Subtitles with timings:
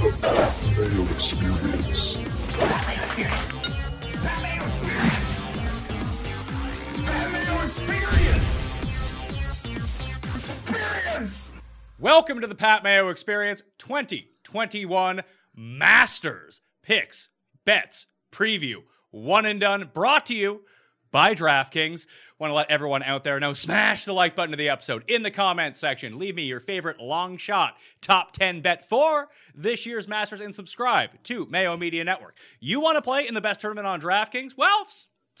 [0.00, 0.06] The
[1.10, 2.16] Experience.
[2.16, 2.16] Experience.
[2.96, 3.52] Experience.
[7.64, 8.70] Experience.
[10.34, 11.54] Experience.
[11.98, 15.20] Welcome to the Pat Mayo Experience 2021
[15.54, 17.28] Masters Picks,
[17.66, 20.62] Bets, Preview, One and Done, brought to you
[21.10, 22.06] by DraftKings.
[22.38, 25.22] Want to let everyone out there know smash the like button to the episode in
[25.22, 26.18] the comments section.
[26.18, 31.10] Leave me your favorite long shot top 10 bet for this year's Masters and subscribe
[31.24, 32.36] to Mayo Media Network.
[32.60, 34.52] You want to play in the best tournament on DraftKings?
[34.56, 34.86] Well,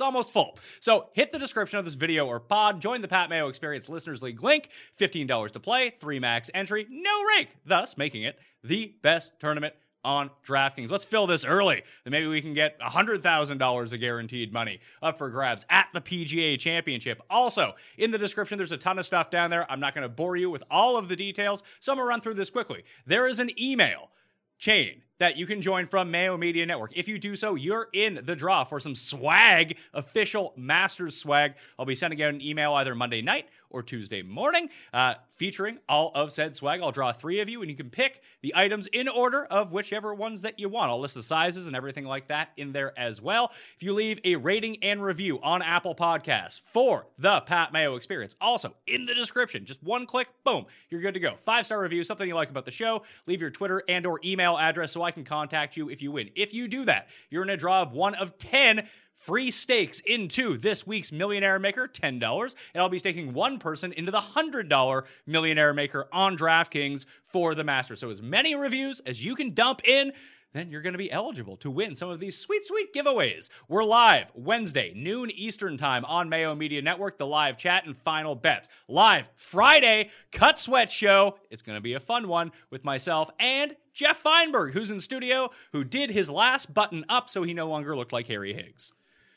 [0.00, 0.58] almost full.
[0.80, 4.22] So hit the description of this video or pod, join the Pat Mayo Experience Listeners
[4.22, 9.32] League link, $15 to play, three max entry, no rake, thus making it the best
[9.38, 9.74] tournament
[10.04, 10.90] on DraftKings.
[10.90, 11.82] Let's fill this early.
[12.04, 16.58] Then maybe we can get $100,000 of guaranteed money up for grabs at the PGA
[16.58, 17.20] Championship.
[17.28, 19.70] Also, in the description, there's a ton of stuff down there.
[19.70, 22.08] I'm not going to bore you with all of the details, so I'm going to
[22.08, 22.84] run through this quickly.
[23.06, 24.10] There is an email
[24.58, 26.96] chain that you can join from Mayo Media Network.
[26.96, 31.54] If you do so, you're in the draw for some swag, official Masters swag.
[31.78, 36.10] I'll be sending out an email either Monday night or Tuesday morning, uh, featuring all
[36.14, 36.80] of said swag.
[36.82, 40.14] I'll draw three of you, and you can pick the items in order of whichever
[40.14, 40.90] ones that you want.
[40.90, 43.52] I'll list the sizes and everything like that in there as well.
[43.76, 48.36] If you leave a rating and review on Apple Podcasts for the Pat Mayo experience,
[48.40, 51.34] also in the description, just one click, boom, you're good to go.
[51.34, 53.02] Five star review, something you like about the show.
[53.26, 56.30] Leave your Twitter and or email address so I can contact you if you win.
[56.34, 58.86] If you do that, you're in a draw of one of 10
[59.20, 62.54] free stakes into this week's Millionaire Maker, $10.
[62.74, 67.62] And I'll be staking one person into the $100 Millionaire Maker on DraftKings for the
[67.62, 67.96] Master.
[67.96, 70.12] So as many reviews as you can dump in,
[70.54, 73.50] then you're going to be eligible to win some of these sweet, sweet giveaways.
[73.68, 78.34] We're live Wednesday, noon Eastern Time on Mayo Media Network, the live chat and final
[78.34, 78.70] bets.
[78.88, 81.38] Live Friday, Cut Sweat Show.
[81.50, 85.50] It's going to be a fun one with myself and Jeff Feinberg, who's in studio,
[85.72, 88.92] who did his last button up so he no longer looked like Harry Higgs.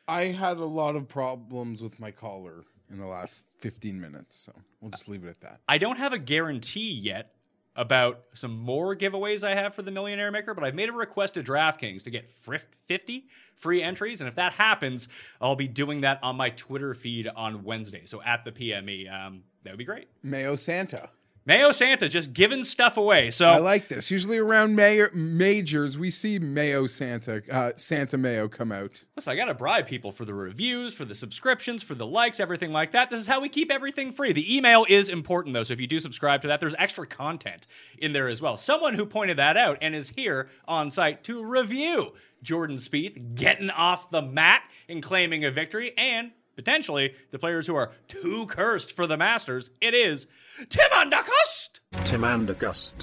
[0.07, 4.53] I had a lot of problems with my collar in the last 15 minutes, so
[4.81, 5.61] we'll just leave it at that.
[5.67, 7.33] I don't have a guarantee yet
[7.75, 11.33] about some more giveaways I have for the Millionaire Maker, but I've made a request
[11.35, 14.21] to DraftKings to get 50 free entries.
[14.21, 15.07] And if that happens,
[15.41, 18.05] I'll be doing that on my Twitter feed on Wednesday.
[18.05, 20.07] So at the PME, um, that would be great.
[20.21, 21.09] Mayo Santa.
[21.45, 23.29] Mayo Santa just giving stuff away.
[23.29, 24.09] So I like this.
[24.09, 29.03] Usually around mayor, majors, we see Mayo Santa, uh, Santa Mayo come out.
[29.17, 32.71] Listen, I gotta bribe people for the reviews, for the subscriptions, for the likes, everything
[32.71, 33.09] like that.
[33.09, 34.31] This is how we keep everything free.
[34.31, 37.67] The email is important though, so if you do subscribe to that, there's extra content
[37.97, 38.55] in there as well.
[38.55, 43.69] Someone who pointed that out and is here on site to review Jordan Spieth getting
[43.69, 48.91] off the mat and claiming a victory, and potentially the players who are too cursed
[48.95, 49.69] for the Masters.
[49.81, 50.27] It is
[50.69, 51.79] Tim Undercust.
[52.05, 52.93] Tim Andergust.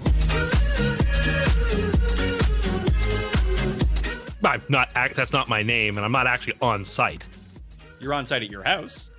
[4.43, 4.91] I'm not.
[4.95, 7.25] act- That's not my name, and I'm not actually on site.
[8.01, 9.11] You're on site at your house.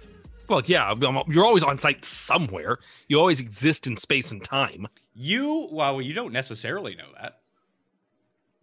[0.50, 2.80] Well, yeah, I'm- you're always on site somewhere.
[3.08, 4.88] You always exist in space and time.
[5.14, 7.41] You, well, you don't necessarily know that.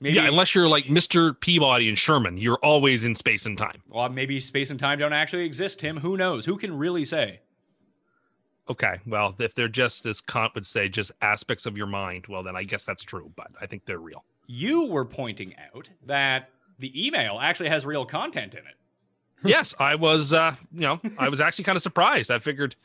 [0.01, 1.39] Maybe, Yeah, unless you're like Mr.
[1.41, 3.83] Peabody and Sherman, you're always in space and time.
[3.89, 5.99] well, maybe space and time don't actually exist, Tim.
[5.99, 6.45] Who knows?
[6.45, 7.41] Who can really say?
[8.71, 12.43] Okay, well, if they're just as Kant would say, just aspects of your mind, well,
[12.43, 13.33] then I guess that's true.
[13.35, 14.25] But I think they're real.
[14.47, 18.75] You were pointing out that the email actually has real content in it.
[19.43, 20.33] yes, I was.
[20.35, 22.31] Uh, you know, I was actually kind of surprised.
[22.31, 22.77] I figured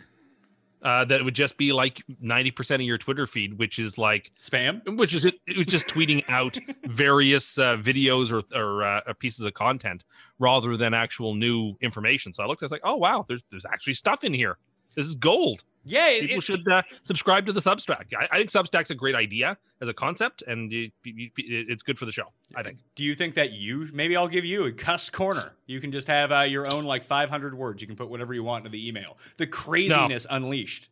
[0.83, 3.97] uh, that it would just be like ninety percent of your Twitter feed, which is
[3.97, 4.97] like Spam?
[4.97, 9.45] which is it, it was just tweeting out various uh, videos or, or uh, pieces
[9.45, 10.03] of content
[10.39, 12.33] rather than actual new information.
[12.33, 14.57] So I looked, I was like, oh wow, there's there's actually stuff in here.
[14.95, 15.63] This is gold.
[15.85, 18.05] Yeah, it, People it- should uh, subscribe to the Substack.
[18.17, 21.99] I, I think Substack's a great idea as a concept, and it, it- it's good
[21.99, 22.31] for the show.
[22.55, 22.77] I think.
[22.95, 25.55] do you think that you maybe I'll give you a cuss corner?
[25.65, 27.81] You can just have uh, your own like 500 words.
[27.81, 29.17] You can put whatever you want into the email.
[29.37, 30.89] The craziness unleashed.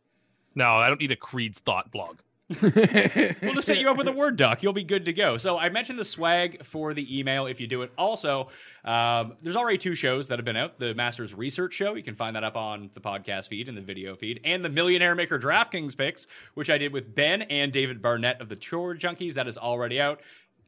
[0.54, 2.18] No, I don't need a Creed's thought blog.
[2.60, 4.62] We'll just set you up with a Word doc.
[4.62, 5.38] You'll be good to go.
[5.38, 7.92] So I mentioned the swag for the email if you do it.
[7.96, 8.48] Also,
[8.84, 10.78] um, there's already two shows that have been out.
[10.78, 13.82] The Masters Research Show, you can find that up on the podcast feed and the
[13.82, 18.02] video feed, and the Millionaire Maker DraftKings picks, which I did with Ben and David
[18.02, 19.34] Barnett of the Chore Junkies.
[19.34, 20.20] That is already out.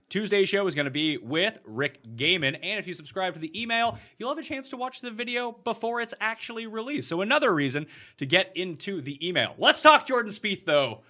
[0.09, 2.59] Tuesday's show is going to be with Rick Gehman.
[2.63, 5.53] And if you subscribe to the email, you'll have a chance to watch the video
[5.53, 7.09] before it's actually released.
[7.09, 7.87] So, another reason
[8.19, 9.55] to get into the email.
[9.59, 11.01] Let's talk Jordan Spieth, though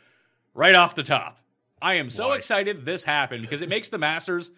[0.54, 1.38] right off the top.
[1.82, 4.50] I am so excited this happened because it makes the Masters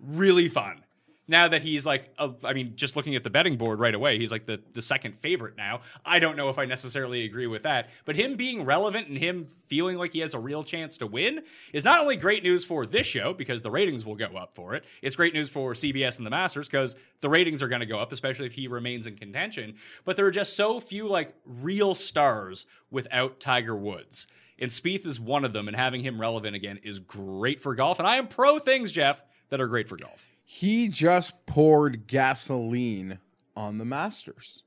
[0.00, 0.84] really fun.
[1.28, 4.18] Now that he's like, a, I mean, just looking at the betting board right away,
[4.18, 5.80] he's like the, the second favorite now.
[6.04, 9.46] I don't know if I necessarily agree with that, but him being relevant and him
[9.46, 11.42] feeling like he has a real chance to win
[11.72, 14.74] is not only great news for this show because the ratings will go up for
[14.74, 17.86] it, it's great news for CBS and the Masters because the ratings are going to
[17.86, 19.74] go up, especially if he remains in contention.
[20.04, 24.26] But there are just so few like real stars without Tiger Woods.
[24.62, 27.98] And Spieth is one of them, and having him relevant again is great for golf.
[27.98, 30.30] And I am pro things, Jeff, that are great for golf.
[30.44, 33.18] He just poured gasoline
[33.56, 34.62] on the Masters.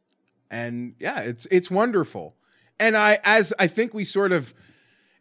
[0.51, 2.36] And yeah, it's it's wonderful.
[2.77, 4.53] And I as I think we sort of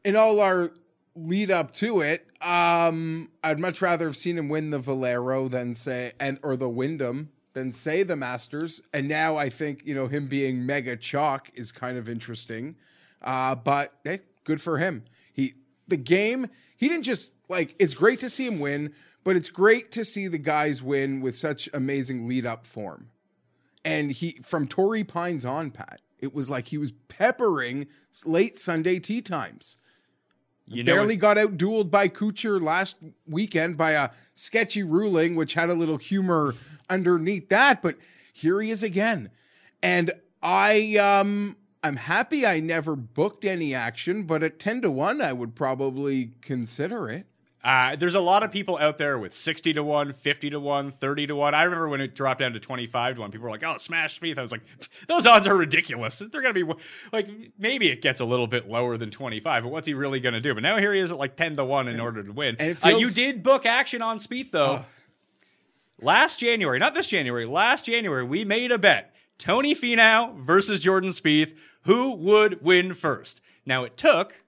[0.05, 0.73] in all our
[1.15, 5.75] lead up to it, um I'd much rather have seen him win the Valero than
[5.75, 8.83] say and or the Wyndham than say the Masters.
[8.93, 12.75] And now I think, you know, him being mega chalk is kind of interesting.
[13.23, 15.05] Uh but hey, good for him.
[15.33, 15.55] He
[15.89, 18.93] the game, he didn't just like it's great to see him win,
[19.25, 23.11] but it's great to see the guys win with such amazing lead up form.
[23.85, 27.87] And he from Torrey Pines on, Pat, it was like he was peppering
[28.25, 29.79] late Sunday tea times.
[30.67, 35.53] You know, Barely got out dueled by Kuchar last weekend by a sketchy ruling, which
[35.55, 36.55] had a little humor
[36.89, 37.83] underneath that.
[37.83, 37.97] But
[38.33, 39.31] here he is again.
[39.83, 40.11] And
[40.43, 45.35] I um I'm happy I never booked any action, but at 10 to 1, I
[45.35, 47.27] would probably consider it.
[47.63, 50.91] Uh, there's a lot of people out there with 60 to 1, 50 to 1,
[50.91, 51.55] 30 to 1.
[51.55, 54.19] I remember when it dropped down to 25 to 1, people were like, oh, smash
[54.19, 54.39] Spieth.
[54.39, 54.63] I was like,
[55.09, 56.19] those odds are ridiculous.
[56.19, 56.73] They're going to be
[57.13, 60.35] like, maybe it gets a little bit lower than 25, but what's he really going
[60.35, 60.55] to do?
[60.55, 62.57] But now here he is at like 10 to 1 in order to win.
[62.59, 64.87] and it uh, you did book action on Spieth, though.
[66.01, 71.11] Last January, not this January, last January, we made a bet Tony Finau versus Jordan
[71.11, 71.55] Spieth.
[71.85, 73.41] Who would win first?
[73.67, 74.43] Now, it took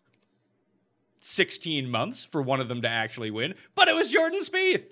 [1.18, 4.84] 16 months for one of them to actually win, but it was Jordan Spieth.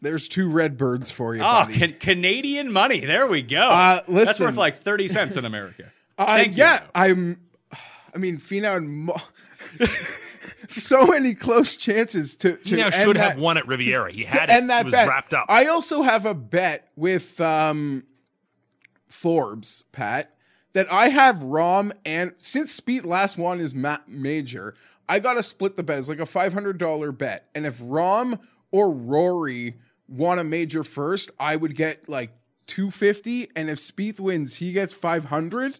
[0.00, 1.40] There's two red birds for you.
[1.42, 1.74] Oh, buddy.
[1.78, 3.00] can- Canadian money.
[3.00, 3.68] There we go.
[3.68, 5.84] Uh, That's worth like 30 cents in America.
[6.16, 6.86] Uh, Thank you, yeah, though.
[6.94, 7.40] I'm.
[8.14, 9.16] I mean, Finau and Mo-
[10.68, 12.56] so many close chances to.
[12.56, 14.12] to He now end should that, have won at Riviera.
[14.12, 15.08] He to had end that it was bet.
[15.08, 15.46] wrapped up.
[15.48, 18.04] I also have a bet with um,
[19.14, 20.34] Forbes, Pat,
[20.72, 24.74] that I have Rahm and since Spieth last one is ma- major,
[25.08, 25.98] I got to split the bet.
[25.98, 28.40] It's like a five hundred dollar bet, and if Rahm
[28.72, 29.76] or Rory
[30.08, 32.32] won a major first, I would get like
[32.66, 35.78] two fifty, and if Spieth wins, he gets five hundred.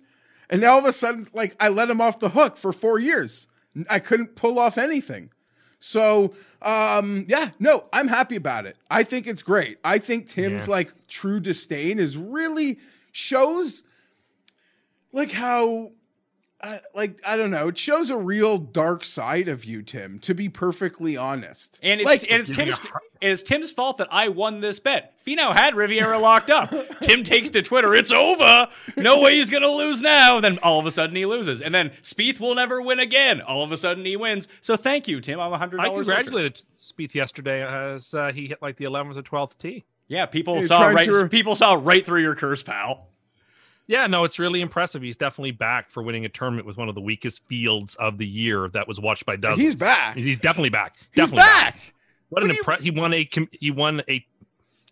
[0.48, 2.98] And now all of a sudden, like I let him off the hook for four
[2.98, 3.48] years.
[3.90, 5.30] I couldn't pull off anything.
[5.80, 8.76] So, um, yeah, no, I'm happy about it.
[8.90, 9.78] I think it's great.
[9.84, 10.72] I think Tim's Yeah.
[10.72, 12.78] like true disdain is really
[13.14, 13.84] shows
[15.12, 15.92] like how
[16.60, 20.34] uh, like I don't know, it shows a real dark side of you, Tim, to
[20.34, 21.78] be perfectly honest.
[21.82, 22.80] And it's like and it's Tim's
[23.20, 25.14] it is Tim's fault that I won this bet.
[25.24, 26.70] Finau had Riviera locked up.
[27.00, 28.68] Tim takes to Twitter, "It's over.
[28.96, 31.90] No way he's gonna lose now." Then all of a sudden he loses, and then
[32.02, 33.40] Spieth will never win again.
[33.40, 34.48] All of a sudden he wins.
[34.60, 35.38] So thank you, Tim.
[35.38, 39.22] I'm a hundred I congratulated Spieth yesterday as uh, he hit like the 11th or
[39.22, 39.84] 12th tee.
[40.08, 41.08] Yeah, people You're saw right.
[41.08, 43.08] to- People saw right through your curse, pal.
[43.86, 45.02] Yeah, no, it's really impressive.
[45.02, 48.26] He's definitely back for winning a tournament with one of the weakest fields of the
[48.26, 49.60] year that was watched by dozens.
[49.60, 50.16] He's back.
[50.16, 50.96] He's definitely back.
[51.12, 51.92] He's Definitely back.
[52.30, 52.80] What an What do you impress!
[52.80, 54.24] He won a he won a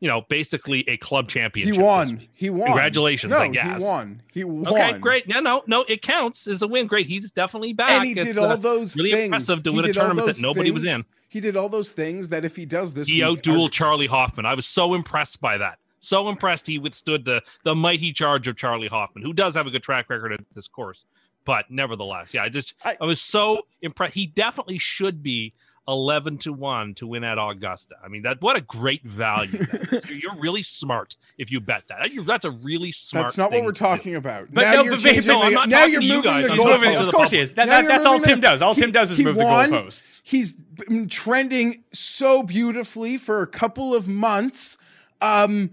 [0.00, 1.74] you know basically a club championship.
[1.76, 2.20] this won.
[2.34, 2.66] He won.
[2.66, 3.82] Congratulations, No, I guess.
[3.82, 4.22] He won.
[4.30, 4.68] He won.
[4.74, 5.24] Okay, great.
[5.26, 6.86] Yeah, no, no, it counts as a win.
[6.86, 7.06] Great.
[7.06, 7.90] He's definitely back.
[7.90, 9.24] And he did all uh, those really things.
[9.24, 11.02] impressive to He win a tournament that those nobody was in.
[11.32, 14.44] He did all those things that if he does this, He outdueled are- Charley Hoffman.
[14.44, 15.78] I was so impressed by that.
[15.98, 19.70] So impressed he withstood the the mighty charge of Charley Hoffman, who does have a
[19.70, 21.04] good track record at this course.
[21.44, 24.14] But nevertheless, yeah, I just I, I- was so impressed.
[24.14, 25.54] He definitely should be
[25.88, 27.96] eleven to one to win at Augusta.
[28.04, 29.58] I mean, that what a great value.
[29.58, 30.10] that is.
[30.10, 31.98] You're- You're really smart if you bet that.
[32.14, 33.26] That- That's a really smart.
[33.26, 33.84] That's not what we're to do.
[33.84, 34.46] talking about.
[34.52, 36.30] But now no, you're but- changing no, the- I'm not now you're to you moving
[36.30, 36.44] guys.
[36.46, 37.52] the I'm He's talking moving to to the of course he is.
[37.54, 38.62] That, that, that's all Tim the- does.
[38.62, 40.22] All he- Tim does is he move the goalposts.
[40.24, 44.78] He's been trending so beautifully for a couple of months.
[45.20, 45.70] Um,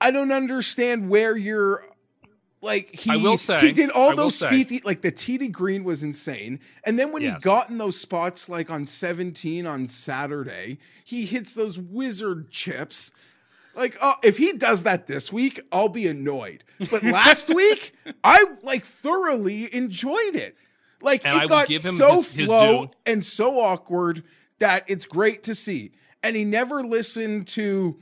[0.00, 1.84] I don't understand where you're.
[2.60, 5.84] Like he, I will say- he did all I those speed, like the TD green
[5.84, 10.78] was insane, and then when he got in those spots, like on seventeen on Saturday,
[11.04, 13.12] he hits those wizard chips.
[13.76, 16.64] Like, oh, if he does that this week, I'll be annoyed.
[16.90, 20.56] But last week, I like thoroughly enjoyed it.
[21.00, 22.90] Like And it I got so his- his flow due.
[23.06, 24.24] and so awkward
[24.58, 25.92] that it's great to see.
[26.24, 27.98] And he never listened to.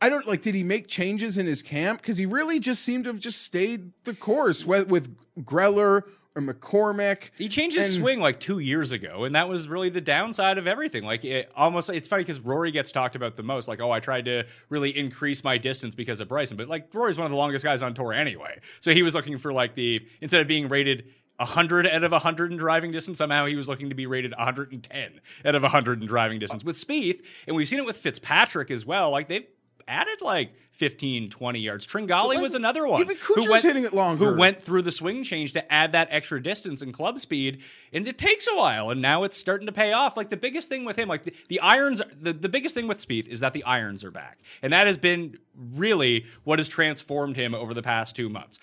[0.00, 0.42] I don't like.
[0.42, 2.00] Did he make changes in his camp?
[2.00, 6.02] Because he really just seemed to have just stayed the course with, with Greller
[6.36, 7.30] or McCormick.
[7.36, 10.56] He changed his And- swing like two years ago, and that was really the downside
[10.56, 11.02] of everything.
[11.04, 13.66] Like it almost, it's funny because Rory gets talked about the most.
[13.66, 17.18] Like, oh, I tried to really increase my distance because of Bryson, but like Rory's
[17.18, 18.60] one of the longest guys on tour anyway.
[18.80, 21.04] So he was looking for like the instead of being rated.
[21.40, 23.18] 100 out of 100 in driving distance.
[23.18, 26.74] Somehow he was looking to be rated 110 out of 100 in driving distance with
[26.74, 27.24] Spieth.
[27.46, 29.12] And we've seen it with Fitzpatrick as well.
[29.12, 29.46] Like they've
[29.88, 31.86] added like 15, 20 yards.
[31.86, 33.00] Tringale Like, was another one.
[33.00, 34.24] even who Kuchar's went- hitting it longer.
[34.32, 38.06] Who went through the swing change to add that extra distance and club speed, and
[38.06, 38.90] it takes a while.
[38.90, 40.16] And now it's starting to pay off.
[40.16, 43.04] Like the biggest thing with him, like the, the irons, the, the biggest thing with
[43.04, 45.38] Spieth is that the irons are back, and that has been
[45.74, 48.58] really what has transformed him over the past two months.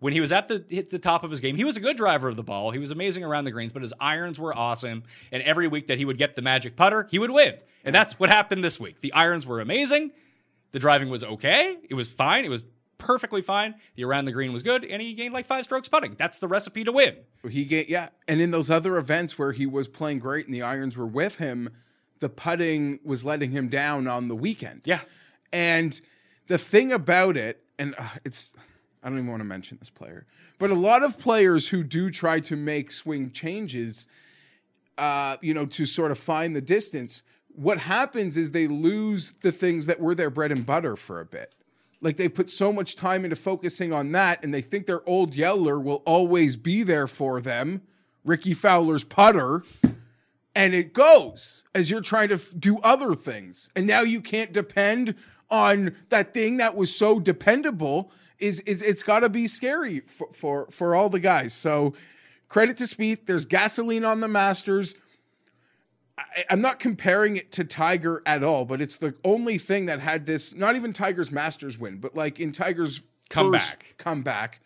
[0.00, 1.96] When he was at the hit the top of his game, he was a good
[1.98, 2.70] driver of the ball.
[2.70, 5.02] He was amazing around the greens, but his irons were awesome.
[5.30, 7.56] And every week that he would get the magic putter, he would win.
[7.84, 9.02] And that's what happened this week.
[9.02, 10.12] The irons were amazing.
[10.72, 11.76] The driving was okay.
[11.88, 12.44] It was fine.
[12.44, 12.64] It was
[12.98, 13.74] perfectly fine.
[13.96, 16.14] The around the green was good, and he gained like five strokes putting.
[16.14, 17.16] That's the recipe to win.
[17.48, 20.62] He get yeah, and in those other events where he was playing great and the
[20.62, 21.70] irons were with him,
[22.20, 24.82] the putting was letting him down on the weekend.
[24.84, 25.00] Yeah.
[25.52, 26.00] And
[26.46, 28.54] the thing about it, and uh, it's,
[29.02, 30.26] I don't even want to mention this player,
[30.58, 34.06] but a lot of players who do try to make swing changes,
[34.98, 37.22] uh, you know, to sort of find the distance,
[37.60, 41.24] what happens is they lose the things that were their bread and butter for a
[41.26, 41.54] bit.
[42.00, 45.34] Like they put so much time into focusing on that, and they think their old
[45.34, 47.82] yeller will always be there for them.
[48.24, 49.62] Rickie Fowler's putter,
[50.54, 54.52] and it goes as you're trying to f- do other things and now you can't
[54.52, 55.14] depend
[55.50, 60.28] on that thing that was so dependable is, is it's got to be scary for,
[60.32, 61.94] for for all the guys so
[62.48, 64.94] credit to Spieth there's gasoline on the Masters
[66.36, 70.00] I, I'm not comparing it to Tiger at all but it's the only thing that
[70.00, 73.60] had this not even Tiger's Masters win but like in Tiger's Comeback.
[73.60, 74.60] first comeback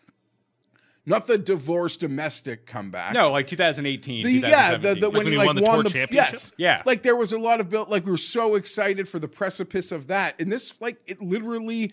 [1.07, 4.25] not the divorce domestic comeback No, like 2018.
[4.25, 6.33] the, yeah, the, the when when he he like won the won tour the championship?
[6.33, 6.83] yes, Yeah.
[6.87, 7.91] like there was a lot of built.
[7.91, 11.93] Like we were so excited for the precipice of that, and this like it literally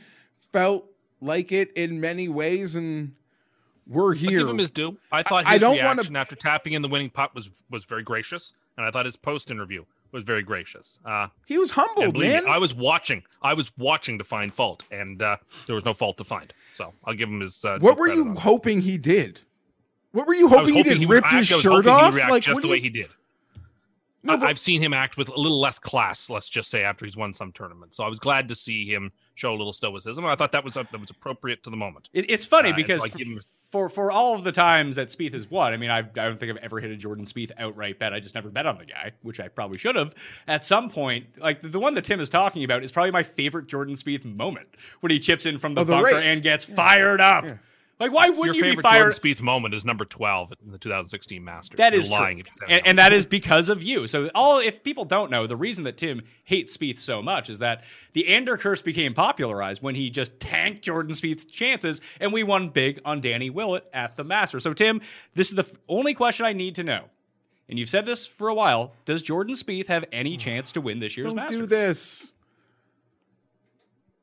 [0.53, 0.85] felt
[1.19, 3.11] like it in many ways, and
[3.85, 4.39] we're I'll here.
[4.39, 4.95] give him his due.
[5.11, 7.83] I thought I his don't wanna- reaction after tapping in the winning putt was was
[7.83, 10.99] very gracious, and I thought his post interview was very gracious.
[11.05, 12.43] Uh, he was humble, man.
[12.45, 13.23] me, I was watching.
[13.41, 15.37] I was watching to find fault, and uh,
[15.67, 16.53] there was no fault to find.
[16.73, 17.63] So I'll give him his.
[17.63, 18.41] Uh, what were you on that.
[18.41, 19.41] hoping he did?
[20.11, 20.99] What were you was hoping, he did?
[20.99, 22.13] would Rip his shirt off?
[22.13, 23.09] Like just the way you- he did.
[24.23, 27.05] No, but- I've seen him act with a little less class, let's just say, after
[27.05, 27.97] he's won some tournaments.
[27.97, 30.23] So I was glad to see him show a little stoicism.
[30.23, 32.09] And I thought that was that was appropriate to the moment.
[32.13, 33.39] It, it's funny Uh, because like f- even-
[33.71, 36.37] for for all of the times that Spieth has won, I mean, I've, I don't
[36.37, 38.13] think I've ever hit a Jordan Spieth outright bet.
[38.13, 40.13] I just never bet on the guy, which I probably should have.
[40.45, 43.23] At some point, like the, the one that Tim is talking about is probably my
[43.23, 44.67] favorite Jordan Spieth moment
[44.99, 46.25] when he chips in from the, Oh, the bunker rake.
[46.25, 47.45] and gets fired up.
[48.01, 49.13] Like, why wouldn't you be favorite fired?
[49.13, 51.77] Jordan Spieth moment is number twelve in the 2016 Masters.
[51.77, 54.07] That You're is lying true, if you said and, and that is because of you.
[54.07, 57.59] So, all if people don't know, the reason that Tim hates Spieth so much is
[57.59, 62.41] that the Ander curse became popularized when he just tanked Jordan Spieth's chances, and we
[62.41, 64.63] won big on Danny Willett at the Masters.
[64.63, 64.99] So, Tim,
[65.35, 67.03] this is the f- only question I need to know,
[67.69, 71.01] and you've said this for a while: Does Jordan Spieth have any chance to win
[71.01, 71.57] this year's Don't Masters?
[71.57, 72.33] do this.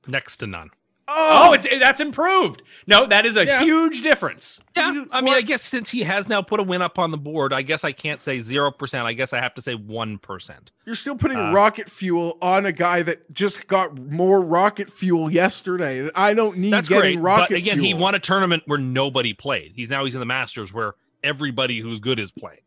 [0.09, 0.71] next to none.
[1.11, 2.63] Oh, it's that's improved.
[2.87, 3.63] No, that is a Yeah.
[3.63, 4.61] huge difference.
[4.77, 7.17] Yeah, I mean, I guess since he has now put a win up on the
[7.17, 9.07] board, I guess I can't say zero percent.
[9.07, 10.71] I guess I have to say one percent.
[10.85, 15.31] You're still putting Uh, rocket fuel on a guy that just got more rocket fuel
[15.33, 16.11] yesterday.
[16.15, 17.23] I don't need That's getting great.
[17.23, 19.73] rocket But again, he won a tournament where nobody played.
[19.75, 22.61] He's now he's in the Masters where everybody who's good is playing,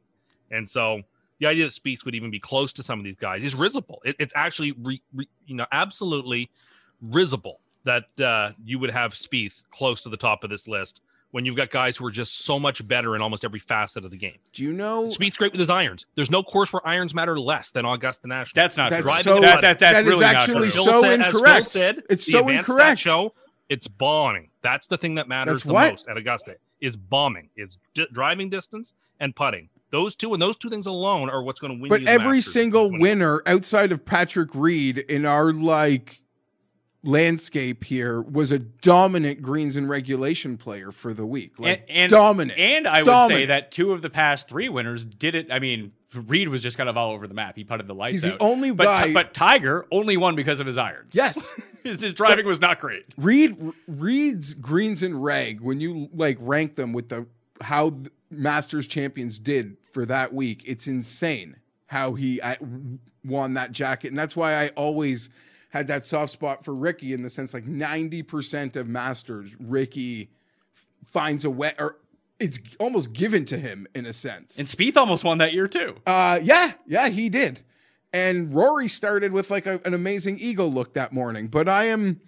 [0.50, 1.04] and so
[1.40, 4.02] the idea that Spieth would even be close to some of these guys is risible.
[4.06, 6.50] It, it's actually re, re, you know absolutely
[7.02, 11.46] risible that uh, you would have Spieth close to the top of this list when
[11.46, 14.18] you've got guys who are just so much better in almost every facet of the
[14.18, 14.38] game.
[14.52, 15.08] Do you know?
[15.08, 16.06] Spieth's great with his irons.
[16.16, 18.62] There's no course where irons matter less than Augusta National.
[18.62, 19.12] That's not That's true.
[19.12, 19.40] Driving so.
[19.42, 20.84] that, that, that's that is really not actually true.
[20.84, 21.66] Phil so said- as incorrect.
[21.66, 23.00] said, It's so incorrect.
[23.00, 23.34] Show
[23.70, 24.50] it's bombing.
[24.62, 25.92] That's the thing that matters That's the what?
[25.92, 27.50] most at Augusta is bombing.
[27.56, 29.70] It's d- driving distance and putting.
[29.92, 31.88] Those two and those two things alone are what's going to win.
[31.88, 36.22] But you the every Masters single winner outside of Patrick Reed in our like
[37.04, 41.60] landscape here was a dominant greens and regulation player for the week.
[41.60, 42.60] Like and, and dominant.
[42.60, 45.52] And I would say that two of the past three winners did it.
[45.52, 47.56] I mean, Reed was just kind of all over the map.
[47.56, 48.38] He putted the lights He's the out.
[48.42, 51.16] only but, guy- but Tiger only won because of his irons.
[51.16, 51.54] Yes.
[51.84, 53.06] his, his driving was not great.
[53.18, 57.26] Reed Reed's greens and reg when you like rank them with the
[57.62, 62.58] how the Masters champions did for that week, it's insane how he uh, I,
[63.26, 65.30] won that jacket, and that's why I always
[65.72, 70.30] had that soft spot for Ricky in the sense like ninety percent of Masters, Ricky
[71.06, 71.98] finds a way or
[72.40, 74.58] it's almost given to him in a sense.
[74.58, 75.96] And Spieth almost won that year too.
[76.06, 77.62] Uh, yeah, yeah, he did.
[78.14, 81.48] And Rory started with like a, an amazing eagle look that morning.
[81.48, 82.20] But I am,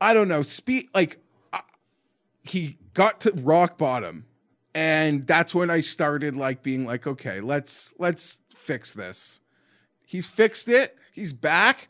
[0.00, 1.18] I don't know, Spieth like
[1.52, 1.58] uh,
[2.42, 4.26] he got to rock bottom,
[4.74, 9.40] and that's when I started like being like, okay, let's let's fix this.
[10.06, 10.96] He's fixed it.
[11.12, 11.88] He's back.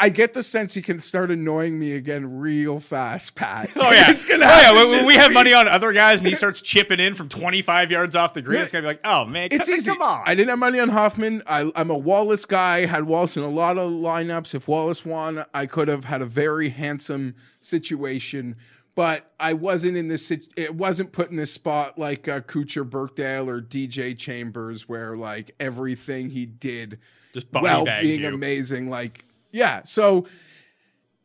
[0.00, 3.70] I get the sense he can start annoying me again real fast, Pat.
[3.76, 4.44] Oh yeah, it's gonna.
[4.44, 5.34] Oh, yeah, happen when, when we have week.
[5.34, 8.56] money on other guys and he starts chipping in from 25 yards off the green,
[8.58, 8.62] Yeah.
[8.64, 9.90] it's gonna be like, oh man, It's come, easy.
[9.90, 10.22] Come on.
[10.26, 11.42] I didn't have money on Hoffman.
[11.46, 12.86] I, I'm a Wallace guy.
[12.86, 14.54] Had Wallace in a lot of lineups.
[14.54, 18.56] If Wallace won, I could have had a very handsome situation.
[18.96, 20.30] But I wasn't in this.
[20.30, 25.52] It wasn't put in this spot like uh, Kuchar, Burkdale, or DJ Chambers, where like
[25.60, 26.98] everything he did,
[27.32, 28.28] Just body well, being you.
[28.34, 28.90] amazing.
[28.90, 30.26] Like yeah, so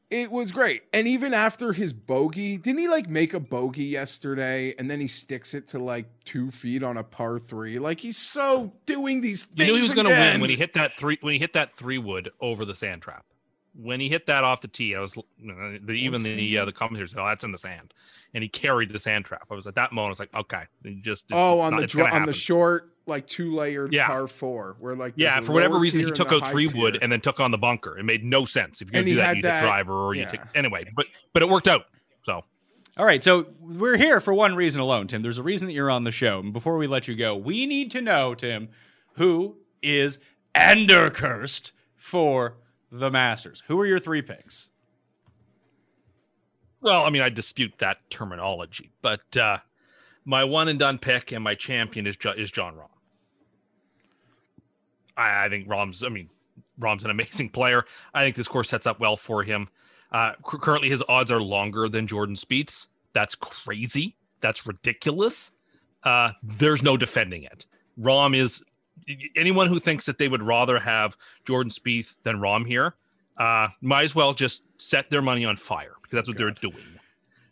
[0.09, 0.83] it was great.
[0.93, 5.07] And even after his bogey, didn't he like make a bogey yesterday and then he
[5.07, 7.79] sticks it to like two feet on a par three?
[7.79, 9.67] Like he's so doing these You things.
[9.69, 11.75] knew he was going to win when he hit that three when he hit that
[11.75, 13.25] three wood over the sand trap.
[13.77, 17.11] When he hit that off the tee, I was the, even the uh, the commentators
[17.11, 17.93] said, "Oh, that's in the sand,"
[18.33, 19.47] and he carried the sand trap.
[19.51, 21.88] I was at that moment, I was like, "Okay, he just Oh, on not- the
[21.88, 24.07] dr- on the short, like two layered Yeah.
[24.07, 26.81] par four, where like Yeah, for whatever reason, he took the out high three tier.
[26.81, 27.97] wood and then took on the bunker.
[27.97, 28.81] It made no sense.
[28.81, 30.39] If you're going to he do that, you need that- a driver or you take
[30.55, 30.85] anyway.
[30.95, 31.85] But but it worked out.
[32.23, 32.45] So
[32.97, 35.21] All right, so we're here for one reason alone, Tim.
[35.21, 36.39] There's a reason that you're on the show.
[36.39, 38.69] And before we let you go, we need to know, Tim,
[39.15, 40.17] who is
[40.55, 42.55] Endercursed for
[42.99, 43.63] the Masters.
[43.67, 44.69] Who are your three picks?
[46.81, 49.58] Well, I mean, I dispute that terminology, but uh,
[50.23, 52.89] my one and done pick and my champion is is Jon Rahm.
[55.17, 56.03] I, I think Rahm's.
[56.03, 56.29] I mean,
[56.79, 57.86] Rahm's an amazing player.
[58.13, 59.67] I think this course sets up well for him.
[60.12, 62.88] Uh, cu- currently, his odds are longer than Jordan Spieth's.
[63.13, 64.15] That's crazy.
[64.41, 65.51] That's ridiculous.
[66.03, 67.65] Uh, there's no defending it.
[67.99, 68.63] Rahm is
[69.35, 72.95] anyone who thinks that they would rather have Jordan Spieth than Rahm here.
[73.37, 76.75] Uh, might as well just set their money on fire because that's what they're doing.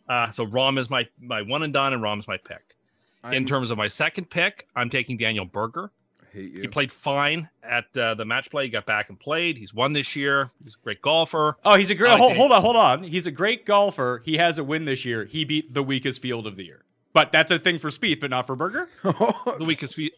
[0.08, 2.76] Uh, so Rahm is my my one and done, and Rahm is my pick.
[3.24, 5.90] In I'm- terms of my second pick, I'm taking Daniel Berger.
[6.32, 8.64] He played fine at uh, the match play.
[8.64, 9.56] He got back and played.
[9.56, 10.50] He's won this year.
[10.64, 11.56] He's a great golfer.
[11.64, 12.18] Oh, he's a great.
[12.18, 13.04] Hold, hold on, hold on.
[13.04, 14.20] He's a great golfer.
[14.24, 15.26] He has a win this year.
[15.26, 16.82] He beat the weakest field of the year.
[17.12, 18.88] But that's a thing for Spieth, but not for Berger.
[19.04, 20.14] The weakest feet.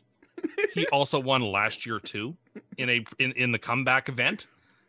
[0.76, 2.36] He also won last year too
[2.78, 4.46] in a in, in the comeback event.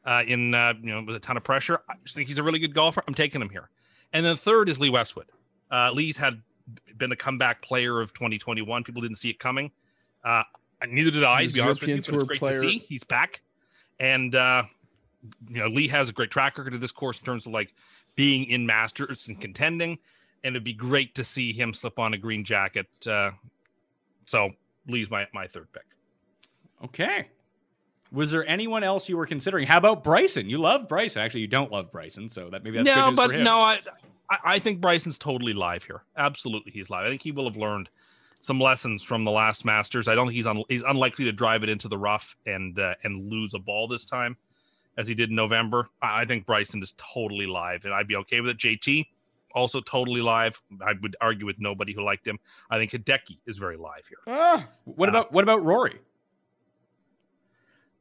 [0.07, 1.81] uh, in uh, you know with a ton of pressure.
[1.89, 3.03] I just think he's a really good golfer.
[3.07, 3.69] I'm taking him here.
[4.13, 5.27] And then third is Lee Westwood.
[5.69, 6.41] Uh, Lee's had
[6.97, 8.83] been the comeback player of 2021.
[8.85, 9.69] People didn't see it coming.
[10.23, 10.43] Uh,
[10.89, 11.41] neither did I.
[11.41, 12.61] He's To be honest with you, European but it's great player.
[12.61, 13.41] to see he's back.
[13.99, 14.63] And uh,
[15.49, 17.73] you know, Lee has a great track record of this course in terms of like
[18.15, 19.99] being in Masters and contending.
[20.43, 22.87] And it'd be great to see him slip on a green jacket.
[23.05, 23.31] Uh,
[24.25, 24.51] so
[24.87, 25.85] Lee's my my third pick.
[26.83, 27.27] Okay.
[28.11, 29.67] Was there anyone else you were considering?
[29.67, 30.49] How about Bryson?
[30.49, 31.21] You love Bryson.
[31.21, 33.43] Actually, you don't love Bryson, so that maybe that's good no, news but for him.
[33.43, 33.79] no, I,
[34.29, 36.03] I I think Bryson's totally live here.
[36.15, 37.05] Absolutely, he's live.
[37.05, 37.89] I think he will have learned
[38.39, 40.07] some lessons from the last Masters.
[40.07, 42.95] I don't think he's un, he's unlikely to drive it into the rough and uh,
[43.03, 44.37] and lose a ball this time,
[44.97, 45.89] as he did in November.
[46.01, 48.57] I, I think Bryson is totally live, and I'd be okay with it.
[48.57, 49.05] JT
[49.53, 50.61] also totally live.
[50.81, 52.39] I would argue with nobody who liked him.
[52.69, 54.17] I think Hideki is very live here.
[54.27, 55.99] Ah, What about what about Rory?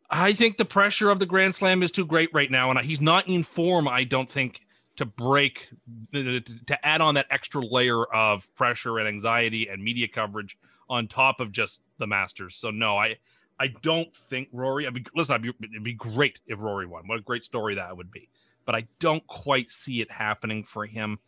[0.09, 3.00] I think the pressure of the Grand Slam is too great right now, and he's
[3.00, 3.88] not in form.
[3.88, 4.61] I don't think
[4.96, 5.68] to break
[6.12, 10.56] to add on that extra layer of pressure and anxiety and media coverage
[10.88, 12.54] on top of just the Masters.
[12.54, 13.16] So no, I
[13.59, 14.87] I don't think Rory.
[14.87, 17.09] I mean, listen, I'd be, it'd be great if Rory won.
[17.09, 18.28] What a great story that would be.
[18.66, 21.18] But I don't quite see it happening for him.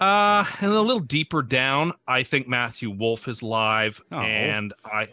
[0.00, 4.18] Uh, and a little deeper down, I think Matthew Wolff is live, Oh.
[4.18, 5.08] and I,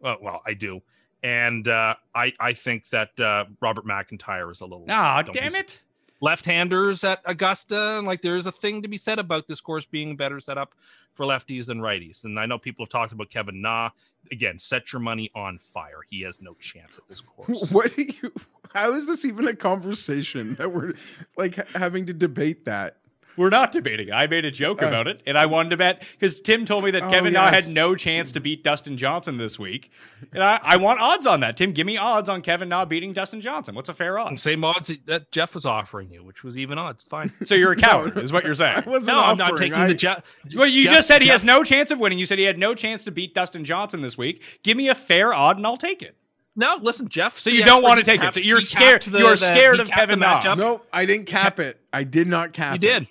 [0.00, 0.80] well, well, I do,
[1.22, 4.86] and uh, I I think that uh, Robert MacIntyre is a little.
[4.88, 5.82] Ah, don't damn it.
[6.20, 10.40] Left-handers at Augusta, like there's a thing to be said about this course being better
[10.40, 10.74] set up
[11.14, 12.24] for lefties than righties.
[12.24, 13.90] And I know people have talked about Kevin Na.
[14.32, 16.00] Again, set your money on fire.
[16.10, 17.70] He has no chance at this course.
[17.70, 18.32] what do you?
[18.74, 20.94] How is this even a conversation that we're
[21.36, 22.96] like having to debate that?
[23.38, 24.12] We're not debating.
[24.12, 24.86] I made a joke uh.
[24.86, 27.44] about it, and I wanted to bet because Tim told me that Oh, Kevin Na
[27.50, 27.66] yes.
[27.66, 29.90] had no chance to beat Dustin Johnson this week,
[30.32, 31.56] and I, I want odds on that.
[31.56, 33.74] Tim, give me odds on Kevin Na beating Dustin Johnson.
[33.74, 34.42] What's a fair odds?
[34.42, 37.06] Same odds that Jeff was offering you, which was even odds.
[37.06, 37.32] Fine.
[37.44, 38.82] So you're a coward, is what you're saying.
[38.86, 40.22] I wasn't No, I'm not taking I- the Jeff.
[40.54, 42.18] Well, you Jeff- just said he Jeff- has no chance of winning.
[42.18, 44.60] You said he had no chance to beat Dustin Johnson this week.
[44.64, 46.16] Give me a fair odd, and I'll take it.
[46.56, 47.38] No, listen, Jeff.
[47.38, 48.34] So you don't want to take it.
[48.34, 49.06] So you're scared.
[49.06, 50.56] You're scared of Kevin Na.
[50.56, 51.80] No, I didn't cap it.
[51.92, 52.82] I did not cap it.
[52.82, 52.98] You it.
[53.00, 53.08] did.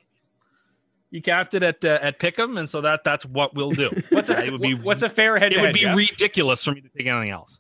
[1.10, 3.90] You capped it at uh, at Pick'em, and so that that's what we'll do.
[4.10, 5.96] What's a it would be what's a fair head it would be Jeff?
[5.96, 7.60] ridiculous for me to take anything else.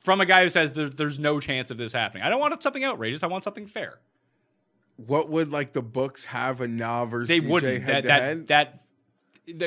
[0.00, 2.24] from a guy who says there, there's no chance of this happening?
[2.24, 3.22] I don't want something outrageous.
[3.22, 4.00] I want something fair.
[4.96, 7.82] What would like the books have a Na versus They DJ wouldn't.
[7.84, 8.46] head That to that head?
[8.48, 8.80] that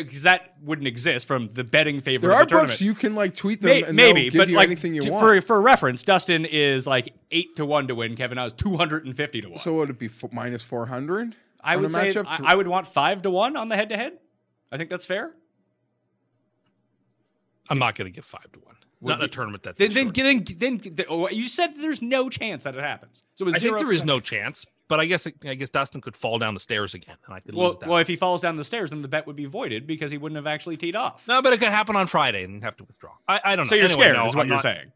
[0.01, 2.71] because that wouldn't exist from the betting favor There of are the tournament.
[2.71, 5.01] books you can like tweet them May- and maybe, give but you like anything you
[5.03, 5.23] to- want.
[5.23, 8.15] for for reference, Dustin is like eight to one to win.
[8.15, 9.59] Kevin Na is two hundred and fifty to one.
[9.59, 11.35] so would it be f- minus four hundred?
[11.61, 12.25] I would say matchup?
[12.27, 14.13] I, I would want five to one on the head to head.
[14.71, 15.33] I think that's fair.
[17.69, 18.75] I'm not going to give five to one.
[19.01, 20.15] Would Not in a you- tournament that's Then, short.
[20.15, 23.23] then, then, then, oh, you said there's no chance that it happens.
[23.35, 25.69] So it was I think zero there is no chance, but I guess I guess
[25.69, 27.89] Dustin could fall down the stairs again, and I could lose Well, that.
[27.89, 30.17] well, if he falls down the stairs, then the bet would be voided because he
[30.17, 31.27] wouldn't have actually teed off.
[31.27, 33.11] no, but it could happen on Friday, and you have to withdraw.
[33.27, 33.69] I, I don't know.
[33.69, 34.91] so you're Anyway, scared, no, is what I'm you're not- saying.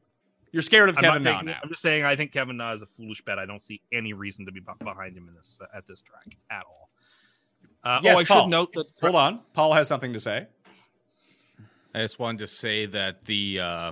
[0.52, 1.58] You're scared of I'm Kevin Na now.
[1.64, 3.40] I'm just saying I think Kevin Na is a foolish bet.
[3.40, 6.02] I don't see any reason to be be- behind him in this uh, at this
[6.02, 6.90] track at all.
[7.84, 8.42] Uh, Yes, oh, I Paul.
[8.44, 10.48] should note that Hold on, Paul has something to say.
[11.94, 13.92] I just wanted to say that the uh,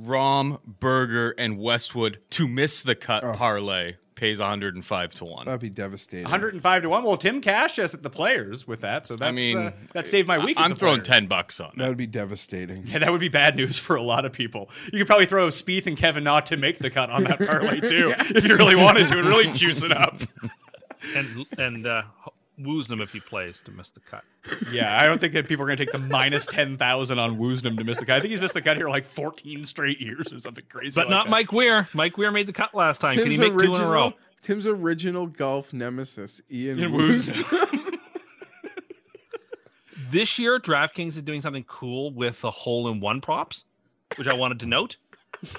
[0.00, 3.32] Rahm, Berger, and Westwood to miss the cut Oh.
[3.32, 5.46] parlay pays 105 to 1.
[5.46, 6.24] That'd be devastating.
[6.24, 7.04] 105 to one.
[7.04, 10.06] Well, Tim Cash has at the players with that, so that's I mean, uh, that
[10.08, 10.58] saved my week.
[10.58, 11.20] I- at I'm the throwing Players.
[11.20, 12.84] 10 bucks on That would be devastating.
[12.86, 14.68] Yeah, that would be bad news for a lot of people.
[14.92, 17.80] You could probably throw Spieth and Kevin Na to make the cut on that parlay
[17.88, 20.18] too, if you really wanted to, and really juice it up.
[21.16, 22.02] and and uh,
[22.60, 24.24] Woosnam if he plays to miss the cut.
[24.72, 27.38] Yeah, I don't think that people are going to take the minus ten thousand on
[27.38, 28.16] Woosnam to miss the cut.
[28.16, 31.00] I think he's missed the cut here like fourteen straight years or something crazy.
[31.00, 31.30] But like not that.
[31.30, 31.88] Mike Weir.
[31.94, 33.14] Mike Weir made the cut last time.
[33.14, 33.90] Can Tim's he make two in a row?
[33.90, 37.28] original, Tim's original golf nemesis, Ian And Woos.
[37.28, 37.44] Woos.
[40.10, 43.64] This year, DraftKings is doing something cool with the hole in one props,
[44.16, 44.96] which I wanted to note.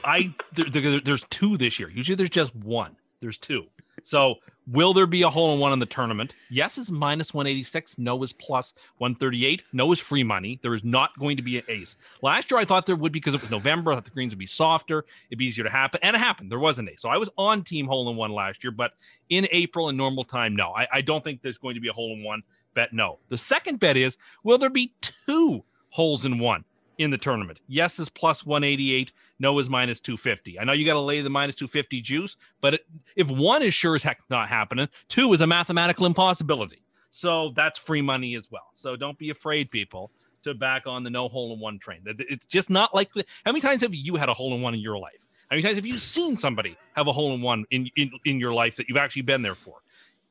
[0.03, 1.89] I there, there- there's two this year.
[1.89, 2.95] Usually there's just one.
[3.19, 3.65] There's two.
[4.01, 4.35] So
[4.71, 6.35] will there be a hole in one in the tournament?
[6.49, 7.97] Yes is minus 186.
[7.97, 9.63] No is plus 138.
[9.73, 10.59] No is free money.
[10.61, 11.97] There is not going to be an ace.
[12.21, 13.91] Last year I thought there would be because it was November.
[13.91, 15.05] I thought the greens would be softer.
[15.29, 15.99] It'd be easier to happen.
[16.03, 16.51] And it happened.
[16.51, 17.01] There was an ace.
[17.01, 18.93] So I was on team hole in one last year, but
[19.29, 20.71] in April in normal time, no.
[20.71, 22.93] I, I don't think there's going to be a hole in one bet.
[22.93, 23.19] No.
[23.29, 26.63] The second bet is will there be two holes in one?
[26.99, 27.61] in the tournament.
[27.67, 29.11] Yes is plus 188.
[29.39, 30.59] No is minus 250.
[30.59, 33.73] I know you got to lay the minus 250 juice, but it, if one is
[33.73, 36.81] sure as heck not happening, two is a mathematical impossibility.
[37.11, 38.69] So that's free money as well.
[38.73, 40.11] So don't be afraid, people,
[40.43, 42.01] to back on the no hole in one train.
[42.05, 43.25] It's just not likely.
[43.45, 45.27] How many times have you had a hole in one in your life?
[45.49, 48.39] How many times have you seen somebody have a hole in one in, in in
[48.39, 49.81] your life that you've actually been there for?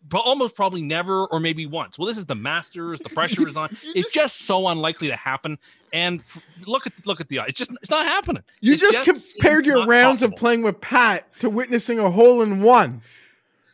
[0.09, 1.99] But almost probably never, or maybe once.
[1.99, 3.01] Well, this is the Masters.
[3.01, 3.77] The pressure is on.
[3.95, 5.59] It's just so unlikely to happen.
[5.93, 8.43] And f- look at look at the it's just it's not happening.
[8.61, 10.35] You It just, compared your rounds possible.
[10.35, 13.03] of playing with Pat to witnessing a hole in one.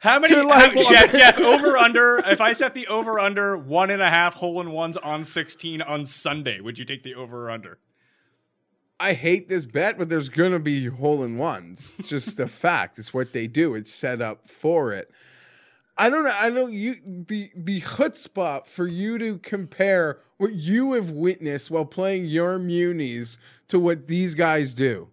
[0.01, 0.35] How many?
[0.35, 2.16] To, like- how- Jeff, Jeff, over under.
[2.18, 5.83] If I set the over under one and a half hole in ones on 16
[5.83, 7.79] on Sunday, would you take the over or under?
[9.01, 11.97] I hate this bet, but there's gonna be hole in ones.
[11.99, 12.99] It's just a fact.
[12.99, 13.75] It's what they do.
[13.75, 15.11] It's set up for it.
[15.97, 16.33] I don't know.
[16.41, 21.85] I know you the the chutzpah for you to compare what you have witnessed while
[21.85, 25.09] playing your munis to what these guys do.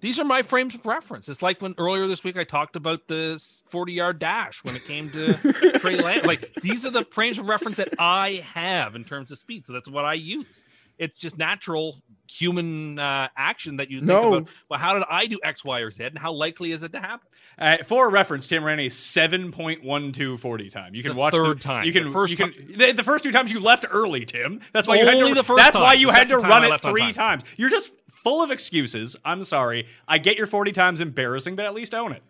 [0.00, 1.28] These are my frames of reference.
[1.28, 4.84] It's like when earlier this week I talked about the 40 yard dash when it
[4.84, 5.34] came to
[5.80, 6.24] Trey Lance.
[6.24, 9.66] Like these are the frames of reference that I have in terms of speed.
[9.66, 10.64] So that's what I use.
[10.98, 11.96] It's just natural
[12.30, 14.34] human uh, action that you think No.
[14.34, 14.48] about.
[14.68, 17.00] Well, how did I do X, Y, or Z, and how likely is it to
[17.00, 17.26] happen?
[17.58, 20.94] Uh, for reference, Tim ran a 7.12 40 time.
[20.94, 21.84] You can The watch third the, time.
[21.84, 24.60] You can The first you can the, the first two times you left early, Tim.
[24.72, 26.64] That's why you Only had to, the first That's why you The had to run
[26.64, 27.38] it three time.
[27.40, 27.44] times.
[27.56, 29.16] You're just full of excuses.
[29.24, 29.86] I'm sorry.
[30.06, 32.22] I get your 40 times embarrassing, but at least own it.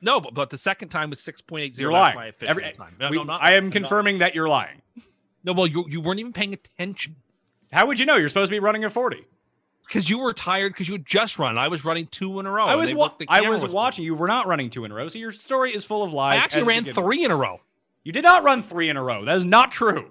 [0.00, 1.78] No, but, but the second time was 6.80.
[1.78, 2.14] You're That's lying.
[2.14, 2.94] my official Every- time.
[3.00, 4.80] No, we- no, not, I am not- confirming that you're lying.
[5.44, 7.16] No, well, you, you weren't even paying attention.
[7.72, 8.16] How would you know?
[8.16, 9.24] You're supposed to be running a 40.
[9.86, 11.56] Because you were tired because you had just run.
[11.56, 12.66] I was running two in a row.
[12.66, 13.74] I was wa- the I camera was working.
[13.74, 14.04] watching.
[14.04, 16.40] You were not running two in a row, so your story is full of lies.
[16.40, 17.60] I actually ran three in a row.
[18.04, 19.24] You did not run three in a row.
[19.24, 20.10] That is not true.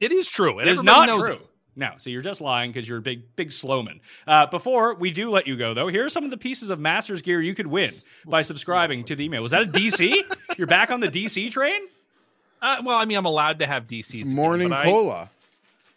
[0.00, 0.58] It is true.
[0.58, 1.34] and It is not true.
[1.34, 1.46] it.
[1.76, 4.00] No, so you're just lying because you're a big, big slowman.
[4.26, 6.78] Uh, before we do let you go, though, here are some of the pieces of
[6.80, 7.90] Masters gear you could win
[8.26, 9.42] by subscribing to the email.
[9.42, 10.22] Was that a DC?
[10.56, 11.82] you're back on the DC train?
[12.62, 14.22] Uh, well, I mean, I'm allowed to have DCs.
[14.22, 15.30] again, Morning but I- cola.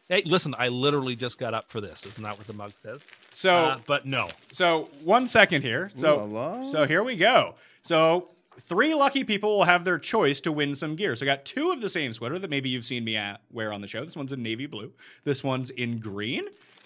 [0.10, 2.06] Hey, listen, I literally just got up for this.
[2.06, 3.06] Isn't that what the mug says?
[3.32, 4.28] So, Uh, but no.
[4.52, 5.92] so one second here.
[5.96, 6.66] So, Ooh la la.
[6.66, 7.56] so here we go.
[7.82, 11.16] So three lucky people will have their choice to win some gear.
[11.16, 13.72] So I got two of the same sweater that maybe you've seen me at, wear
[13.74, 14.04] on the show.
[14.04, 14.92] This one's in navy blue.
[15.24, 16.46] This one's in green.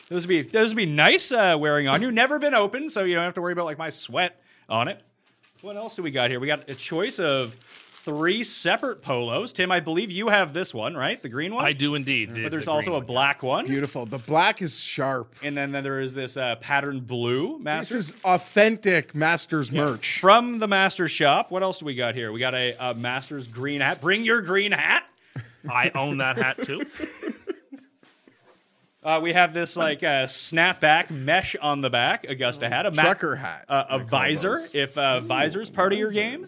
[0.10, 2.12] Those would be those would be nice uh, wearing on you.
[2.12, 5.02] Never been open, so you don't have to worry about like my sweat on it.
[5.62, 6.40] What else do we got here?
[6.42, 7.56] We got a choice of
[8.04, 9.54] three separate polos.
[9.54, 11.22] Tim, I believe you have this one, right?
[11.22, 11.64] The green one.
[11.66, 12.34] I do indeed.
[12.36, 14.06] the- But there's the also a black one, Beautiful.
[14.06, 15.34] The black is sharp.
[15.44, 20.20] and then, then there is this uh, pattern blue This is authentic Masters merch.
[20.20, 21.52] From the Masters shop.
[21.52, 22.32] What else do we got here?
[22.32, 24.02] We got a, a Masters green hat.
[24.02, 25.04] Bring your green hat.
[25.70, 26.82] I own that hat too.
[29.04, 32.24] Uh, we have this like uh, snapback mesh on the back.
[32.30, 32.86] Augusta hat.
[32.86, 33.66] A ma- Trucker hat.
[33.68, 34.50] Uh, a visor.
[34.50, 34.76] those.
[34.76, 36.46] If uh, visor's part of your game.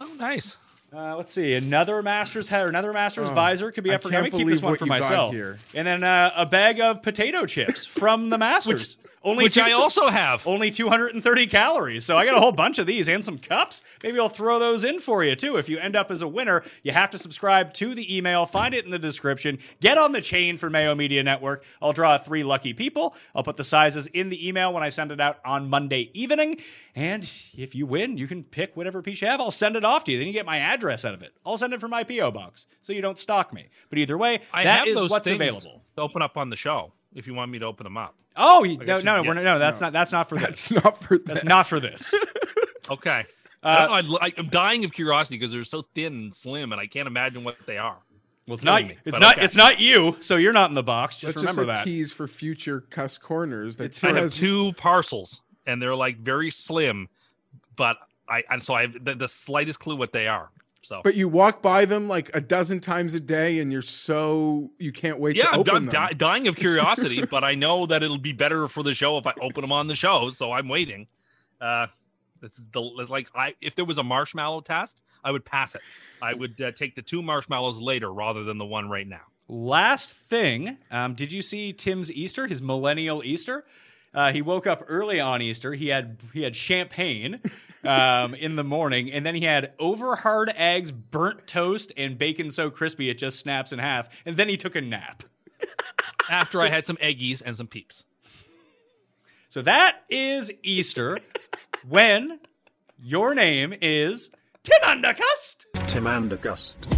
[0.00, 0.56] Oh, nice.
[0.96, 1.54] Uh, let's see.
[1.54, 4.36] Another Masters hat or another Masters visor could be up for can't grabs.
[4.36, 5.34] Keep this one for myself.
[5.34, 5.58] here.
[5.74, 8.96] And then uh, a bag of potato chips from the Masters.
[9.26, 10.46] Only Which two- I also have.
[10.46, 12.04] Only 230 calories.
[12.04, 13.82] So I got a whole bunch of these and some cups.
[14.04, 15.56] Maybe I'll throw those in for you too.
[15.56, 18.46] If you end up as a winner, you have to subscribe to the email.
[18.46, 19.58] Find it in the description.
[19.80, 21.64] Get on the chain for Mayo Media Network.
[21.82, 23.16] I'll draw three lucky people.
[23.34, 26.60] I'll put the sizes in the email when I send it out on Monday evening.
[26.94, 29.40] And if you win, you can pick whatever piece you have.
[29.40, 30.18] I'll send it off to you.
[30.18, 31.32] Then you get my address out of it.
[31.44, 32.30] I'll send it from my P.O.
[32.30, 33.70] box so you don't stalk me.
[33.88, 35.82] But either way, I that have is what's available.
[35.96, 38.14] to open up on the show if you want me to open them up.
[38.36, 39.58] Oh, you, no, got no, two we're, no, gifts.
[39.58, 40.48] that's not that's not for this.
[40.48, 41.44] It's not for That's this.
[41.44, 42.14] not for this.
[42.88, 43.26] Okay.
[43.64, 46.86] Uh, I I, I'm dying of curiosity because they're so thin and slim, and I
[46.86, 47.96] can't imagine what they are.
[48.46, 48.84] Well, it's not.
[48.84, 49.34] me, it's not.
[49.34, 49.44] okay.
[49.44, 50.16] It's not you.
[50.20, 51.18] So you're not in the box.
[51.18, 51.84] Just That's just remember a that.
[51.84, 53.74] tease for future cuss corners.
[53.74, 57.08] That I have two parcels, and they're like very slim,
[57.74, 57.96] but
[58.28, 60.50] I and so I have the, the slightest clue what they are.
[60.86, 64.70] So But you walk by them like a dozen times a day, and you're so
[64.78, 65.92] you can't wait yeah, to I'm, open I'm them.
[65.92, 69.26] di- dying of curiosity, but I know that it'll be better for the show if
[69.26, 70.30] I open them on the show.
[70.30, 71.08] So I'm waiting.
[71.60, 71.88] Uh,
[72.40, 75.80] this is the like I if there was a marshmallow test, I would pass it.
[76.22, 79.22] I would uh, take the two marshmallows later rather than the one right now.
[79.48, 82.46] Last thing, um, did you see Tim's Easter?
[82.46, 83.64] His millennial Easter.
[84.16, 85.74] Uh, he woke up early on Easter.
[85.74, 87.38] He had he had champagne
[87.84, 92.50] um, in the morning, and then he had over hard eggs, burnt toast, and bacon
[92.50, 94.08] so crispy it just snaps in half.
[94.24, 95.22] And then he took a nap.
[96.30, 98.04] After I had some eggies and some peeps.
[99.48, 101.18] So that is Easter.
[101.88, 102.40] when
[102.98, 104.30] your name is
[104.62, 105.66] Tim Undercust.
[105.86, 106.95] Tim Andergust.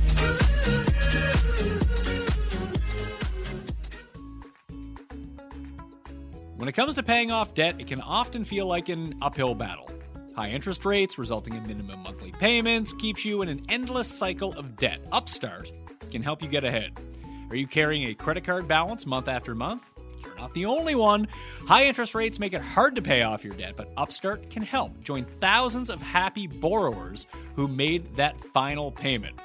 [6.59, 9.89] When it comes to paying off debt, it can often feel like an uphill battle.
[10.35, 14.75] High interest rates, resulting in minimum monthly payments, keeps you in an endless cycle of
[14.75, 14.99] debt.
[15.13, 15.71] Upstart
[16.11, 16.99] can help you get ahead.
[17.51, 19.85] Are you carrying a credit card balance month after month?
[20.21, 21.29] You're not the only one.
[21.69, 25.01] High interest rates make it hard to pay off your debt, but Upstart can help.
[25.05, 29.39] Join thousands of happy borrowers who made that final payment.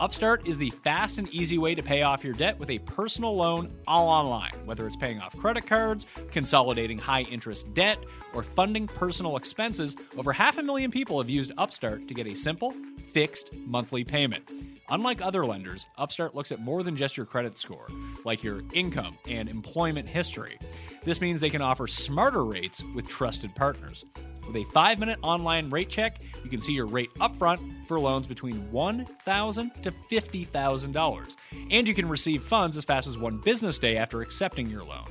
[0.00, 3.34] Upstart is the fast and easy way to pay off your debt with a personal
[3.34, 4.52] loan all online.
[4.64, 7.98] Whether it's paying off credit cards, consolidating high interest debt,
[8.34, 12.34] or funding personal expenses, over half a million people have used Upstart to get a
[12.34, 12.74] simple,
[13.12, 14.48] fixed monthly payment.
[14.90, 17.86] Unlike other lenders, Upstart looks at more than just your credit score,
[18.24, 20.58] like your income and employment history.
[21.04, 24.04] This means they can offer smarter rates with trusted partners.
[24.46, 28.26] With a five minute online rate check, you can see your rate upfront for loans
[28.26, 31.36] between $1,000 to $50,000.
[31.70, 35.04] And you can receive funds as fast as one business day after accepting your loan.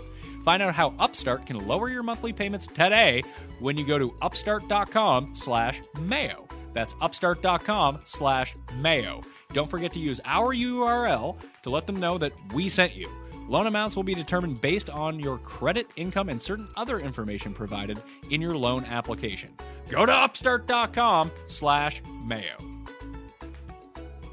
[0.47, 3.21] Find out how Upstart can lower your monthly payments today
[3.59, 6.47] when you go to upstart.com slash mayo.
[6.71, 9.23] That's upstart.com slash mayo.
[9.51, 13.11] Don't forget to use our URL to let them know that we sent you.
[13.49, 18.01] Loan amounts will be determined based on your credit, income, and certain other information provided
[18.29, 19.53] in your loan application.
[19.89, 22.66] Go to upstart.com slash mayo.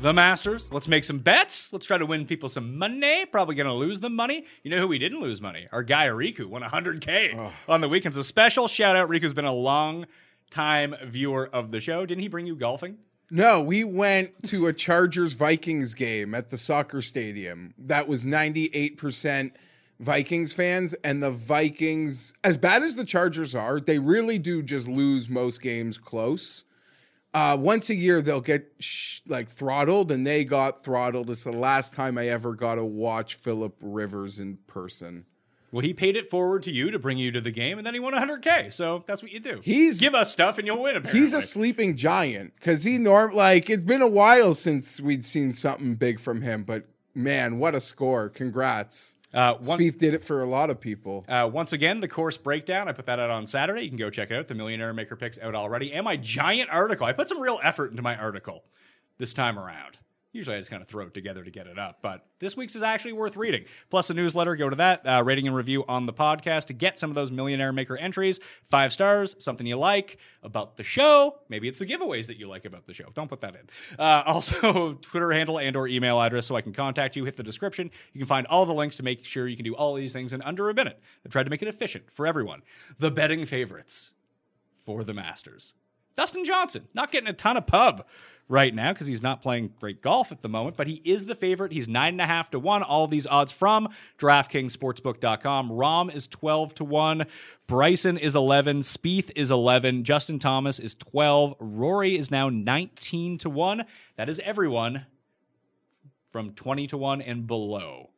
[0.01, 0.71] The Masters.
[0.71, 1.73] Let's make some bets.
[1.73, 3.25] Let's try to win people some money.
[3.25, 4.45] Probably going to lose them money.
[4.63, 5.67] You know who we didn't lose money?
[5.73, 8.19] Our guy Riku won 100K on the weekends.
[8.19, 9.09] A special shout out.
[9.09, 10.05] Riku's been a long
[10.51, 12.05] time viewer of the show.
[12.05, 12.99] Didn't he bring you golfing?
[13.31, 17.73] No, we went to a Chargers Vikings game at the soccer stadium.
[17.79, 19.53] That was 98%
[20.01, 20.93] Vikings fans.
[21.03, 25.63] And the Vikings, as bad as the Chargers are, they really do just lose most
[25.63, 26.65] games close.
[27.35, 31.29] Uh, once a year, they'll get sh- like throttled, and they got throttled.
[31.31, 35.27] It's the last time I ever got to watch Philip Rivers in person.
[35.73, 37.95] Well, he paid it forward to you to bring you to the game, and then
[37.95, 38.73] he won 100K.
[38.73, 39.61] So that's what you do.
[39.65, 40.95] He's- give us stuff, and you'll win.
[40.97, 45.25] Apparently, He's a sleeping giant because he norm like it's been a while since we'd
[45.27, 46.63] seen something big from him.
[46.63, 46.85] But
[47.17, 48.29] man, what a score!
[48.29, 49.17] Congrats.
[49.35, 51.25] Uh, one- Spieth did it for a lot of people.
[51.29, 52.89] Uh, once again, the course breakdown.
[52.89, 53.83] I put that out on Saturday.
[53.83, 54.47] You can go check it out.
[54.49, 57.07] The Millionaire Maker picks out already, and my giant article.
[57.07, 58.65] I put some real effort into my article
[59.19, 59.99] this time around.
[60.35, 62.75] Usually, I just kind of throw it together to get it up, but this week's
[62.75, 63.67] is actually worth reading.
[63.89, 64.57] Plus, the newsletter.
[64.57, 67.31] Go to that uh, rating and review on the podcast to get some of those
[67.31, 68.41] Millionaire Maker entries.
[68.65, 71.39] Five stars, something you like about the show.
[71.49, 73.11] Maybe it's the giveaways that you like about the show.
[73.15, 73.97] Don't put that in.
[73.97, 77.25] Uh, also, Twitter handle and or email address so I can contact you.
[77.25, 77.89] Hit the description.
[78.13, 80.33] You can find all the links to make sure you can do all these things
[80.33, 80.99] in under a minute.
[81.25, 82.63] I tried to make it efficient for everyone.
[82.99, 84.15] The betting favorites
[84.85, 85.75] for the Masters.
[86.17, 88.05] Dustin Johnson, not getting a ton of pub
[88.49, 91.35] right now because he's not playing great golf at the moment, but he is the
[91.35, 91.73] favorite.
[91.73, 92.83] He's nine and a half to one.
[92.83, 95.71] All these odds from DraftKingsSportsbook.com.
[95.71, 97.27] Rahm is 12 to one.
[97.67, 98.81] Bryson is 11.
[98.81, 100.05] Spieth is 11.
[100.05, 101.55] Justin Thomas is 12.
[101.59, 103.85] Rory is now 19 to one.
[104.17, 105.07] That is everyone
[106.29, 108.11] from 20 to one and below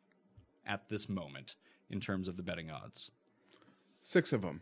[0.65, 1.55] at this moment
[1.89, 3.11] in terms of the betting odds.
[4.01, 4.61] Six of them.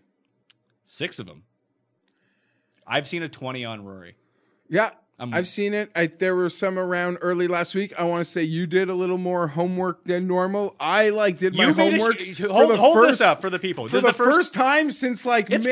[0.84, 1.44] Six of them.
[2.86, 4.16] I've seen a 20 on Rory.
[4.68, 5.92] Yeah, I'm- I've seen it.
[5.96, 7.94] I, there were some around early last week.
[7.98, 10.76] I want to say you did a little more homework than normal.
[10.78, 12.18] I like did my made a homework.
[12.18, 12.34] for
[12.68, 13.86] the hold this first- up for the people.
[13.88, 15.66] For This is the, first- first time since like maybe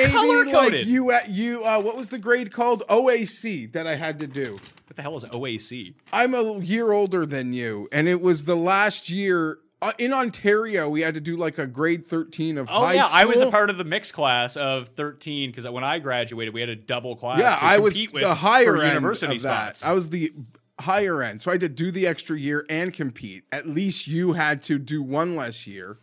[0.51, 1.63] like you at you.
[1.65, 2.83] Uh, what was the grade called?
[2.89, 4.53] OAC that I had to do.
[4.87, 5.93] What the hell is OAC?
[6.13, 10.89] I'm a year older than you, and it was the last year uh, in Ontario.
[10.89, 13.19] We had to do like a grade 13 of Oh yeah, school.
[13.21, 16.59] I was a part of the mixed class of 13 because when I graduated, we
[16.61, 17.39] had a double class.
[17.39, 19.83] Yeah, I was with the higher end university of that.
[19.85, 20.31] I was the
[20.79, 23.43] higher end, so I had to do the extra year and compete.
[23.51, 25.97] At least you had to do one less year.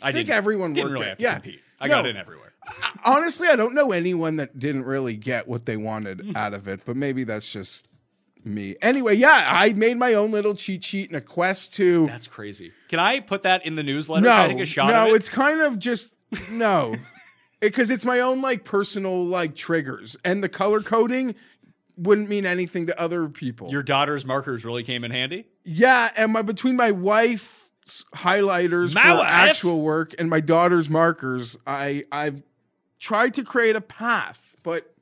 [0.00, 1.20] I think didn't- everyone didn't worked really it.
[1.20, 1.34] Yeah.
[1.34, 1.60] compete.
[1.80, 1.94] I No.
[1.96, 2.52] got in everywhere.
[3.04, 6.36] Honestly, I don't know anyone that didn't really get what they wanted Mm.
[6.36, 7.88] out of it, but maybe that's just
[8.44, 8.76] me.
[8.82, 12.06] Anyway, yeah, I made my own little cheat sheet and a quest to.
[12.06, 12.72] That's crazy.
[12.88, 14.24] Can I put that in the newsletter?
[14.24, 15.16] no, take a shot no, it?
[15.16, 16.12] it's kind of just
[16.50, 16.94] no,
[17.60, 21.34] because it's my own like personal like triggers, and the color coding
[21.96, 23.70] wouldn't mean anything to other people.
[23.70, 25.46] Your daughter's markers really came in handy.
[25.64, 29.26] Yeah, and my between my wife's highlighters My for wife?
[29.26, 32.42] actual work and my daughter's markers, I I've
[32.98, 34.94] tried to create a path, but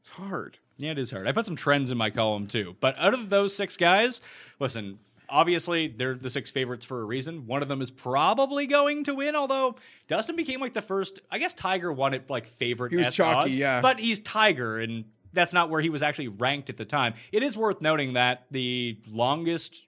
[0.00, 0.58] it's hard.
[0.76, 1.28] Yeah, it is hard.
[1.28, 2.76] I put some trends in my column too.
[2.80, 4.20] But out of those six guys,
[4.58, 7.46] listen, obviously they're the six favorites for a reason.
[7.46, 9.76] One of them is probably going to win, although
[10.08, 11.20] Dustin became like the first.
[11.30, 12.92] I guess Tiger won it like favorite.
[12.92, 13.80] He was chalky, odds, yeah.
[13.80, 17.14] But he's Tiger, and that's not where he was actually ranked at the time.
[17.32, 19.82] It is worth noting that the longest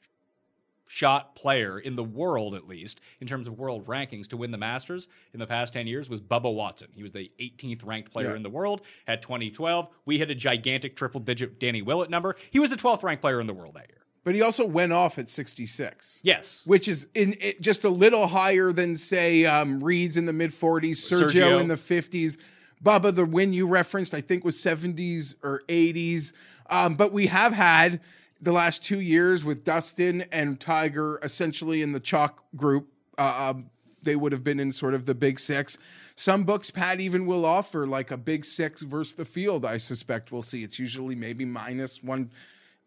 [0.88, 4.58] shot player in the world, at least in terms of world rankings, to win the
[4.58, 6.88] Masters in the past 10 years was Bubba Watson.
[6.94, 8.36] He was the 18th ranked player Yeah.
[8.36, 9.88] in the world at 2012.
[10.04, 12.36] We hit a gigantic triple digit Danny Willett number.
[12.50, 14.02] He was the 12th ranked player in the world that year.
[14.24, 16.20] but he also went off at 66.
[16.24, 16.62] Yes.
[16.66, 20.50] Which is in it, just a little higher than say um, Reed's in the mid
[20.50, 21.60] 40s, Sergio, Sergio.
[21.60, 22.36] in the 50s,
[22.84, 26.32] Bubba the win you referenced I think was 70s or 80s.
[26.68, 28.00] Um, but we have had
[28.40, 32.88] the last two years with Dustin and Tiger essentially in the chalk group.
[33.18, 33.70] Uh, um,
[34.02, 35.78] they would have been in sort of the big six.
[36.14, 39.64] Some books, Pat, even will offer like a big six versus the field.
[39.64, 40.62] I suspect we'll see.
[40.62, 42.30] It's usually maybe minus one.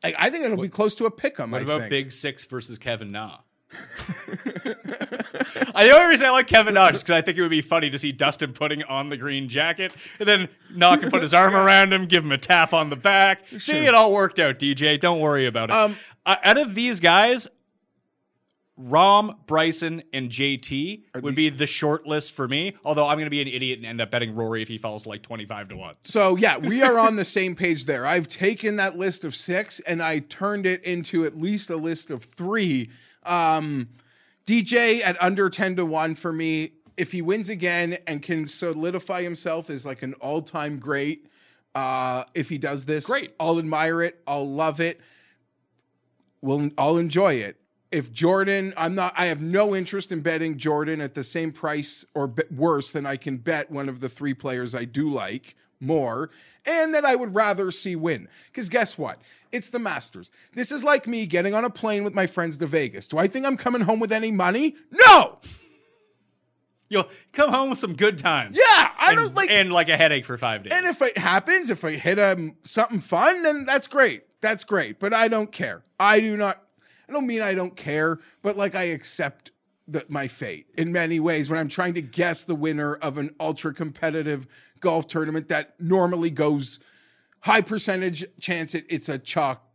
[0.03, 1.51] I, I think it'll be close to a pick 'em.
[1.51, 1.89] What I about think.
[1.89, 3.39] Big Six versus Kevin Na?
[5.75, 7.61] I the only reason I like Kevin Na is because I think it would be
[7.61, 11.33] funny to see Dustin putting on the green jacket, and then Na can put his
[11.33, 13.47] arm around him, give him a tap on the back.
[13.57, 14.99] See, it all worked out, DJ.
[14.99, 15.73] Don't worry about it.
[15.75, 15.95] Um,
[16.25, 17.47] Uh, out of these guys,
[18.79, 22.75] Rahm, Bryson, and JT would be the short list for me.
[22.85, 25.05] Although I'm going to be an idiot and end up betting Rory if he falls
[25.05, 25.95] like 25 to one.
[26.03, 28.05] So yeah, we are on the same page there.
[28.05, 32.09] I've taken that list of six and I turned it into at least a list
[32.09, 32.89] of three.
[33.23, 33.89] Um,
[34.45, 36.71] DJ at under 10 to 1 for me.
[36.97, 41.27] If he wins again and can solidify himself as like an all-time great,
[41.75, 43.33] uh, if he does this, Great.
[43.39, 44.21] I'll admire it.
[44.27, 44.99] I'll love it.
[46.41, 47.57] We'll, I'll enjoy it.
[47.91, 52.05] If Jordan, I'm not, I have no interest in betting Jordan at the same price
[52.13, 55.55] or be, worse than I can bet one of the three players I do like
[55.79, 56.29] more
[56.65, 58.27] and that I would rather see win.
[58.47, 59.19] Because guess what?
[59.51, 60.29] It's the Masters.
[60.53, 63.07] This is like me getting on a plane with my friends to Vegas.
[63.07, 64.75] Do I think I'm coming home with any money?
[64.91, 65.39] No.
[66.89, 68.57] You'll come home with some good times.
[68.57, 70.73] Yeah, I and, don't like- and like a headache for five days.
[70.73, 74.23] And if it happens, if I hit um, something fun, then that's great.
[74.41, 74.99] That's great.
[74.99, 75.83] But I don't care.
[75.99, 76.61] I do not.
[77.07, 79.51] I don't mean I don't care, but like I accept
[79.87, 83.33] the, my fate in many ways when I'm trying to guess the winner of an
[83.39, 84.45] ultra competitive
[84.79, 86.79] golf tournament that normally goes
[87.41, 89.65] high percentage chance it, it's a chalk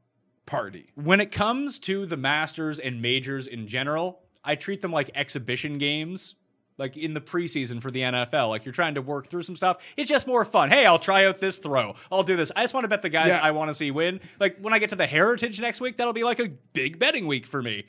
[0.47, 0.91] party.
[0.95, 5.79] when it comes to the Masters and majors in general, I treat them like exhibition
[5.79, 6.35] games.
[6.77, 9.95] Like in the preseason for the NFL, like you're trying to work through some stuff.
[9.97, 10.71] It's just more fun.
[10.71, 11.95] Hey, I'll try out this throw.
[12.11, 12.51] I'll do this.
[12.57, 13.39] I just want to bet the guys Yeah.
[13.41, 14.21] I want to see win.
[14.41, 17.29] Like when I get to the Heritage next week, that'll be like a big betting
[17.29, 17.85] week for me.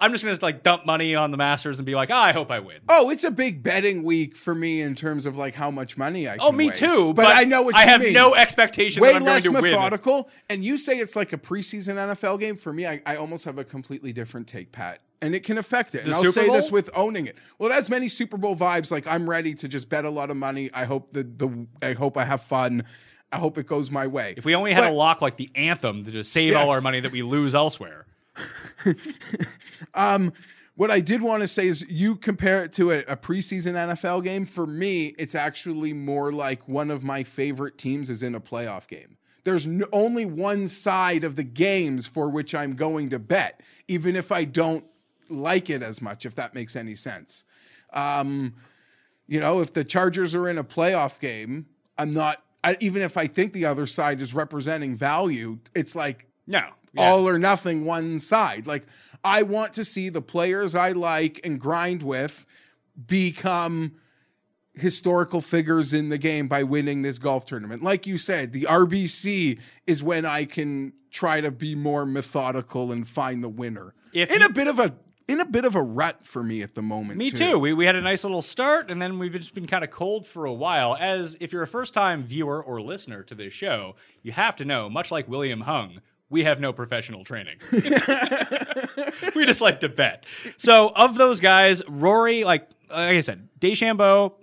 [0.00, 2.50] I'm just gonna like dump money on the Masters and be like, ah, I hope
[2.52, 2.78] I win.
[2.88, 6.28] Oh, it's a big betting week for me in terms of like how much money
[6.28, 6.78] I can Oh, me waste.
[6.78, 7.12] too.
[7.14, 8.12] But, I know what I you have mean.
[8.12, 9.72] no expectation way less going to win.
[9.72, 10.30] methodical.
[10.48, 12.56] And you say it's like a preseason NFL game.
[12.56, 15.00] For me, I, I almost have a completely different take, Pat.
[15.20, 16.04] And it can affect it.
[16.04, 17.36] The and I'll Super say this with owning it.
[17.58, 18.92] Well, it has many Super Bowl vibes.
[18.92, 20.70] Like I'm ready to just bet a lot of money.
[20.72, 22.84] I hope the the I hope I have fun.
[23.32, 24.34] I hope it goes my way.
[24.36, 26.80] If we only had But- a lock like the anthem to just save all our
[26.80, 28.06] money that we lose elsewhere.
[30.78, 34.22] What I did want to say is you compare it to a, a preseason NFL
[34.22, 34.46] game.
[34.46, 38.86] For me, it's actually more like one of my favorite teams is in a playoff
[38.86, 39.16] game.
[39.42, 44.30] There's only one side of the games for which I'm going to bet, even if
[44.30, 44.84] I don't
[45.28, 47.44] like it as much, if that makes any sense.
[47.92, 48.54] Um,
[49.26, 51.66] you know, if the Chargers are in a playoff game,
[51.98, 56.28] I'm not, I, even if I think the other side is representing value, it's like
[56.46, 56.68] No.
[56.96, 58.66] All or nothing one side.
[58.66, 58.86] Like
[59.24, 62.46] I want to see the players I like and grind with
[63.06, 63.92] become
[64.74, 67.82] historical figures in the game by winning this golf tournament.
[67.82, 73.06] Like you said, the RBC is when I can try to be more methodical and
[73.08, 73.94] find the winner.
[74.12, 74.94] If in you- a bit of a
[75.26, 77.18] in a bit of a rut for me at the moment.
[77.18, 77.58] Me too.
[77.58, 80.24] We, we had a nice little start, and then we've just been kind of cold
[80.24, 80.96] for a while.
[80.98, 84.64] As if you're a first time viewer or listener to this show, you have to
[84.64, 86.00] know, much like William Hung,
[86.30, 87.56] we have no professional training.
[89.34, 90.26] we just like to bet.
[90.56, 94.34] So, of those guys, Rory, like, like I said, DeChambeau,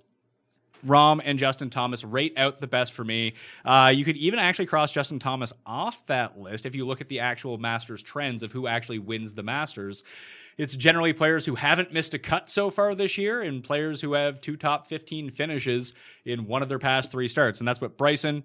[0.86, 3.34] Rahm and Justin Thomas rate out the best for me.
[3.64, 7.08] Uh, you could even actually cross Justin Thomas off that list if you look at
[7.08, 10.04] the actual Masters trends of who actually wins the Masters.
[10.58, 14.14] It's generally players who haven't missed a cut so far this year and players who
[14.14, 17.60] have two top 15 finishes in one of their past three starts.
[17.60, 18.44] And that's what Bryson,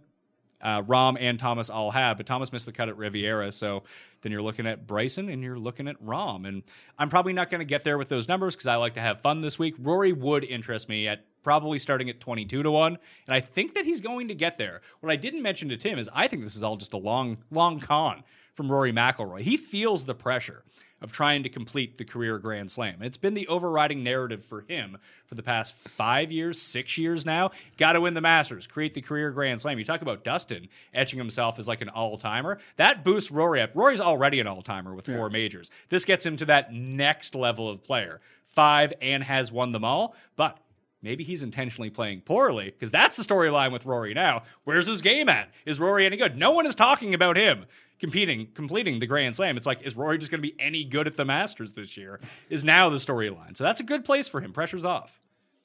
[0.62, 2.16] uh, Rahm, and Thomas all have.
[2.16, 3.52] But Thomas missed the cut at Riviera.
[3.52, 3.84] So
[4.22, 6.46] then you're looking at Bryson and you're looking at Rahm.
[6.46, 6.62] And
[6.98, 9.20] I'm probably not going to get there with those numbers because I like to have
[9.20, 9.74] fun this week.
[9.78, 12.98] Rory would interest me at probably starting at 22 to 1.
[13.26, 14.82] And I think that he's going to get there.
[15.00, 17.38] What I didn't mention to Tim is I think this is all just a long,
[17.50, 18.22] long con
[18.54, 19.40] from Rory McIlroy.
[19.40, 20.64] He feels the pressure
[21.00, 22.94] of trying to complete the career Grand Slam.
[22.96, 27.24] And it's been the overriding narrative for him for the past five years, six years
[27.24, 27.50] now.
[27.76, 29.78] Got to win the Masters, create the career Grand Slam.
[29.78, 32.58] You talk about Dustin etching himself as like an all timer.
[32.76, 33.70] That boosts Rory up.
[33.74, 35.70] Rory's already an all timer with four majors.
[35.88, 38.20] This gets him to that next level of player.
[38.46, 40.58] Five and has won them all, but
[41.02, 44.42] maybe he's intentionally playing poorly because that's the storyline with Rory now.
[44.64, 45.50] Where's his game at?
[45.64, 46.36] Is Rory any good?
[46.36, 47.66] No one is talking about him
[48.00, 49.56] competing, completing the Grand Slam.
[49.56, 52.20] It's like, is Rory just going to be any good at the Masters this year?
[52.48, 53.56] Is now the storyline.
[53.56, 54.52] So that's a good place for him.
[54.52, 55.20] Pressure's off.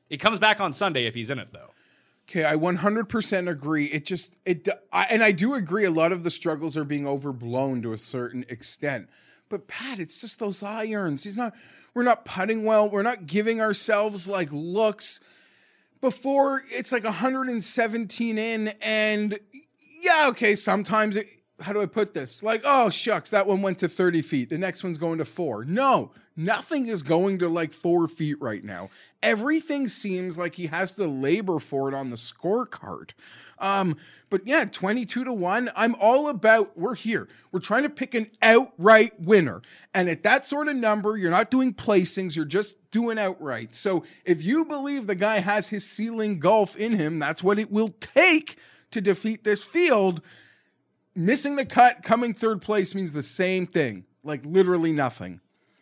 [0.10, 1.72] It comes back on Sunday if he's in it, though.
[2.30, 3.86] Okay, I 100% agree.
[3.86, 7.08] It just it I, and I do agree a lot of the struggles are being
[7.08, 9.10] overblown to a certain extent.
[9.48, 11.24] But Pat, it's just those irons.
[11.24, 11.54] He's not
[11.94, 12.90] we're not putting well.
[12.90, 15.20] We're not giving ourselves like looks
[16.02, 19.40] before it's like 117 in and
[20.02, 21.28] yeah, okay, sometimes it
[21.62, 22.44] how do I put this?
[22.44, 24.50] Like, oh shucks, that one went to 30 feet.
[24.50, 25.64] The next one's going to four.
[25.64, 28.90] No, nothing is going to like four feet right now.
[29.24, 33.12] Everything seems like he has to labor for it on the scorecard.
[33.58, 33.96] Um,
[34.30, 35.72] but yeah, 22 to 1.
[35.76, 37.30] I'm all about we're here.
[37.52, 39.62] We're trying to pick an outright winner.
[39.94, 43.74] And at that sort of number, you're not doing placings, you're just doing outright.
[43.74, 47.72] So if you believe the guy has his ceiling golf in him, that's what it
[47.72, 48.58] will take
[48.92, 50.22] to defeat this field
[51.16, 55.40] missing the cut, coming third place means the same thing, like literally nothing.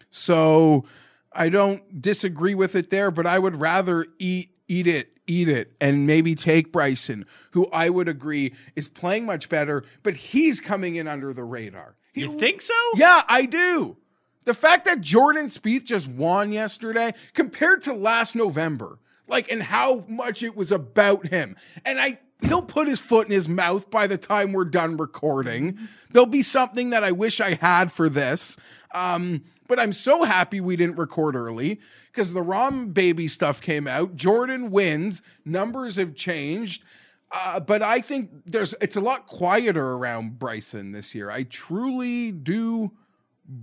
[0.09, 0.85] So
[1.31, 5.73] I don't disagree with it there, but I would rather eat eat it, eat it,
[5.81, 10.95] and maybe take Bryson, who I would agree is playing much better, but he's coming
[10.95, 11.95] in under the radar.
[12.13, 12.73] He, You think so?
[12.95, 13.97] yeah, I do.
[14.45, 20.05] The fact that Jordan Spieth just won yesterday compared to last November, like, and how
[20.07, 21.55] much it was about him.
[21.85, 25.77] And I, he'll put his foot in his mouth by the time we're done recording.
[26.11, 28.57] There'll be something that I wish I had for this.
[28.93, 31.79] Um, but I'm so happy we didn't record early
[32.11, 34.15] because the Rahm baby stuff came out.
[34.15, 35.21] Jordan wins.
[35.45, 36.83] Numbers have changed.
[37.31, 41.31] Uh, but I think there's it's a lot quieter around Bryson this year.
[41.31, 42.91] I truly do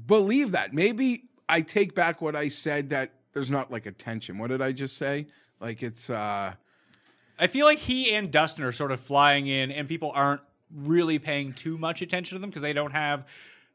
[0.06, 0.74] believe that.
[0.74, 4.38] Maybe I take back what I said that there's not like a tension.
[4.38, 5.26] What did I just say?
[5.60, 6.54] Like it's uh
[7.40, 11.18] I feel like he and Dustin are sort of flying in, and people aren't really
[11.18, 13.26] paying too much attention to them because they don't have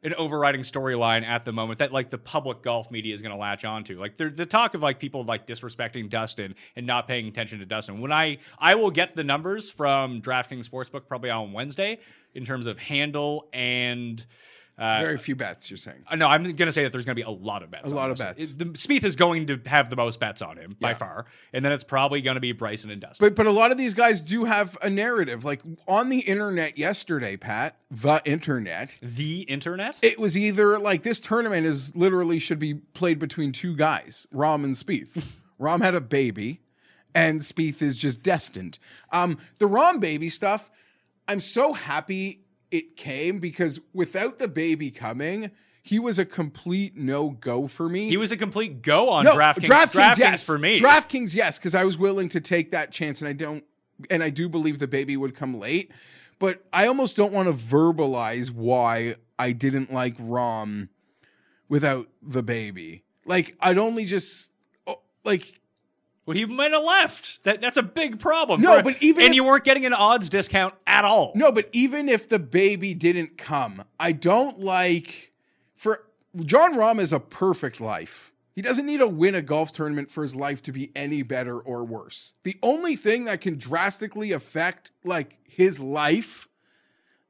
[0.04, 3.38] an overriding storyline at the moment that like the public golf media is going to
[3.38, 4.00] latch onto.
[4.00, 8.00] Like the talk of like people like disrespecting Dustin and not paying attention to Dustin.
[8.00, 11.98] When I I will get the numbers from DraftKings Sportsbook probably on Wednesday
[12.36, 14.24] in terms of handle and.
[14.78, 15.70] Uh, very few bets.
[15.72, 17.64] You're saying uh, No, I'm going to say that there's going to be a lot
[17.64, 17.92] of bets.
[17.92, 18.28] A lot of this.
[18.28, 18.52] bets.
[18.52, 21.64] It- the, Spieth is going to have the most bets on him by far, and
[21.64, 23.26] then it's probably going to be Bryson and Dustin.
[23.26, 25.46] But but a lot of these guys do have a narrative.
[25.46, 29.98] Like on the internet yesterday, Pat, the internet, the internet.
[30.02, 34.66] it was either like this tournament is literally should be played between two guys, Rahm
[34.66, 35.40] and Spieth.
[35.60, 36.60] Rahm had a baby,
[37.14, 38.78] and Spieth is just destined.
[39.14, 40.70] Um, the Rahm baby stuff,
[41.30, 42.42] I'm so happy
[42.78, 45.52] it came because without the baby coming,
[45.82, 48.10] he was a complete no go for me.
[48.10, 49.66] he was a complete go on no, DraftKings.
[49.66, 50.46] DraftKings, DraftKings yes.
[50.46, 50.80] for me.
[50.80, 53.64] DraftKings, yes, because I was willing to take that chance, and I don't,
[54.10, 55.92] and I do believe the baby would come late,
[56.40, 60.90] but I almost don't want to verbalize why I didn't like Rahm
[61.70, 63.04] without the baby.
[63.26, 64.54] Like I'd only just
[64.88, 65.60] oh, like
[66.26, 67.44] well, he might have left.
[67.44, 68.62] That that's a big problem.
[68.62, 71.32] No, but even and if- you weren't getting an odds discount at all.
[71.36, 75.34] no, but even if the baby didn't come, I don't like
[75.76, 76.06] for
[76.44, 78.32] Jon Rahm is a perfect life.
[78.54, 81.60] He doesn't need to win a golf tournament for his life to be any better
[81.60, 82.34] or worse.
[82.44, 86.48] The only thing that can drastically affect like his life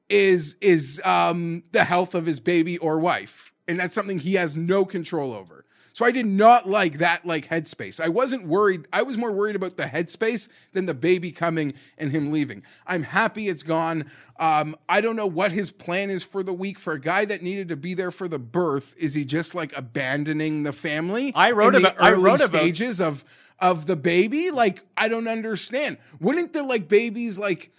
[0.08, 3.54] is is um the health of his baby or wife.
[3.68, 5.65] And that's something he has no control over.
[5.96, 8.02] So I did not like that like headspace.
[8.04, 8.86] I wasn't worried.
[8.92, 12.64] I was more worried about the headspace than the baby coming and him leaving.
[12.86, 14.12] I'm happy it's gone.
[14.38, 16.80] Um, I don't know what his plan is for the week.
[16.80, 19.72] For a guy that needed to be there for the birth, is he just like
[19.78, 21.32] abandoning the family?
[21.34, 23.24] I wrote about- I early wrote about- stages of
[23.62, 24.52] of the baby.
[24.52, 25.96] Like I don't understand.
[26.20, 27.72] Wouldn't the like babies like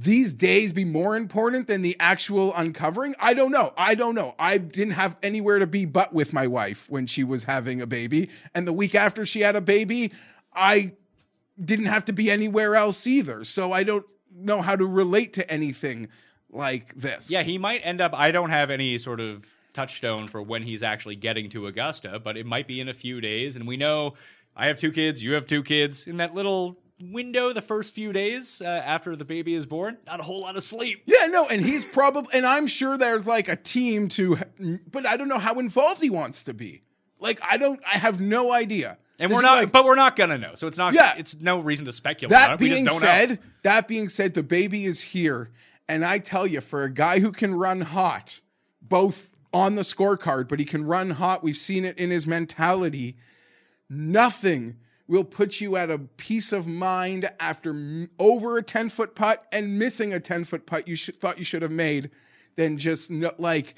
[0.00, 3.14] these days be more important than the actual uncovering?
[3.18, 3.72] I don't know.
[3.76, 4.34] I don't know.
[4.38, 7.86] I didn't have anywhere to be but with my wife when she was having a
[7.86, 8.30] baby.
[8.54, 10.12] And the week after she had a baby,
[10.54, 10.92] I
[11.62, 13.44] didn't have to be anywhere else either.
[13.44, 16.08] So I don't know how to relate to anything
[16.50, 17.30] like this.
[17.30, 18.14] Yeah, he might end up.
[18.14, 22.36] I don't have any sort of touchstone for when he's actually getting to Augusta, but
[22.36, 23.56] it might be in a few days.
[23.56, 24.14] And we know
[24.56, 26.06] I have two kids, you have two kids.
[26.06, 30.20] In that little window, the first few days uh, after the baby is born, not
[30.20, 31.02] a whole lot of sleep.
[31.06, 34.38] Yeah, no, and he's probably, and I'm sure there's like a team to,
[34.90, 36.82] but I don't know how involved he wants to be.
[37.20, 38.98] Like, I don't, I have no idea.
[39.20, 40.54] And This we're not, like- but we're not gonna know.
[40.54, 40.94] So it's not.
[40.94, 41.14] Yeah.
[41.18, 42.30] it's no reason to speculate.
[42.30, 42.60] That it.
[42.60, 43.36] We just being don't said, know.
[43.64, 45.50] that being said, the baby is here,
[45.88, 48.40] and I tell you, for a guy who can run hot,
[48.80, 51.42] both on the scorecard, but he can run hot.
[51.42, 53.16] We've seen it in his mentality.
[53.88, 54.76] Nothing
[55.08, 59.78] will put you at a peace of mind after over a ten foot putt and
[59.78, 62.10] missing a ten foot putt you should, thought you should have made
[62.56, 63.74] than just no, like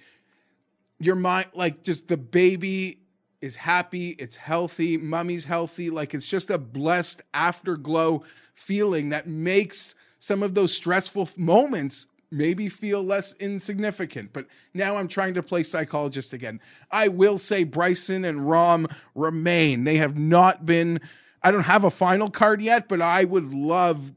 [0.99, 3.01] your mind, like just the baby
[3.41, 5.89] is happy, it's healthy, mummy's healthy.
[5.89, 8.23] Like it's just a blessed afterglow
[8.55, 14.33] feeling that makes some of those stressful moments maybe feel less insignificant.
[14.33, 16.61] But now I'm trying to play psychologist again.
[16.91, 19.85] I will say Bryson and Rahm remain.
[19.85, 21.01] They have not been,
[21.43, 24.13] I don't have a final card yet, but I would love.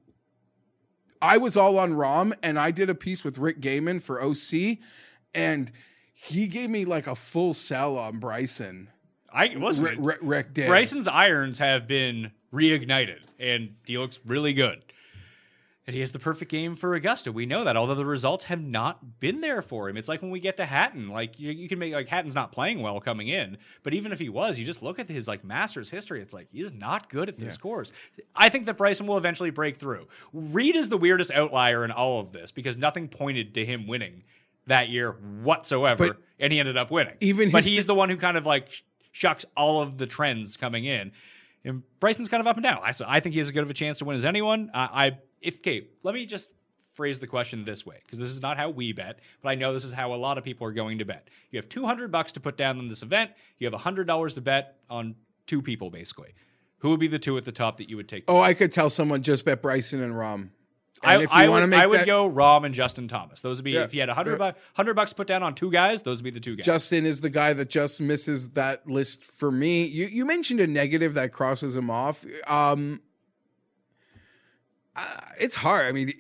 [1.21, 4.80] I was all on Rahm and I did a piece with Rick Gehman for OC
[5.34, 5.71] and
[6.13, 8.89] he gave me like a full sell on Bryson.
[9.32, 9.86] I listen.
[9.86, 10.67] Rick, Rick, Rick did.
[10.67, 14.84] Bryson's irons have been reignited, and he looks really good.
[15.86, 17.34] And he has the perfect game for Augusta.
[17.34, 19.97] We know that, although the results have not been there for him.
[19.97, 21.09] It's like when we get to Hatton.
[21.09, 24.19] Like you, you can make like Hatton's not playing well coming in, but even if
[24.19, 26.21] he was, you just look at his like Masters history.
[26.21, 27.91] It's like he's not good at this course.
[28.34, 30.07] I think that Bryson will eventually break through.
[30.31, 34.23] Reed is the weirdest outlier in all of this because nothing pointed to him winning
[34.67, 37.15] that year whatsoever, But and he ended up winning.
[37.19, 38.81] even but he's the one who kind of like sh-
[39.11, 41.11] shucks all of the trends coming in.
[41.65, 42.79] And Bryson's kind of up and down.
[42.81, 44.71] I, I think he has as good of a chance to win as anyone.
[44.73, 46.53] I if okay, let me just
[46.93, 49.73] phrase the question this way because this is not how we bet, but I know
[49.73, 51.27] this is how a lot of people are going to bet.
[51.51, 53.31] You have two hundred bucks to put down on this event.
[53.59, 55.15] You have hundred dollars to bet on
[55.47, 56.33] two people basically.
[56.79, 58.25] Who would be the two at the top that you would take?
[58.27, 60.49] Oh, I could tell someone just bet Bryson and Rahm.
[61.05, 63.07] I, if you I want to would, make I would that, go Rahm and Justin
[63.07, 63.41] Thomas.
[63.41, 64.51] Those would be Yeah, if you had a hundred yeah.
[64.51, 66.01] bu- hundred bucks put down on two guys.
[66.03, 66.65] Those would be the two guys.
[66.65, 69.85] Justin is the guy that just misses that list for me.
[69.85, 72.25] You you mentioned a negative that crosses him off.
[72.47, 73.01] Um,
[74.95, 75.85] uh, it's hard.
[75.85, 76.13] I mean,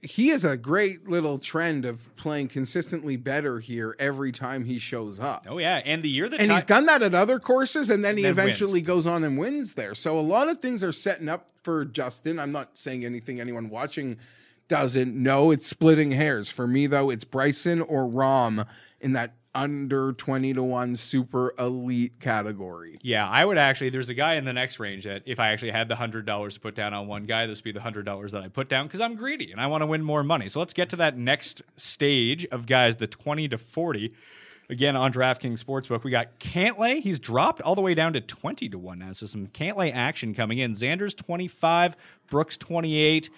[0.00, 5.18] he has a great little trend of playing consistently better here every time he shows
[5.18, 5.46] up.
[5.48, 8.16] oh yeah, and the year that and he's done that at other courses and then
[8.16, 9.94] he Then eventually goes on and wins there.
[9.94, 12.38] So a lot of things are setting up for justin.
[12.38, 14.18] I'm not saying anything anyone watching
[14.68, 15.50] doesn't know.
[15.50, 16.50] It's splitting hairs.
[16.50, 18.66] For me though it's bryson or rahm
[19.00, 23.90] in that under 20 to 1 super elite category Yeah, I would actually.
[23.90, 26.54] There's a guy in the next range that if I actually had the hundred dollars
[26.54, 28.68] to put down on one guy, this would be the hundred dollars that I put
[28.68, 30.48] down because I'm greedy and I want to win more money.
[30.48, 34.12] So let's get to that next stage of guys, the twenty to forty.
[34.68, 37.00] Again on DraftKings Sportsbook, we got Cantlay.
[37.00, 39.12] He's dropped all the way down to twenty to one now.
[39.12, 40.72] So some Cantlay action coming in.
[40.72, 41.96] Xander's twenty five,
[42.28, 43.30] Brooks twenty eight.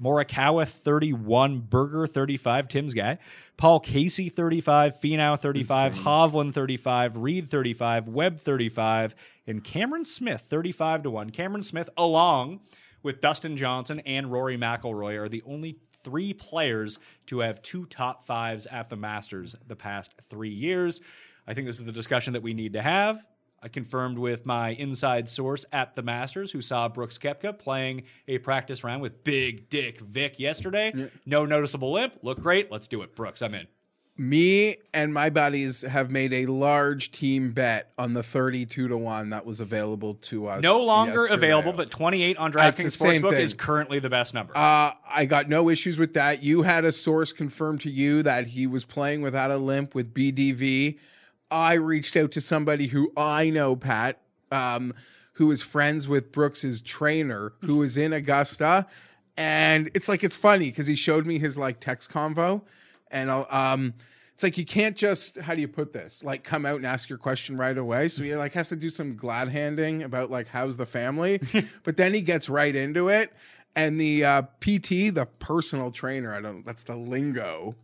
[0.00, 3.18] Morikawa 31, Berger 35, Tim's guy.
[3.56, 9.14] Paul Casey 35, Finau 35, Hovland 35, Reed 35, Webb 35,
[9.46, 11.30] and Cameron Smith 35 to 1.
[11.30, 12.60] Cameron Smith along
[13.02, 18.24] with Dustin Johnson and Rory McIlroy are the only three players to have two top
[18.24, 21.00] fives at the Masters the past 3 years.
[21.46, 23.24] I think this is the discussion that we need to have.
[23.62, 28.38] I confirmed with my inside source at the Masters who saw Brooks Koepka playing a
[28.38, 31.10] practice round with Big Dick Vic yesterday.
[31.24, 32.16] No noticeable limp.
[32.22, 32.72] Look great.
[32.72, 33.14] Let's do it.
[33.14, 33.68] Brooks, I'm in.
[34.18, 39.30] me and my buddies have made a large team bet on the 32 to 1
[39.30, 41.34] that was available to us No longer yesterday.
[41.34, 44.52] available, but 28 on DraftKings Sportsbook is currently the best number.
[44.56, 46.42] Uh, I got no issues with that.
[46.42, 50.12] You had a source confirm to you that he was playing without a limp with
[50.12, 50.98] BDV.
[51.52, 54.18] I reached out to somebody who I know, Pat,
[54.50, 54.94] um,
[55.34, 58.86] who is friends with Brooks's trainer, who is in Augusta,
[59.36, 62.62] and it's like it's funny because he showed me his like text convo,
[63.10, 63.94] and I'll, um,
[64.32, 67.10] it's like you can't just how do you put this like come out and ask
[67.10, 68.08] your question right away.
[68.08, 71.38] So he like has to do some glad handing about like how's the family,
[71.84, 73.30] but then he gets right into it.
[73.74, 76.64] And the uh, PT, the personal trainer, I don't.
[76.64, 77.74] That's the lingo.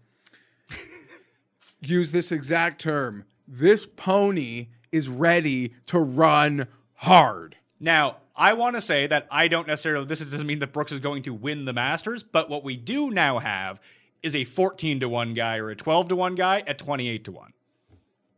[1.81, 3.25] use this exact term.
[3.51, 7.57] This pony is ready to run hard.
[7.81, 11.01] Now, I want to say that I don't necessarily, this doesn't mean that Brooks is
[11.01, 13.81] going to win the Masters, but what we do now have
[14.23, 17.33] is a 14 to 1 guy or a 12 to 1 guy at 28 to
[17.33, 17.53] 1.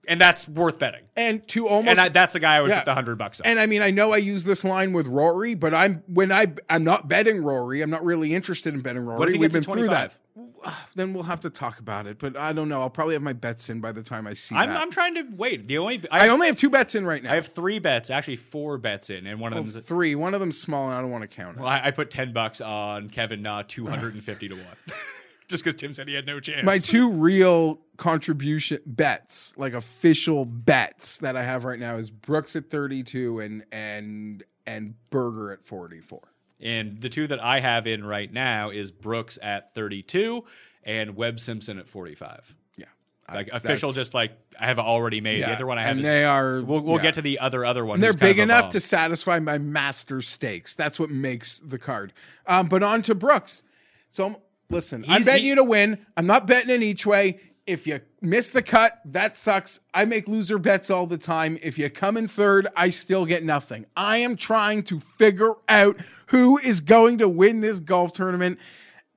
[0.08, 1.02] And that's worth betting.
[1.16, 2.78] And to almost And I, that's the guy I would Yeah.
[2.80, 3.46] put the 100 bucks on.
[3.46, 6.54] And I mean, I know I use this line with Rory, but I'm when I
[6.70, 7.82] I'm not betting Rory.
[7.82, 9.18] I'm not really interested in betting Rory.
[9.18, 10.16] What if he We've been through that.
[10.62, 10.86] 25?
[10.96, 12.18] Then we'll have to talk about it.
[12.18, 12.80] But I don't know.
[12.80, 14.80] I'll probably have my bets in by the time I see I'm, that.
[14.80, 15.66] I'm trying to wait.
[15.66, 17.30] The only I I, only have two bets in right now.
[17.32, 20.14] I have three bets, actually four bets in, and one of Oh, them three.
[20.16, 21.60] One of them's small, and I don't want to count it.
[21.60, 24.64] well, I, I put ten bucks on Kevin Na, two hundred and fifty to one,
[25.48, 26.64] just because Tim said he had no chance.
[26.66, 32.56] my two real contribution bets, like official bets that I have right now, is Brooks
[32.56, 36.20] at 32 and and and Berger at 44.
[36.62, 40.44] And the two that I have in right now is Brooks at thirty-two
[40.84, 42.54] and Webb Simpson at forty-five.
[42.76, 42.86] Yeah,
[43.32, 45.42] Like I- official, just like I have already made.
[45.42, 47.02] The other one I have and is they are- We'll, we'll yeah.
[47.02, 47.96] get to the other other one.
[47.96, 50.74] And they're big enough to satisfy my master stakes.
[50.74, 52.12] That's what makes the card.
[52.46, 53.62] Um, but on to Brooks.
[54.10, 56.04] So listen, I'm betting he- you to win.
[56.16, 57.40] I'm not betting in each way.
[57.70, 59.80] If you miss the cut, that sucks.
[59.94, 61.58] I make loser bets all the time.
[61.62, 63.86] If you come in third, I still get nothing.
[63.96, 65.96] I am trying to figure out
[66.26, 68.58] who is going to win this golf tournament.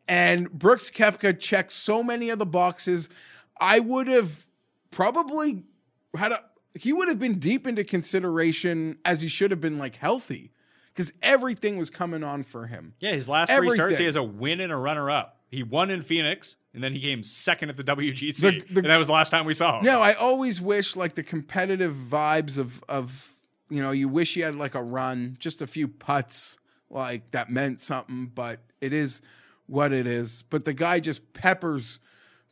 [0.07, 3.09] And Brooks Koepka checks so many of the boxes.
[3.59, 4.45] I would have
[4.91, 5.63] probably
[6.15, 6.43] had a
[6.75, 10.51] he would have been deep into consideration as he should have been like healthy
[10.87, 12.93] because everything was coming on for him.
[12.99, 15.39] Yeah, his last three starts, he has a win and a runner up.
[15.49, 18.41] He won in Phoenix, and then he came second at the WGC.
[18.41, 19.85] The- the- and that was the last time we saw him.
[19.85, 23.29] No, I always wish like the competitive vibes of of
[23.69, 26.57] you know, you wish you had like a run, just a few putts
[26.89, 29.21] like that meant something, but it is
[29.65, 30.43] what it is.
[30.49, 31.99] But the guy just peppers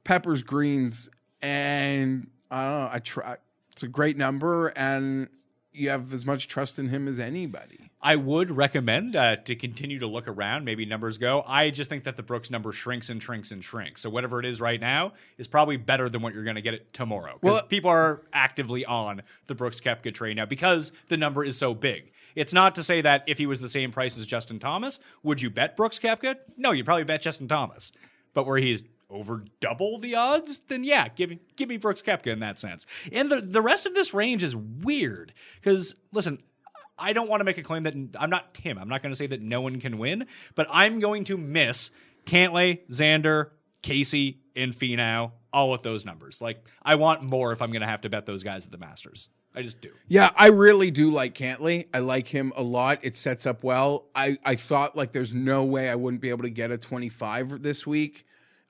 [0.03, 1.09] peppers greens
[1.41, 3.37] and I don't know, I try
[3.71, 5.27] it's a great number and
[5.73, 7.80] you have as much trust in him as anybody.
[8.03, 10.65] I would recommend uh, to continue to look around.
[10.65, 11.43] Maybe numbers go.
[11.47, 14.01] I just think that the Brooks number shrinks and shrinks and shrinks.
[14.01, 16.73] So whatever it is right now is probably better than what you're going to get
[16.73, 17.37] it tomorrow.
[17.39, 21.57] Because Well- people are actively on the Brooks Koepka trade now because the number is
[21.57, 22.11] so big.
[22.33, 25.41] It's not to say that if he was the same price as Justin Thomas, would
[25.41, 26.37] you bet Brooks Koepka?
[26.57, 27.91] No, you'd probably bet Justin Thomas.
[28.33, 32.27] But where he's over double the odds, then yeah, give me give me Brooks Koepka
[32.27, 32.85] in that sense.
[33.11, 36.41] And the the rest of this range is weird because listen,
[37.01, 38.77] I don't want to make a claim that I'm not Tim.
[38.77, 41.91] I'm not going to say that no one can win, but I'm going to miss
[42.25, 43.49] Cantlay, Xander,
[43.81, 46.41] Casey, and Finau, all with those numbers.
[46.41, 48.77] Like I want more if I'm going to have to bet those guys at the
[48.77, 49.29] Masters.
[49.53, 49.89] I just do.
[50.07, 51.87] Yeah, I really do like Cantlay.
[51.93, 52.99] I like him a lot.
[53.01, 54.07] It sets up well.
[54.15, 57.61] I, I thought like there's no way I wouldn't be able to get a 25
[57.61, 58.25] this week.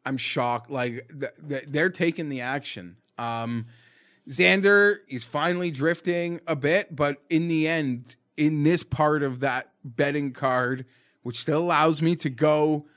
[0.05, 0.71] I'm shocked.
[0.71, 2.97] Like th- th- they're taking the action.
[3.19, 3.67] Um,
[4.27, 9.69] Xander is finally drifting a bit, but in the end, in this part of that
[9.83, 10.83] betting card,
[11.21, 12.87] which still allows me to go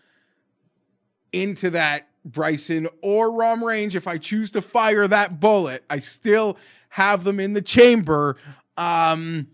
[1.35, 6.57] into that Bryson or Rahm range, if I choose to fire that bullet, I still
[6.89, 8.39] have them in the chamber.
[8.79, 9.49] Um,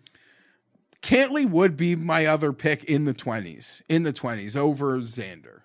[1.02, 5.62] Cantlay would be my other pick in the 20s, in the 20s over Xander.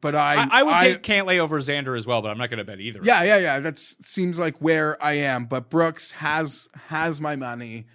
[0.00, 2.58] But I, I, I would take Cantlay over Xander as well, but I'm not going
[2.58, 3.00] to bet either.
[3.02, 3.58] yeah, yeah, yeah.
[3.58, 5.46] That seems like where I am.
[5.46, 7.86] But Brooks has has my money.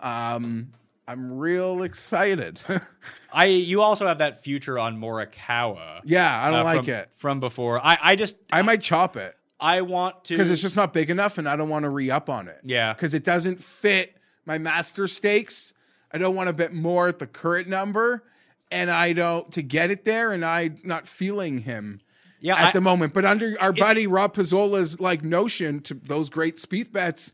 [0.00, 0.72] Um,
[1.08, 2.60] I'm real excited.
[3.32, 6.02] I you also have that future on Morikawa.
[6.04, 7.10] yeah, I don't uh, like from, it.
[7.14, 7.80] from before.
[7.84, 11.10] I I just I might chop it I want to because it's just not big
[11.10, 12.60] enough, and I don't want to re up on it.
[12.62, 12.92] Yeah.
[12.92, 15.74] because it doesn't fit my master stakes.
[16.12, 18.24] I don't want to bet more at the current number,
[18.70, 22.00] and I don't to get it there, and I'm not feeling him.
[22.40, 23.14] yeah at I- the moment.
[23.14, 27.32] But under our buddy Rob Pizzola's like notion to those great speed bets,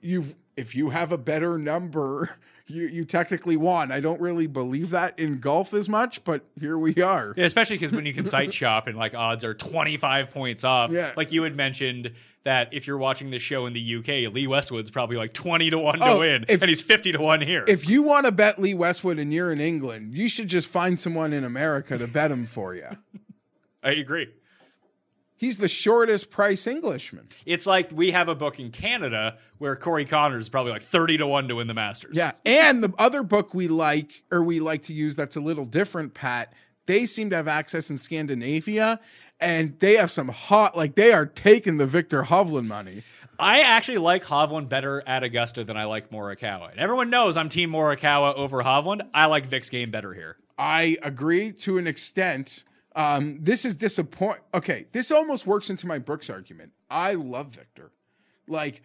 [0.00, 2.36] you if you have a better number,
[2.66, 3.90] you you technically won.
[3.90, 7.34] I don't really believe that in golf as much, but here we are.
[7.36, 10.92] Yeah, especially because when you can site shop and like odds are 25 points off.
[10.92, 11.12] Yeah.
[11.16, 12.12] Like you had mentioned
[12.44, 15.78] that if you're watching this show in the UK, Lee Westwood's probably like 20 to
[15.78, 17.64] 1 to Oh, win, if- and he's 50 to 1 here.
[17.68, 20.98] If you want to bet Lee Westwood and you're in England, you should just find
[20.98, 22.88] someone in America to bet him for you.
[23.82, 24.28] I agree.
[25.40, 27.26] He's the shortest price Englishman.
[27.46, 31.16] It's like we have a book in Canada where Corey Conners is probably like 30
[31.16, 32.18] to 1 to win the Masters.
[32.18, 32.32] Yeah.
[32.44, 36.12] And the other book we like, or we like to use that's a little different,
[36.12, 36.52] Pat,
[36.84, 39.00] they seem to have access in Scandinavia
[39.40, 43.02] and they have some hot, like they are taking the Viktor Hovland money.
[43.38, 46.70] I actually like Hovland better at Augusta than I like Morikawa.
[46.70, 49.08] And everyone knows I'm team Morikawa over Hovland.
[49.14, 50.36] I like Vic's game better here.
[50.58, 52.64] I agree to an extent.
[53.00, 54.40] Um, this is disappoint.
[54.52, 56.72] Okay, this almost works into my Brooks argument.
[56.90, 57.92] I love Victor.
[58.46, 58.82] Like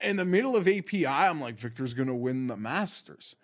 [0.00, 3.36] in the middle of API, I'm like Victor's going to win the Masters.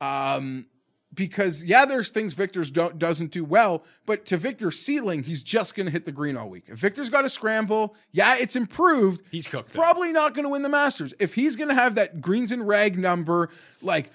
[0.00, 0.66] Um,
[1.12, 5.74] because yeah, there's things Victor's don't doesn't do well, but to Victor's ceiling, he's just
[5.74, 6.64] going to hit the green all week.
[6.68, 9.22] If Victor's got a scramble, yeah, it's improved.
[9.30, 9.80] He's cooked, though.
[9.80, 11.12] Probably not going to win the Masters.
[11.18, 13.50] If he's going to have that greens and reg number,
[13.82, 14.10] like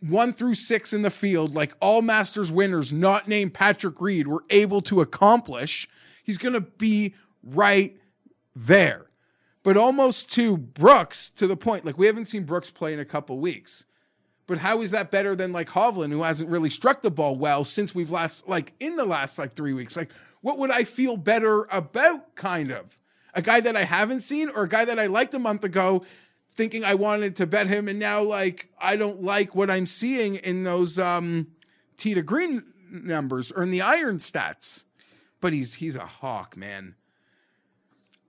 [0.00, 4.44] one through six in the field, like all Masters winners, not named Patrick Reed, were
[4.50, 5.88] able to accomplish,
[6.22, 7.96] he's going to be right
[8.54, 9.06] there.
[9.62, 13.04] But almost to Brooks, to the point, like we haven't seen Brooks play in a
[13.04, 13.84] couple weeks.
[14.46, 17.64] But how is that better than like Hovland, who hasn't really struck the ball well
[17.64, 19.96] since we've last, like in the last like three weeks?
[19.96, 22.98] Like, what would I feel better about, kind of?
[23.34, 26.02] A guy that I haven't seen or a guy that I liked a month ago
[26.58, 30.34] thinking I wanted to bet him and now like I don't like what I'm seeing
[30.34, 31.46] in those um
[31.96, 34.84] tee to green numbers or in the iron stats.
[35.40, 36.96] But he's he's a hawk, man.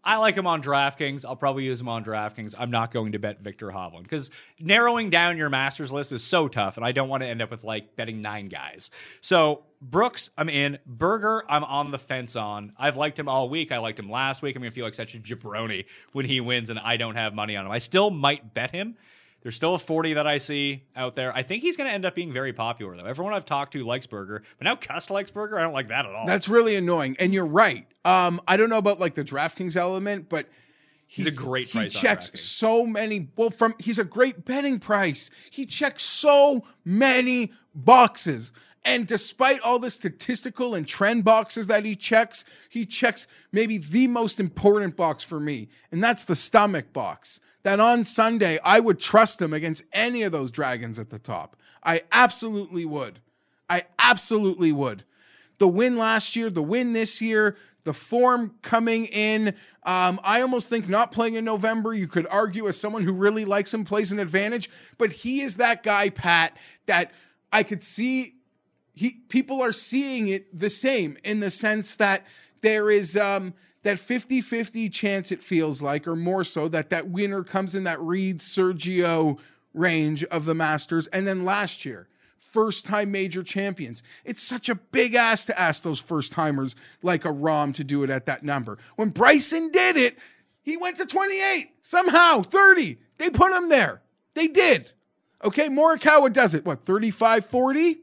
[0.04, 1.26] I like him on DraftKings.
[1.26, 2.56] I'll probably use him on DraftKings.
[2.58, 6.48] I'm not going to bet Viktor Hovland because narrowing down your Masters list is so
[6.48, 8.92] tough, and I don't want to end up with like betting nine guys.
[9.22, 10.80] So Brooks, I'm in.
[10.86, 12.74] Berger, I'm on the fence on.
[12.78, 13.72] I've liked him all week.
[13.72, 14.56] I liked him last week.
[14.56, 17.56] I'm gonna feel like such a jabroni when he wins, and I don't have money
[17.56, 17.72] on him.
[17.72, 18.98] I still might bet him.
[19.42, 21.34] There's still a 40 that I see out there.
[21.36, 23.06] I think he's going to end up being very popular, though.
[23.06, 25.58] Everyone I've talked to likes Berger, but now Cuss likes Berger.
[25.58, 26.26] I don't like that at all.
[26.26, 27.16] That's really annoying.
[27.20, 27.88] And you're right.
[28.04, 30.48] Um, I don't know about like the DraftKings element, but
[31.12, 33.30] He's a great he price on checks so many.
[33.36, 35.32] Well, from he's a great betting price.
[35.50, 38.52] He checks so many boxes.
[38.86, 44.06] And despite all the statistical and trend boxes that he checks, he checks maybe the
[44.06, 47.42] most important box for me, and that's the stomach box.
[47.70, 51.56] That on Sunday, I would trust him against any of those dragons at the top.
[51.84, 53.20] I absolutely would.
[53.70, 55.04] I absolutely would.
[55.60, 59.50] The win last year, the win this year, the form coming in.
[59.84, 63.46] Um, I almost think not playing in November, you could argue as someone who really
[63.46, 64.68] likes him plays an advantage,
[64.98, 66.58] but he is that guy, Pat,
[66.88, 67.12] that
[67.54, 68.38] I could see
[68.96, 72.26] he people are seeing it the same in the sense that
[72.64, 73.54] there is um
[73.84, 78.02] that 50-50 chance it feels like or more so that that winner comes in that
[78.02, 79.40] Reed Sergio
[79.74, 82.08] range of the Masters and then last year
[82.38, 84.02] first time major champions.
[84.26, 88.04] It's such a big ass to ask those first timers like a Rahm to do
[88.04, 88.78] it at that number.
[88.96, 90.18] When Bryson did it
[90.62, 94.02] he went to 28 somehow 30 they put him there.
[94.36, 94.92] They did.
[95.44, 96.66] Okay Morikawa does it.
[96.66, 97.98] What 35 40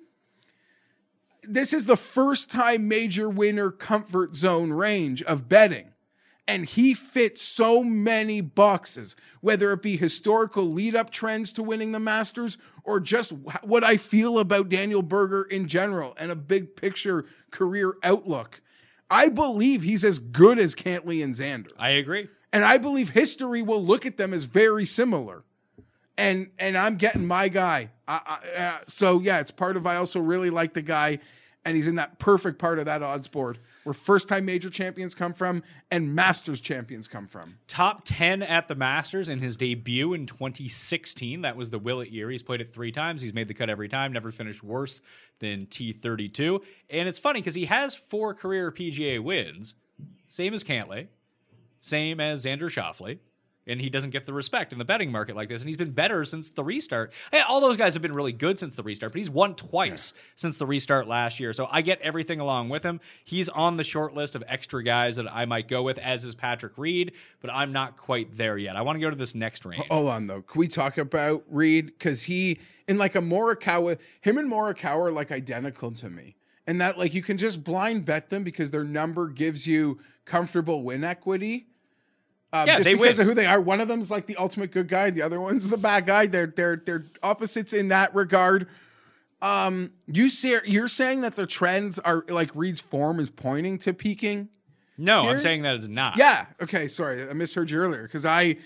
[1.49, 5.93] this is the first time major winner comfort zone range of betting.
[6.49, 11.91] And he fits so many boxes, whether it be historical lead up trends to winning
[11.91, 16.77] the Masters or just what I feel about Daniel Berger in general and a big
[16.77, 18.63] picture career outlook.
[19.11, 21.73] I believe he's as good as Cantlay and Xander.
[21.79, 22.29] I agree.
[22.53, 25.45] And I believe history will look at them as very similar.
[26.17, 27.91] And and I'm getting my guy.
[28.09, 29.87] I, I, uh, so yeah, it's part of.
[29.87, 31.19] I also really like the guy,
[31.67, 35.17] and he's in that perfect part of that odds board where first time major champions
[35.17, 37.59] come from and Masters champions come from.
[37.67, 41.43] Top 10 at the Masters in his debut in 2016.
[41.43, 42.31] That was the Willett year.
[42.31, 43.21] He's played it three times.
[43.21, 45.03] He's made the cut every time, never finished worse
[45.41, 46.63] than T32.
[46.89, 49.75] And it's funny because he has four career PGA wins,
[50.29, 51.09] same as Cantlay,
[51.81, 53.19] same as Xander Schauffele.
[53.67, 55.61] And he doesn't get the respect in the betting market like this.
[55.61, 57.13] And he's been better since the restart.
[57.33, 60.13] Hey, all those guys have been really good since the restart, but he's won twice
[60.37, 61.53] since the restart last year.
[61.53, 63.01] So I get everything along with him.
[63.25, 66.35] He's on the short list of extra guys that I might go with, as is
[66.35, 68.77] Patrick Reed, but I'm not quite there yet.
[68.77, 69.87] I want to go to this next range.
[69.91, 70.43] Hold on though.
[70.43, 71.87] Can we talk about Reed?
[71.87, 76.37] Because he in like a Morikawa, him and Morikawa are like identical to me.
[76.67, 80.83] And that like you can just blind bet them because their number gives you comfortable
[80.83, 81.69] win equity.
[82.53, 83.27] Um, Yeah, just they because win.
[83.27, 83.61] of who they are.
[83.61, 86.27] One of them's like the ultimate good guy, the other one's the bad guy.
[86.27, 88.69] They're they're they're opposites in that regard.
[89.43, 93.93] Um, you see, you're saying that the trends are like Reed's form is pointing to
[93.93, 94.49] peaking.
[94.99, 95.33] No, Here?
[95.33, 96.17] I'm saying that it's not.
[96.17, 96.47] Yeah.
[96.63, 96.89] Okay.
[96.89, 98.57] Sorry, I misheard you earlier because I.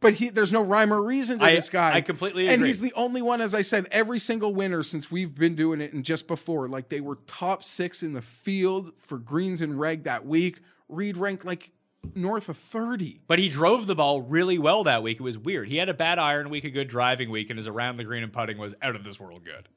[0.00, 1.92] But he, there's no rhyme or reason to I- this guy.
[1.94, 2.54] I completely agree.
[2.54, 5.82] And he's the only one, as I said, every single winner since we've been doing
[5.82, 9.78] it, and just before, like they were top six in the field for greens and
[9.78, 10.60] reg that week.
[10.88, 11.70] Reed ranked like
[12.14, 13.20] north of thirty.
[13.26, 15.18] But he drove the ball really well that week.
[15.20, 15.68] It was weird.
[15.68, 18.22] He had a bad iron week, a good driving week, and his around the green
[18.22, 19.68] and putting was out of this world good.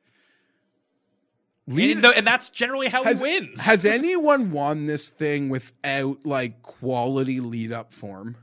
[1.68, 3.66] Reed- and, and that's generally how has, he wins.
[3.66, 8.38] has anyone won this thing without like quality lead up form?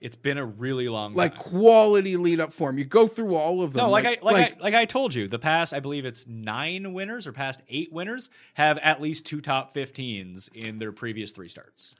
[0.00, 1.42] it's been a really long Like time.
[1.42, 2.78] quality lead up form.
[2.78, 3.84] You go through all of them.
[3.84, 6.92] No, like, I like, I like I told you, the past I believe it's nine
[6.92, 11.48] winners or past eight winners have at least two top 15s in their previous three
[11.48, 11.94] starts.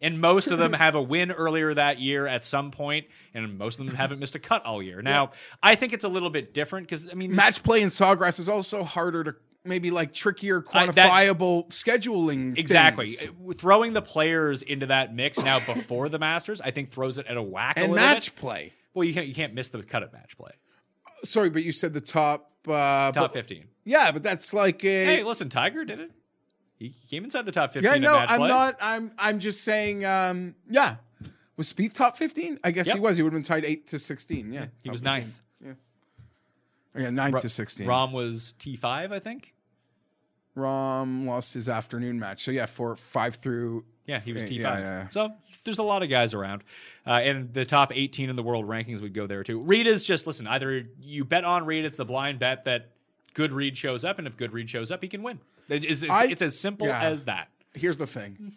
[0.01, 3.81] And most of them have a win earlier that year at some point, and most
[3.81, 5.01] of them haven't missed a cut all year.
[5.01, 8.39] Now, I think it's a little bit different because I mean, match play in Sawgrass
[8.39, 12.57] is also harder to maybe like trickier I- that- quantifiable scheduling.
[12.57, 13.07] Exactly.
[13.07, 13.29] things.
[13.49, 17.25] Uh, Throwing the players into that mix now before the Masters, I think throws it
[17.27, 18.39] at a whack a And little match bit.
[18.41, 18.73] play.
[18.93, 20.51] Well, you can't you can't miss the cut at match play.
[21.25, 23.65] Sorry, but you said the top uh Top but- 15.
[23.83, 26.11] Yeah, but that's like a Hey, listen, Tiger did it.
[26.79, 28.47] He came inside the top 15 Yeah, no, I'm play.
[28.47, 30.95] not I'm I'm just saying um yeah.
[31.57, 32.59] Was Speed top 15?
[32.63, 33.17] I guess he was.
[33.17, 34.53] He would have been tied 8 to 16.
[34.53, 34.67] Yeah.
[34.81, 35.35] He was top 15.
[35.65, 35.77] ninth.
[36.95, 37.85] Oh, yeah, 9 Ro- to 16.
[37.85, 39.53] Rahm was T5, I think.
[40.57, 42.43] Rahm lost his afternoon match.
[42.43, 44.59] So yeah, for 5 through Yeah, he was T5.
[44.59, 45.09] yeah, yeah.
[45.09, 45.31] So
[45.65, 46.63] there's a lot of guys around.
[47.05, 49.59] Uh, and the top 18 in the world rankings would go there too.
[49.61, 52.89] Reed is just, listen, either you bet on Reed, it's the blind bet that
[53.39, 55.39] good Reed shows up, and if good Reed shows up, he can win.
[55.69, 57.03] It is, it's, I- it's as simple yeah.
[57.03, 57.47] as that.
[57.73, 58.51] here's the thing.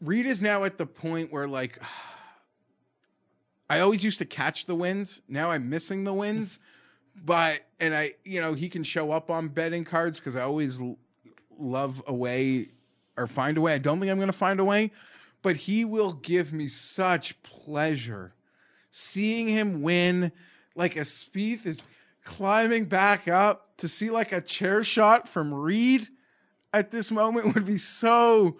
[0.00, 1.78] Reed is now at the point where like
[3.70, 5.22] I always used to catch the wins.
[5.28, 6.58] Now I'm missing the wins.
[7.22, 10.80] But and I, you know, he can show up on betting cards because I always
[10.80, 10.96] l-
[11.58, 12.68] love a way
[13.16, 13.74] or find a way.
[13.74, 14.92] I don't think I'm going to find a way,
[15.42, 18.32] but he will give me such pleasure
[18.92, 20.30] seeing him win.
[20.76, 21.82] Like a Spieth is
[22.24, 26.08] climbing back up to see like a chair shot from Reed
[26.72, 28.58] at this moment would be so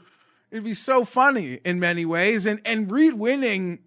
[0.50, 2.46] it'd be so funny in many ways.
[2.46, 3.80] And and Reed winning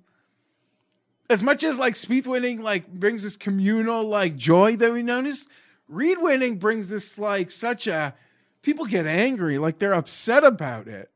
[1.30, 5.46] as much as like Spieth winning like brings this communal like joy that we notice
[5.88, 8.16] Reed winning brings this like such a
[8.62, 11.10] people get angry like they're upset about it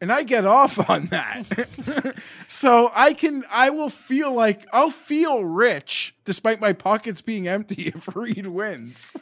[0.00, 2.14] and I get off on that.
[2.46, 7.88] so I can I will feel like I'll feel rich despite my pockets being empty
[7.94, 9.14] if Reed wins.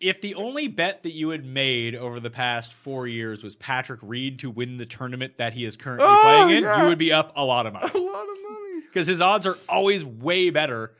[0.00, 4.00] if the only bet that you had made over the past four years was Patrick
[4.02, 6.82] Reed to win the tournament that he is currently Oh, playing in, yeah.
[6.82, 8.80] you would be up a lot of money A lot of money.
[8.86, 10.92] because his odds are always way better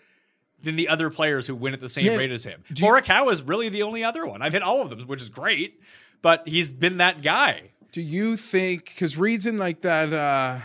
[0.62, 2.16] than the other players who win at the same Yeah.
[2.16, 2.64] rate as him.
[2.72, 4.40] Morikawa is really the only other one.
[4.40, 5.80] I've hit all of them, which is great,
[6.22, 7.70] but he's been that guy.
[7.96, 10.58] Do you think because Reed's in like that uh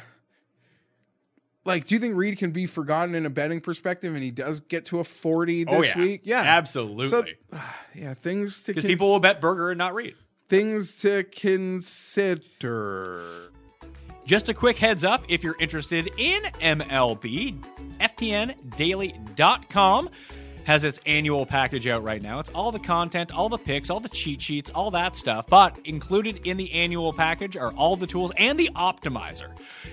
[1.64, 4.60] like do you think Reed can be forgotten in a betting perspective and he does
[4.60, 6.22] get to a 40 this oh yeah, week?
[6.26, 6.42] Yeah.
[6.42, 7.08] absolutely.
[7.08, 7.24] So,
[7.96, 10.16] yeah, things to Because cons- people will bet Berger and not Reed.
[10.50, 13.22] things to consider.
[14.26, 17.64] Just a quick heads up if you're interested in MLB,
[18.02, 20.10] FTNDaily.com
[20.72, 22.40] has its annual package out right now.
[22.40, 25.48] It's all the content, all the picks, all the cheat sheets, all that stuff.
[25.48, 29.50] But included in the annual package are all the tools and the optimizer.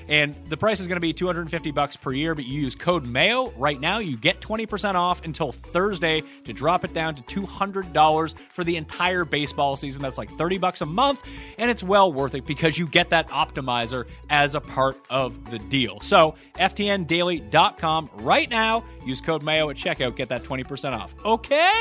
[0.09, 3.05] And the price is going to be 250 bucks per year, but you use code
[3.05, 8.39] MAYO right now, you get 20% off until Thursday to drop it down to $200
[8.39, 10.01] for the entire baseball season.
[10.01, 11.25] That's like 30 bucks a month,
[11.59, 15.59] and it's well worth it because you get that optimizer as a part of the
[15.59, 15.99] deal.
[16.01, 21.15] So, ftndaily.com right now, use code MAYO at checkout, get that 20% off.
[21.25, 21.73] Okay?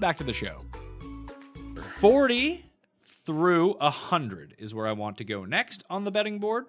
[0.00, 0.62] Back to the show.
[1.98, 2.64] 40
[3.04, 6.66] through 100 is where I want to go next on the betting board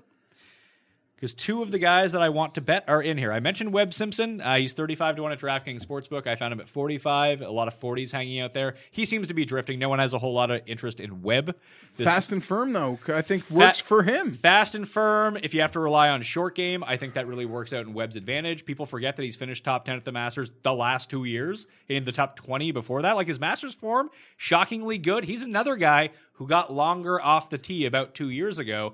[1.15, 3.31] because two of the guys that I want to bet are in here.
[3.31, 4.41] I mentioned Webb Simpson.
[4.41, 6.27] Uh, he's 35 to 1 at DraftKings Sportsbook.
[6.27, 7.41] I found him at 45.
[7.41, 8.75] A lot of 40s hanging out there.
[8.91, 9.79] He seems to be drifting.
[9.79, 11.55] No one has a whole lot of interest in Webb.
[11.95, 14.33] This- Fast and firm though, I think works for him.
[14.33, 15.37] Fast and firm.
[15.41, 17.93] If you have to rely on short game, I think that really works out in
[17.93, 18.65] Webb's advantage.
[18.65, 22.03] People forget that he's finished top 10 at the Masters the last two years, in
[22.03, 23.15] the top 20 before that.
[23.15, 25.23] Like his Masters form, shockingly good.
[25.23, 28.93] He's another guy who got longer off the tee about two years ago.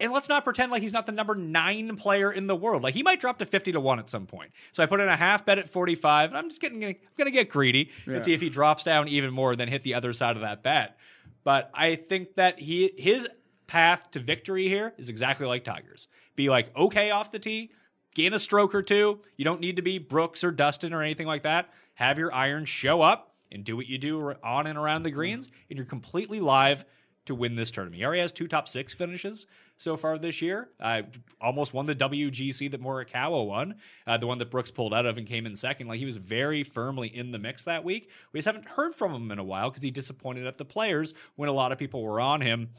[0.00, 2.82] And let's not pretend like he's not the number nine player in the world.
[2.82, 4.50] Like he might drop to 50 to 1 at some point.
[4.72, 6.30] So I put in a half bet at 45.
[6.30, 9.32] And I'm just getting I'm gonna get greedy and see if he drops down even
[9.32, 10.98] more than hit the other side of that bet.
[11.44, 13.28] But I think that he his
[13.66, 16.08] path to victory here is exactly like Tiger's.
[16.34, 17.70] Be like okay off the tee,
[18.14, 19.20] gain a stroke or two.
[19.36, 21.70] You don't need to be Brooks or Dustin or anything like that.
[21.94, 25.18] Have your iron show up and do what you do on and around the mm-hmm.
[25.18, 26.84] greens, and you're completely live
[27.30, 27.98] to win this tournament.
[27.98, 30.68] He already has two top six finishes so far this year.
[30.78, 31.02] Uh,
[31.40, 33.76] almost won the WGC that Morikawa won,
[34.06, 35.86] uh, the one that Brooks pulled out of and came in second.
[35.86, 38.10] Like he was very firmly in the mix that week.
[38.32, 41.14] We just haven't heard from him in a while because he disappointed at the players
[41.36, 42.70] when a lot of people were on him.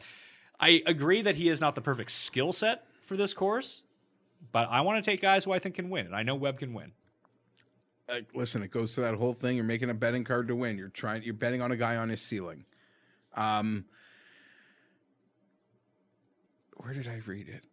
[0.59, 3.81] I agree that he is not the perfect skill set for this course,
[4.51, 6.59] but I want to take guys who I think can win, and I know Webb
[6.59, 6.91] can win.
[8.07, 9.55] Like, listen, it goes to that whole thing.
[9.55, 10.77] You're making a betting card to win.
[10.77, 11.23] You're trying.
[11.23, 12.65] You're betting on a guy on his ceiling.
[13.35, 13.85] Um,
[16.84, 17.63] where did I read it?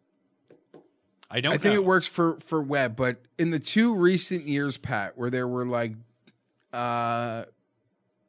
[1.30, 1.52] I don't.
[1.52, 1.80] I think know.
[1.80, 5.66] it works for for Webb, but in the two recent years, Pat, where there were
[5.66, 5.92] like
[6.72, 7.44] uh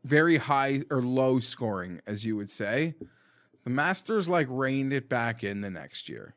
[0.04, 2.96] very high or low scoring, as you would say,
[3.64, 6.36] the Masters like reined it back in the next year.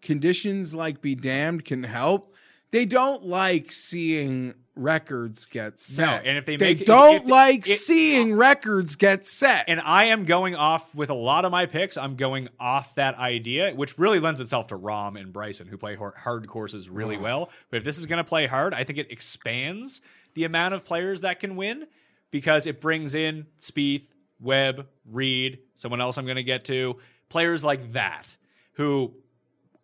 [0.00, 2.34] Conditions like be damned can help.
[2.72, 6.24] They don't like seeing records get set.
[6.24, 8.36] No, and if they they make- if- don't if- like if- seeing oh.
[8.36, 9.64] records get set.
[9.68, 11.96] And I am going off with a lot of my picks.
[11.98, 15.96] I'm going off that idea, which really lends itself to Rahm and Bryson, who play
[15.96, 17.50] hard courses really well.
[17.70, 20.00] But if this is going to play hard, I think it expands
[20.34, 21.86] the amount of players that can win
[22.30, 24.08] because it brings in Spieth,
[24.38, 26.96] Webb, Reed, someone else I'm going to get to,
[27.28, 28.36] players like that
[28.74, 29.12] who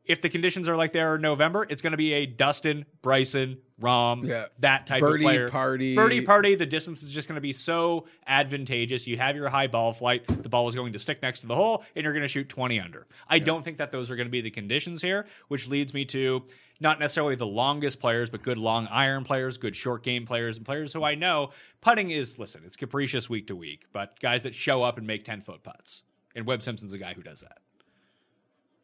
[0.07, 2.87] if the conditions are like they are in November, it's going to be a Dustin,
[3.03, 4.47] Bryson, Rahm, Yeah.
[4.61, 5.49] that type Birdie of player.
[5.49, 5.95] party.
[5.95, 6.55] Birdie party.
[6.55, 9.07] The distance is just going to be so advantageous.
[9.07, 10.27] You have your high ball flight.
[10.27, 12.49] The ball is going to stick next to the hole, and you're going to shoot
[12.49, 13.07] 20 under.
[13.29, 16.05] I don't think that those are going to be the conditions here, which leads me
[16.07, 16.45] to
[16.81, 20.67] not necessarily the longest players, but good long iron players, good short game players, and
[20.67, 21.51] players who I know
[21.81, 25.25] putting is listen, it's capricious week to week, but guys that show up and make
[25.25, 26.03] 10 foot putts
[26.35, 27.59] And Webb Simpson's a guy who does that.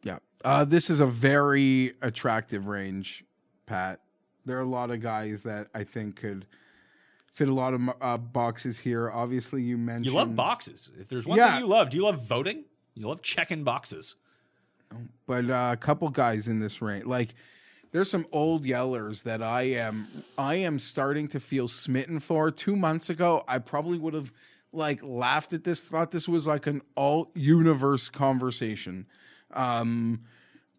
[0.03, 0.19] Yeah.
[0.43, 3.23] Uh, this is a very attractive range,
[3.65, 3.99] Pat.
[4.45, 6.45] There are a lot of guys that I think could
[7.33, 9.09] fit a lot of uh, boxes here.
[9.09, 10.91] Obviously, you mentioned You love boxes.
[10.99, 11.51] If there's one Yeah.
[11.53, 12.65] thing you love, do you love voting?
[12.93, 14.15] You love checking boxes.
[15.25, 17.33] but uh, a couple guys in this range, like
[17.91, 22.51] there's some old yellers that I am I am starting to feel smitten for.
[22.51, 24.31] Two months ago, I probably would have
[24.71, 29.05] like laughed at this, thought this was like an all universe conversation.
[29.53, 30.21] Um,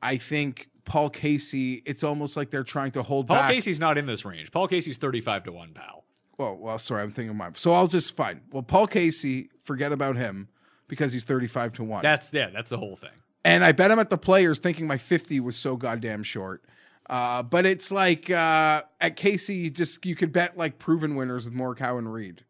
[0.02, 3.50] I think Paul Casey, it's almost like they're trying to hold Paul back.
[3.52, 4.50] Casey's not in this range.
[4.52, 6.04] Paul Casey's 35 to 1, pal.
[6.38, 7.54] Well, well, sorry, I'm thinking of mine.
[7.54, 8.42] So I'll just fine.
[8.50, 10.48] Well, Paul Casey, forget about him
[10.88, 12.02] because he's 35 to 1.
[12.02, 13.10] That's yeah, that's the whole thing.
[13.44, 16.64] and I bet him at the players thinking my 50 was so goddamn short.
[17.08, 21.44] Uh, but it's like uh, at Casey, you just you could bet like proven winners
[21.44, 22.44] with Morikawa and Reed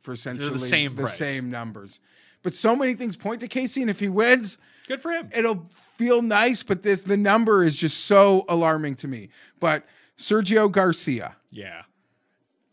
[0.00, 1.16] for essentially same the price.
[1.16, 2.00] same numbers.
[2.42, 4.58] But so many things point to Casey, and if he wins,
[4.88, 5.30] Good for him.
[5.34, 6.62] it'll feel nice.
[6.62, 9.28] But this the number is just so alarming to me.
[9.60, 9.86] But
[10.18, 11.82] Sergio Garcia, Yeah.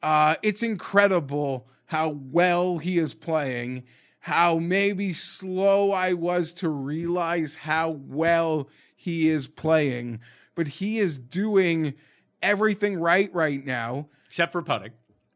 [0.03, 3.83] uh, it's incredible how well he is playing,
[4.19, 10.19] how maybe slow I was to realize how well he is playing,
[10.55, 11.93] but he is doing
[12.41, 14.09] everything right right now.
[14.27, 14.91] Except for putting.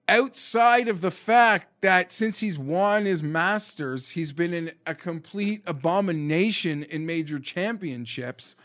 [0.07, 5.63] Outside of the fact that since he's won his Masters, he's been in a complete
[5.65, 8.55] abomination in major championships.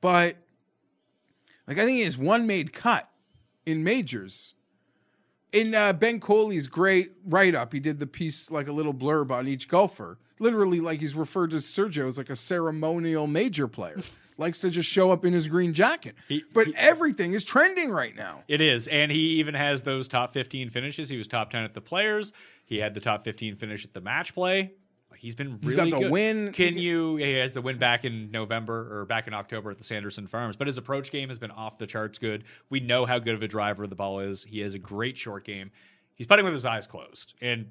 [0.00, 0.36] But
[1.66, 3.10] like I think he has one made cut
[3.66, 4.54] in majors
[5.54, 9.30] in uh, Ben Coley's great write up, he did the piece like a little blurb
[9.30, 10.18] on each golfer.
[10.40, 14.00] Literally, like he's referred to Sergio as like a ceremonial major player,
[14.36, 16.14] likes to just show up in his green jacket.
[16.52, 18.42] but everything is trending right now.
[18.48, 18.86] It is.
[18.88, 21.08] And he even has those top 15 finishes.
[21.08, 22.32] He was top 10 at the players.
[22.64, 24.72] He had the top 15 finish at the match play.
[25.16, 26.10] He's been really got the good.
[26.10, 26.52] win.
[26.52, 27.16] Can you?
[27.16, 30.56] He has the win back in November or back in October at the Sanderson Farms.
[30.56, 32.44] But his approach game has been off the charts good.
[32.68, 34.42] We know how good of a driver the ball is.
[34.44, 35.70] He has a great short game.
[36.14, 37.70] He's putting with his eyes closed, and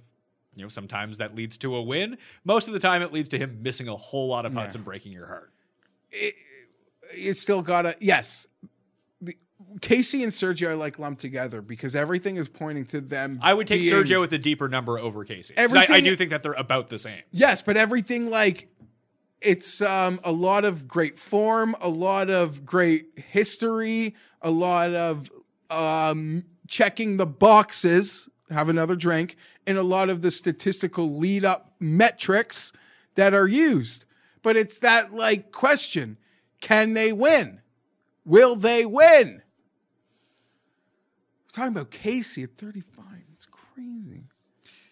[0.55, 2.17] you know sometimes that leads to a win.
[2.43, 4.83] Most of the time, it leads to him missing a whole lot of putts and
[4.83, 5.51] breaking your heart.
[7.13, 8.47] It's still got to yes.
[9.21, 9.35] The,
[9.81, 13.39] Casey and Sergio I like lumped together because everything is pointing to them.
[13.41, 15.53] I would take being- Sergio with a deeper number over Casey.
[15.57, 17.21] I, I do think that they're about the same.
[17.31, 18.69] Yes, but everything like
[19.43, 25.29] it's um, a lot of great form, a lot of great history, a lot of
[25.69, 28.29] um, checking the boxes.
[28.49, 29.35] Have another drink,
[29.65, 32.71] and a lot of the statistical lead up metrics
[33.15, 34.05] that are used.
[34.43, 36.17] But it's that like question:
[36.63, 37.59] Can they win?
[38.23, 39.41] Will they win?
[41.43, 43.03] We're talking about Casey at 35.
[43.33, 44.23] It's crazy.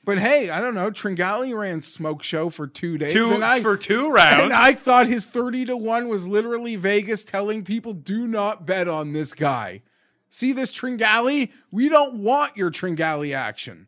[0.03, 0.91] But hey, I don't know.
[0.91, 3.13] Tringale ran smoke show for two days.
[3.13, 4.43] Two and I, for two rounds.
[4.43, 8.89] And I thought his 30 to 1 was literally Vegas telling people do not bet
[8.89, 9.82] on this guy.
[10.30, 11.53] See this Tringale?
[11.72, 13.88] We don't want your Tringale action.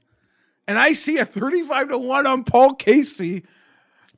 [0.69, 3.43] And I see a 35 to 1 on Paul Casey.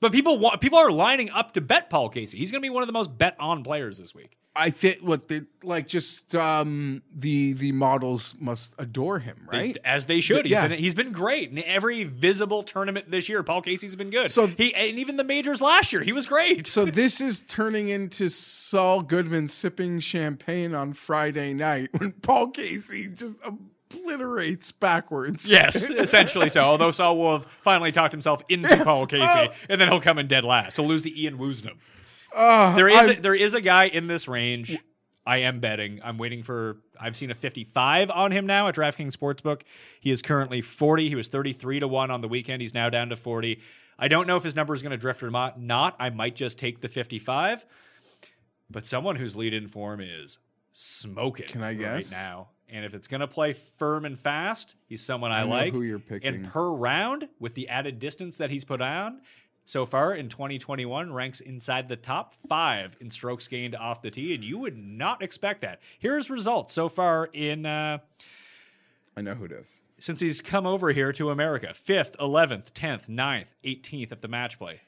[0.02, 2.38] But people want people are lining up to bet Paul Casey.
[2.38, 4.38] He's going to be one of the most bet on players this week.
[4.58, 9.78] I think what the like just um the the models must adore him, They- right?
[9.84, 10.46] as they should.
[10.46, 10.68] He's Yeah.
[10.68, 13.43] been he's been great in every visible tournament this year.
[13.43, 14.32] Paul Casey's been good.
[14.32, 16.68] So- he and even the majors last year, he was great.
[16.68, 23.08] So this is turning into Saul Goodman sipping champagne on Friday night when Paul Casey
[23.08, 23.39] just
[24.02, 25.52] obliterates backwards.
[25.52, 26.62] yes, essentially so.
[26.62, 29.48] Although Saul will have finally talked himself into Paul Casey, oh.
[29.70, 30.78] and then he'll come in dead last.
[30.78, 31.78] He'll lose to Ian Woosnam.
[32.36, 34.78] Ah, there is a, there is a guy in this range.
[35.26, 36.02] I am betting.
[36.04, 36.78] I'm waiting for.
[37.00, 39.62] I've seen a 55 on him now at DraftKings Sportsbook.
[40.00, 41.10] He is currently 40.
[41.10, 42.62] He was 33 to one on the weekend.
[42.62, 43.60] He's now down to 40.
[43.98, 45.60] I don't know if his number is going to drift or not.
[45.60, 45.96] Not.
[46.00, 47.66] I might just take the 55.
[48.70, 50.39] But someone whose lead in form is
[50.74, 51.48] smoking.
[51.48, 52.12] Can I guess?
[52.12, 52.50] right now?
[52.70, 55.74] And if it's going to play firm and fast, he's someone I, know like.
[55.74, 56.34] who you're picking.
[56.34, 59.22] And per round, with the added distance that he's put on,
[59.66, 64.34] so far in 2021 ranks inside the top five in strokes gained off the tee,
[64.34, 65.80] and you would not expect that.
[65.99, 67.98] Here's results so far in uh,
[69.18, 69.77] I know who is.
[69.99, 74.57] since he's come over here to America: fifth, 11th, 10th, 9th, 18th at the match
[74.60, 74.81] play.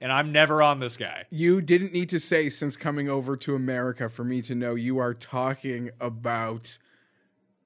[0.00, 1.24] And I'm never on this guy.
[1.30, 4.98] You didn't need to say since coming over to America for me to know you
[4.98, 6.78] are talking about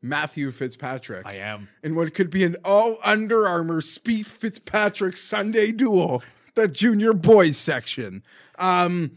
[0.03, 1.27] Matthew Fitzpatrick.
[1.27, 1.69] I am.
[1.83, 6.23] in what could be an all Under Armour Spieth Fitzpatrick Sunday duel,
[6.55, 8.23] the junior boys section.
[8.59, 9.13] Um,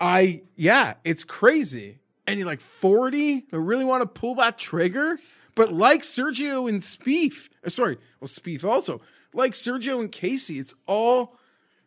[0.00, 1.98] I yeah, it's crazy.
[2.26, 3.44] And you're like 40?
[3.52, 5.18] I really want to pull that trigger?
[5.54, 9.02] But like Sergio and Spieth, uh, sorry, well, Spieth also,
[9.34, 11.36] like Sergio and Casey, it's all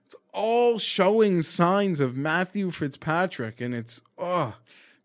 [0.05, 4.55] It's all showing signs of Matthew Fitzpatrick, and it's oh,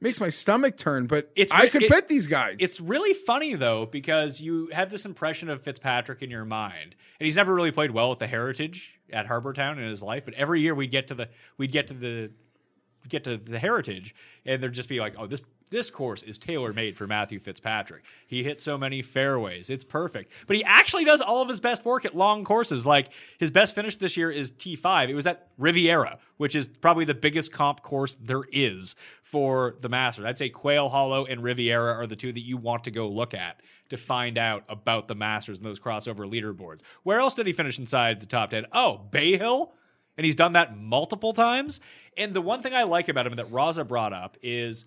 [0.02, 1.06] makes my stomach turn.
[1.06, 2.56] But It's I could it- bet these guys.
[2.60, 7.24] It's really funny though because you have this impression of Fitzpatrick in your mind, and
[7.24, 10.24] he's never really played well with the Heritage at Harbour Town in his life.
[10.24, 12.30] But every year we'd get to the we'd get to the
[13.08, 14.14] get to the Heritage,
[14.46, 15.40] and there'd just be like, oh, this
[15.72, 18.04] this course is tailor made for Matthew Fitzpatrick.
[18.26, 20.32] He hits so many fairways, it's perfect.
[20.46, 22.86] But he actually does all of his best work at long courses.
[22.86, 23.08] Like
[23.38, 25.08] his best finish this year is T5.
[25.08, 29.88] It was at Riviera, which is probably the biggest comp course there is for the
[29.88, 30.26] Masters.
[30.26, 33.34] I'd say Quail Hollow and Riviera are the two that you want to go look
[33.34, 36.82] at to find out about the Masters and those crossover leaderboards.
[37.02, 38.66] Where else did he finish inside the top 10?
[38.72, 39.74] Oh, Bay Hill?
[40.16, 41.80] And he's done that multiple times.
[42.16, 44.84] And the one thing I like about him that Raza brought up is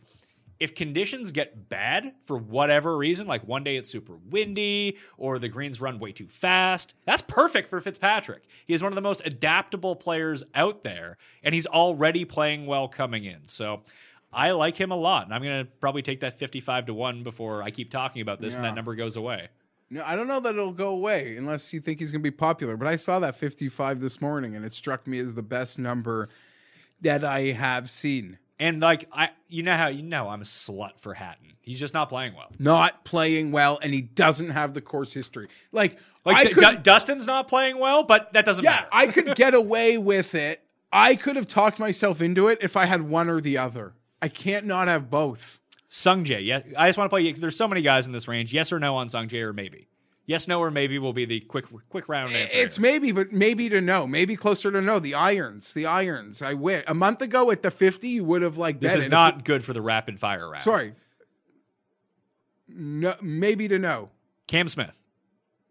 [0.60, 5.49] if conditions get bad for whatever reason, like one day it's super windy or the
[5.49, 8.44] greens run way too fast, that's perfect for Fitzpatrick.
[8.65, 12.88] He is one of the most adaptable players out there, and he's already playing well
[12.88, 13.45] coming in.
[13.45, 13.82] So
[14.36, 15.26] I like him a lot.
[15.26, 18.41] And I'm going to probably take that 55 to 1 before I keep talking about
[18.41, 19.48] this and that number goes away.
[19.90, 22.36] No, I don't know that it'll go away unless you think he's going to be
[22.36, 22.76] popular.
[22.76, 26.27] But I saw that 55 this morning, and it struck me as the best number
[27.02, 28.40] that I have seen.
[28.60, 31.53] And like I you know how you know I'm a slut for Hatton.
[31.61, 32.52] He's just not playing well.
[32.60, 35.48] Not playing well, and he doesn't have the course history.
[35.72, 38.88] Like, Like D- could, Du- Dustin's not playing well, but that doesn't yeah, matter.
[38.91, 40.61] I could get away with it.
[40.91, 43.95] I could have talked myself into it if I had one or the other.
[44.22, 45.60] I can't not have both.
[45.90, 46.61] Sungjae, yeah.
[46.77, 47.32] I just want to play.
[47.32, 48.53] There's so many guys in this range.
[48.53, 49.88] Yes or no on Sungjae or maybe.
[50.27, 52.57] Yes, no, or maybe will be the quick quick round answer.
[52.57, 54.97] It's maybe, but maybe to know, maybe closer to know.
[54.97, 56.41] The irons, the irons.
[56.41, 56.84] I win.
[56.88, 59.10] A month ago at the 50, you would have like this is it.
[59.11, 60.64] Not good for the rapid fire round.
[60.64, 60.93] sorry.
[62.68, 64.10] No, maybe to know.
[64.47, 64.99] Cam Smith.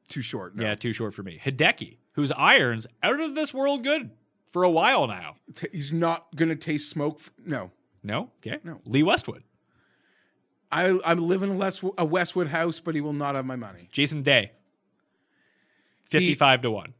[0.08, 0.56] Too short.
[0.56, 0.64] No.
[0.64, 1.40] Yeah, too short for me.
[1.42, 4.10] Hideki, whose irons out of this world good
[4.46, 5.36] for a while now.
[5.72, 7.16] He's not gonna taste smoke.
[7.20, 7.72] f- no,
[8.02, 8.80] No, okay, No.
[8.84, 9.42] Lee Westwood,
[10.74, 13.56] I I live in a, Les- a Westwood house, but he will not have my
[13.56, 13.88] money.
[13.92, 14.52] Jason Day.
[16.04, 16.94] Fifty-five to one.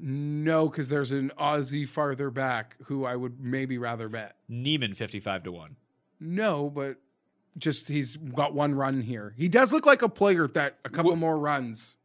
[0.00, 4.36] No, because there's an Aussie farther back who I would maybe rather bet.
[4.48, 5.76] Niemann fifty-five to one.
[6.20, 6.96] No, but
[7.56, 9.34] just he's got one run here.
[9.36, 11.96] He does look like a player that a couple more runs.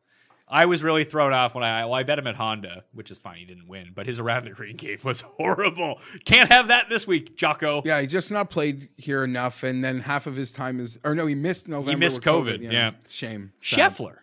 [0.53, 3.17] I was really thrown off when I well, I bet him at Honda, which is
[3.17, 3.37] fine.
[3.37, 5.99] He didn't win, but his around the green game was horrible.
[6.25, 7.81] Can't have that this week, Jocko.
[7.85, 11.15] Yeah, he just not played here enough, and then half of his time is or
[11.15, 11.91] no, he missed November.
[11.91, 12.91] He missed with COVID, yeah.
[13.07, 13.53] shame.
[13.61, 13.93] Sad.
[13.93, 14.17] Scheffler.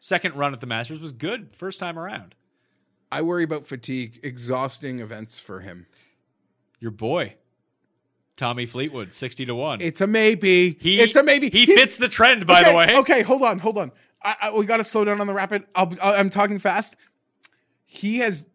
[0.00, 2.34] Second run at the Masters was good first time around.
[3.12, 5.86] I worry about fatigue, exhausting events for him.
[6.80, 7.36] Your boy,
[8.36, 9.80] Tommy Fleetwood, sixty to one.
[9.80, 10.76] It's a maybe.
[10.80, 11.48] he, it's a maybe.
[11.48, 12.88] He He's- fits the trend, by the way.
[12.96, 13.92] Okay, hold on, hold on.
[14.24, 15.64] I, I, we got to slow down on the rapid.
[15.74, 16.96] I'll, I'm talking fast.
[17.84, 18.46] He has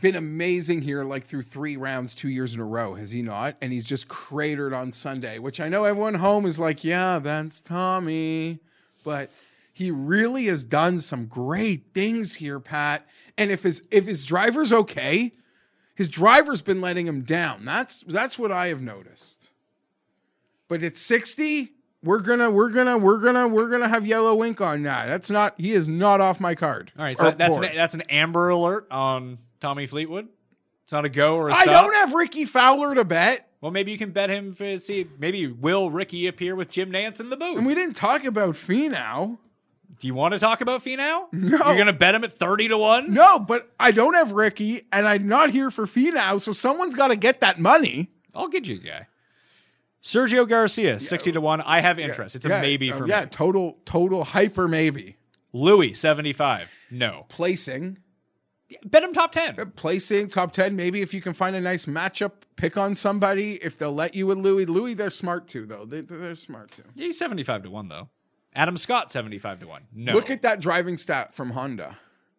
[0.00, 3.56] been amazing here, like through three rounds, two years in a row, has he not?
[3.60, 7.60] And he's just cratered on Sunday, which I know everyone home is like, yeah, that's
[7.60, 8.60] Tommy,
[9.04, 9.30] but
[9.72, 13.06] he really has done some great things here, Pat.
[13.36, 15.32] And if his if his driver's okay,
[15.94, 17.64] his driver's been letting him down.
[17.64, 19.50] That's that's what I have noticed.
[20.68, 21.72] But at 60,
[22.02, 25.06] we're gonna we're gonna we're gonna we're gonna have yellow ink on that.
[25.06, 26.92] That's not he is not off my card.
[26.98, 30.28] All right, so Or that's an, that's an Amber Alert on Tommy Fleetwood.
[30.84, 31.84] It's not a go or a I stop.
[31.84, 33.48] don't have Rickie Fowler to bet.
[33.60, 35.06] Well, maybe you can bet him for see.
[35.18, 37.58] Maybe will Rickie appear with Jim Nantz in the booth?
[37.58, 39.38] And we didn't talk about Finau.
[39.98, 41.30] Do you want to talk about Finau?
[41.32, 41.58] No.
[41.58, 43.12] You're gonna bet him at thirty to one.
[43.12, 47.08] No, but I don't have Rickie, and I'm not here for Finau, so someone's got
[47.08, 48.10] to get that money.
[48.34, 49.06] I'll get you a guy.
[50.02, 51.60] Sergio Garcia, sixty to one.
[51.60, 52.36] I have interest.
[52.36, 53.26] It's a Yeah, maybe uh, for yeah, me.
[53.30, 55.16] total total hyper maybe.
[55.52, 56.72] Louis, seventy-five.
[56.90, 57.26] No.
[57.28, 57.98] Placing,
[58.84, 59.56] Bet him top ten.
[59.76, 60.76] placing top ten.
[60.76, 63.54] Maybe if you can find a nice matchup, pick on somebody.
[63.56, 65.84] If they'll let you with Louis, Louis, they're smart too, though.
[65.84, 66.84] They, they're smart too.
[66.96, 68.08] He's seventy-five to one though.
[68.54, 69.82] Adam Scott, seventy-five to one.
[69.92, 70.12] No.
[70.12, 71.98] Look at that driving stat from Honda.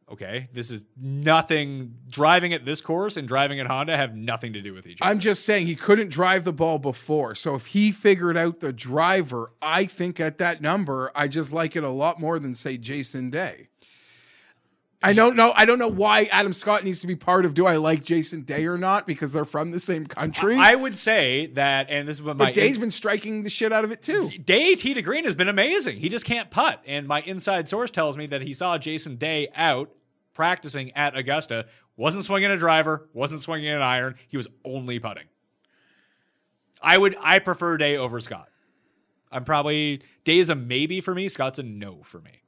[0.09, 1.95] Okay, this is nothing.
[2.09, 5.09] Driving at this course and driving at Honda have nothing to do with each other.
[5.09, 7.35] I'm just saying he couldn't drive the ball before.
[7.35, 11.75] So if he figured out the driver, I think at that number, I just like
[11.75, 13.67] it a lot more than say Jason Day.
[15.03, 15.51] I don't know.
[15.55, 18.43] I don't know why Adam Scott needs to be part of do I like Jason
[18.43, 20.55] Day or not because they're from the same country.
[20.57, 23.73] I would say that, and this is what my but Day's been striking the shit
[23.73, 24.29] out of it too.
[24.29, 25.97] Day tee to green has been amazing.
[25.97, 26.83] He just can't putt.
[26.85, 29.89] And my inside source tells me that he saw Jason Day out
[30.33, 31.65] practicing at Augusta,
[31.97, 34.15] wasn't swinging a driver, wasn't swinging an iron.
[34.27, 35.25] He was only putting.
[36.81, 38.49] I would, I prefer Day over Scott.
[39.31, 41.29] I'm probably, Day is a maybe for me.
[41.29, 42.40] Scott's a no for me.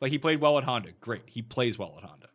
[0.00, 0.90] Like he played well at Honda.
[1.00, 1.22] Great.
[1.26, 2.28] He plays well at Honda.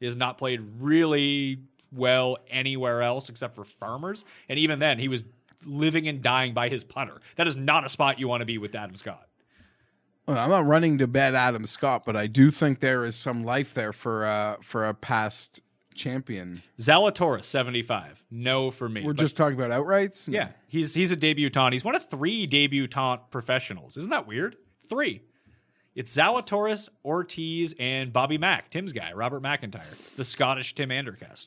[0.00, 1.60] He has not played really
[1.92, 4.24] well anywhere else except for Farmers.
[4.48, 5.22] And even then, he was
[5.66, 7.20] living and dying by his putter.
[7.36, 9.26] That is not a spot you want to be with Adam Scott.
[10.26, 13.44] Well, I'm not running to bet Adam Scott, but I do think there is some
[13.44, 15.62] life there for uh for a past
[15.94, 16.62] champion.
[16.78, 18.24] Zalatoris, 75.
[18.30, 19.02] No for me.
[19.02, 20.32] We're But- just talking about outrights.
[20.32, 21.72] Yeah, he's he's a debutant.
[21.72, 23.96] He's one of three debutant professionals.
[23.96, 24.56] Isn't that weird?
[24.86, 25.22] Three.
[25.98, 29.82] It's Zalatoris, Ortiz, and Bobby Mack, Tim's guy, Robert MacIntyre,
[30.16, 31.46] the Scottish Tim Andercast.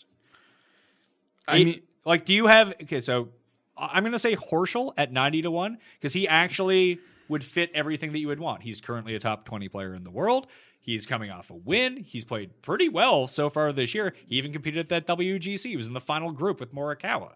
[1.48, 2.74] I He- mean, like, do you have?
[2.84, 3.30] Okay, so
[3.78, 7.00] I- I'm going to say Horschel at ninety to one because he actually
[7.30, 8.64] would fit everything that you would want.
[8.64, 10.48] He's currently a top twenty player in the world.
[10.82, 11.96] He's coming off a win.
[11.96, 14.14] He's played pretty well so far this year.
[14.28, 15.70] He even competed at that WGC.
[15.70, 17.36] He was in the final group with Morikawa.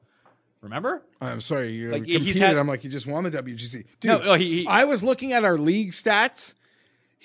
[0.60, 1.06] Remember?
[1.22, 2.22] I'm sorry, you Like, competed.
[2.24, 3.86] he's had- I'm like, you just won the WGC.
[4.02, 6.56] Dude, No, no, he- he- I was looking at our league stats.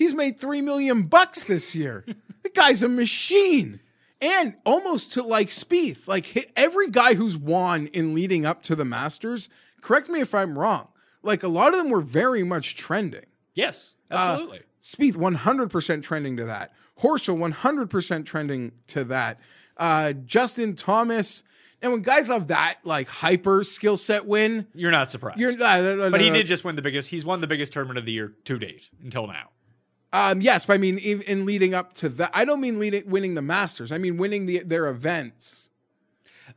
[0.01, 2.05] He's made three million bucks this year.
[2.43, 3.81] the guy's a machine.
[4.23, 8.75] And almost to like Spieth, like hit every guy who's won in leading up to
[8.75, 9.51] the Masters.
[9.83, 10.89] Correct me if I'm wrong.
[11.23, 13.27] Like a lot of them were very much trending.
[13.55, 14.61] Yes, Uh, absolutely.
[14.83, 16.73] Spieth 100% trending to that.
[17.03, 19.39] Horschel 100% trending to that.
[19.77, 21.43] Uh, Justin Thomas.
[21.83, 25.39] And when guys have that like hyper skill set win, You're not surprised.
[25.41, 27.09] you're uh, but he did just win the biggest.
[27.09, 29.51] He's won the biggest tournament of the year to date until now.
[30.13, 33.09] Um, yes, but I mean, in, in leading up to that, I don't mean leading,
[33.09, 33.93] winning the Masters.
[33.93, 35.71] I mean winning the, their events.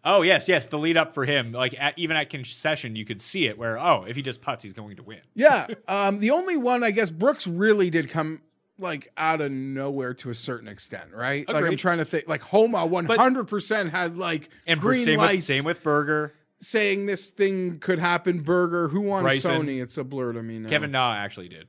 [0.03, 0.65] Oh yes, yes.
[0.65, 3.57] The lead up for him, like at, even at concession, you could see it.
[3.57, 5.21] Where oh, if he just puts, he's going to win.
[5.35, 5.67] Yeah.
[5.87, 8.41] um, the only one, I guess, Brooks really did come
[8.79, 11.47] like out of nowhere to a certain extent, right?
[11.47, 12.27] Like I'm trying to think.
[12.27, 16.33] Like Homa 100 percent had like And green same with, lights same with Berger.
[16.59, 18.41] saying this thing could happen.
[18.41, 19.67] Berger, who won Bryson.
[19.67, 19.81] Sony?
[19.81, 20.69] It's a blur to me now.
[20.69, 21.67] Kevin Na actually did.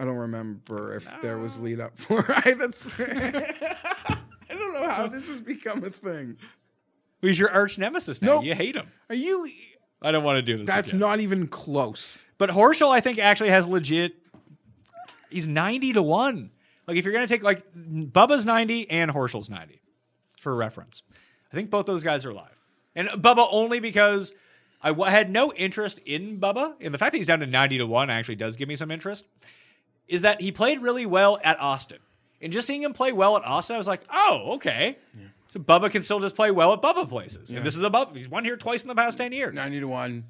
[0.00, 2.22] I don't remember if there was lead up for.
[2.22, 2.58] Right?
[2.58, 2.98] That's.
[3.00, 4.16] I
[4.48, 6.38] don't know how this has become a thing.
[7.20, 8.36] He's your arch nemesis now.
[8.36, 8.42] No.
[8.42, 8.88] You hate him.
[9.10, 9.46] Are you?
[10.00, 10.66] I don't want to do this.
[10.66, 11.00] That's again.
[11.00, 12.24] not even close.
[12.38, 14.14] But Horschel, I think, actually has legit.
[15.28, 16.50] He's ninety to one.
[16.86, 19.82] Like if you're gonna take like Bubba's ninety and Horschel's ninety,
[20.38, 21.02] for reference,
[21.52, 22.58] I think both those guys are alive.
[22.96, 24.32] And Bubba only because
[24.82, 27.76] I w- had no interest in Bubba, and the fact that he's down to ninety
[27.76, 29.26] to one actually does give me some interest.
[30.10, 31.98] Is that he played really well at Austin,
[32.42, 34.98] and just seeing him play well at Austin, I was like, oh, okay.
[35.48, 38.16] So Bubba can still just play well at Bubba places, and this is a Bubba.
[38.16, 39.54] He's won here twice in the past ten years.
[39.54, 40.24] Ninety to one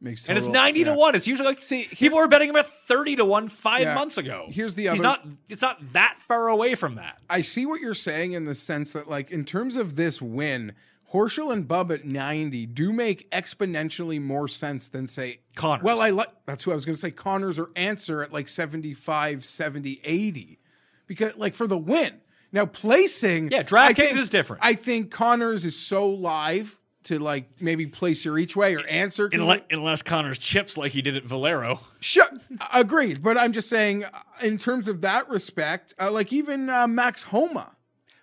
[0.00, 0.22] makes.
[0.22, 0.28] Sense.
[0.28, 0.86] And it's 90 yeah.
[0.86, 1.14] to 1.
[1.16, 3.94] It's usually like see people were betting him at 30 to 1 5 Yeah.
[3.94, 4.46] months ago.
[4.48, 7.18] Here's the He's other- not it's not that far away from that.
[7.28, 10.72] I see what you're saying in the sense that, like, in terms of this win,
[11.12, 15.84] Horschel and Bub at 90 do make exponentially more sense than, say, Conners.
[15.84, 18.48] Well, I like that's who I was going to say, Conners or Ancer at like
[18.48, 20.58] 75, 70, 80.
[21.06, 22.20] Because, like, for the win.
[22.52, 23.50] Now, placing.
[23.50, 24.62] Yeah, I DraftKings is different.
[24.64, 29.30] I think Conners is so live to, like, maybe place your each way or Ancer.
[29.32, 31.80] Unless, unless Conners chips like he did at Valero.
[32.00, 32.26] Sure,
[32.74, 33.22] agreed.
[33.22, 34.10] But I'm just saying, uh,
[34.42, 37.76] in terms of that respect, uh, like, even uh, Max Homa.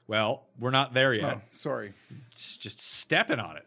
[0.08, 1.38] Well, we're not there yet.
[1.38, 1.94] Oh, sorry.
[2.36, 3.66] Just stepping on it.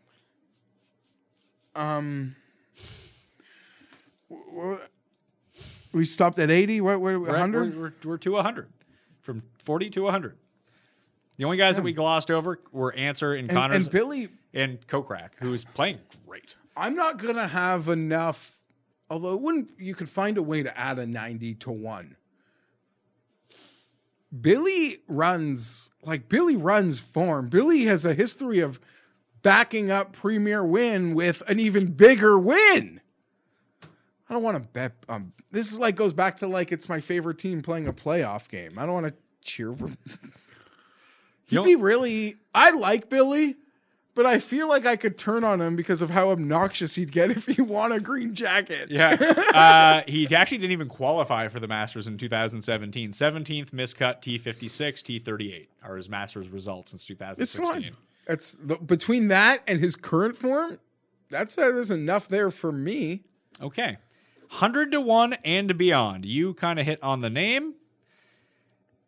[1.75, 2.37] Um,
[5.95, 6.81] We stopped at 80?
[6.81, 7.75] What, what, 100?
[7.75, 8.69] we're, we're, we're to 100.
[9.21, 10.37] From 40 to 100.
[11.37, 14.85] The only guys that we glossed over were Ancer and, and, Conners and Billy, and
[14.87, 16.57] Kokrak, who is playing great.
[16.77, 18.59] I'm not going to have enough,
[19.09, 22.17] although it wouldn't, you could find a way to add a 90 to 1.
[24.41, 27.49] Billy runs, like, Billy runs form.
[27.49, 28.79] Billy has a history of
[29.43, 33.01] backing up Premier Win with an even bigger win.
[34.29, 34.93] I don't want to bet.
[35.09, 38.49] Um, this is like goes back to like it's my favorite team playing a playoff
[38.49, 38.73] game.
[38.77, 39.89] I don't want to cheer for.
[41.47, 42.37] He'd be really.
[42.55, 43.57] I like Billy,
[44.19, 47.31] but I feel like I could turn on him because of how obnoxious he'd get
[47.37, 48.91] if he won a green jacket.
[48.91, 49.11] Yeah.
[49.55, 53.13] uh, he actually didn't even qualify for the Masters in 2017.
[53.13, 57.65] 17th miscut T56, T38 are his Masters results since 2016.
[57.65, 57.97] fine.
[58.27, 60.81] It's the, between that and his current form.
[61.31, 63.23] That's uh, there's enough there for me.
[63.63, 63.99] Okay.
[64.49, 66.25] 100 to 1 and beyond.
[66.25, 67.75] You kind of hit on the name.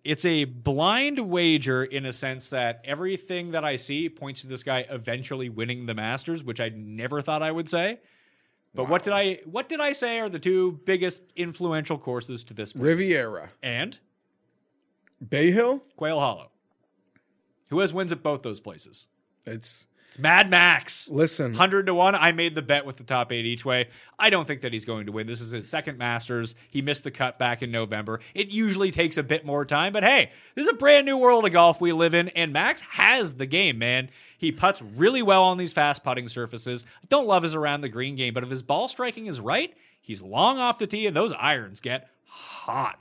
[0.03, 4.63] It's a blind wager in a sense that everything that I see points to this
[4.63, 8.01] guy eventually winning the Masters, which I never thought I would say.
[8.75, 12.55] But what did I what did I say are the two biggest influential courses to
[12.55, 12.83] this place?
[12.83, 13.99] Riviera, and
[15.27, 15.83] Bay Hill.
[15.97, 16.51] Quail Hollow.
[17.71, 19.09] Who has wins at both those places?
[19.45, 21.09] It's It's Mad Max.
[21.09, 22.17] Listen, 100 to 1.
[22.17, 23.87] I made the bet with the top eight each way.
[24.19, 25.29] I don't think that he's going to win.
[25.29, 26.57] This is his second Masters.
[26.69, 28.19] He missed the cut back in November.
[28.35, 31.45] It usually takes a bit more time, but hey, this is a brand new world
[31.47, 34.11] of golf we live in, and Max has the game, man.
[34.37, 36.85] He puts really well on these fast putting surfaces.
[37.05, 39.73] I don't love his around the green game, but if his ball striking is right,
[40.01, 42.99] he's long off the tee, and those irons get hot.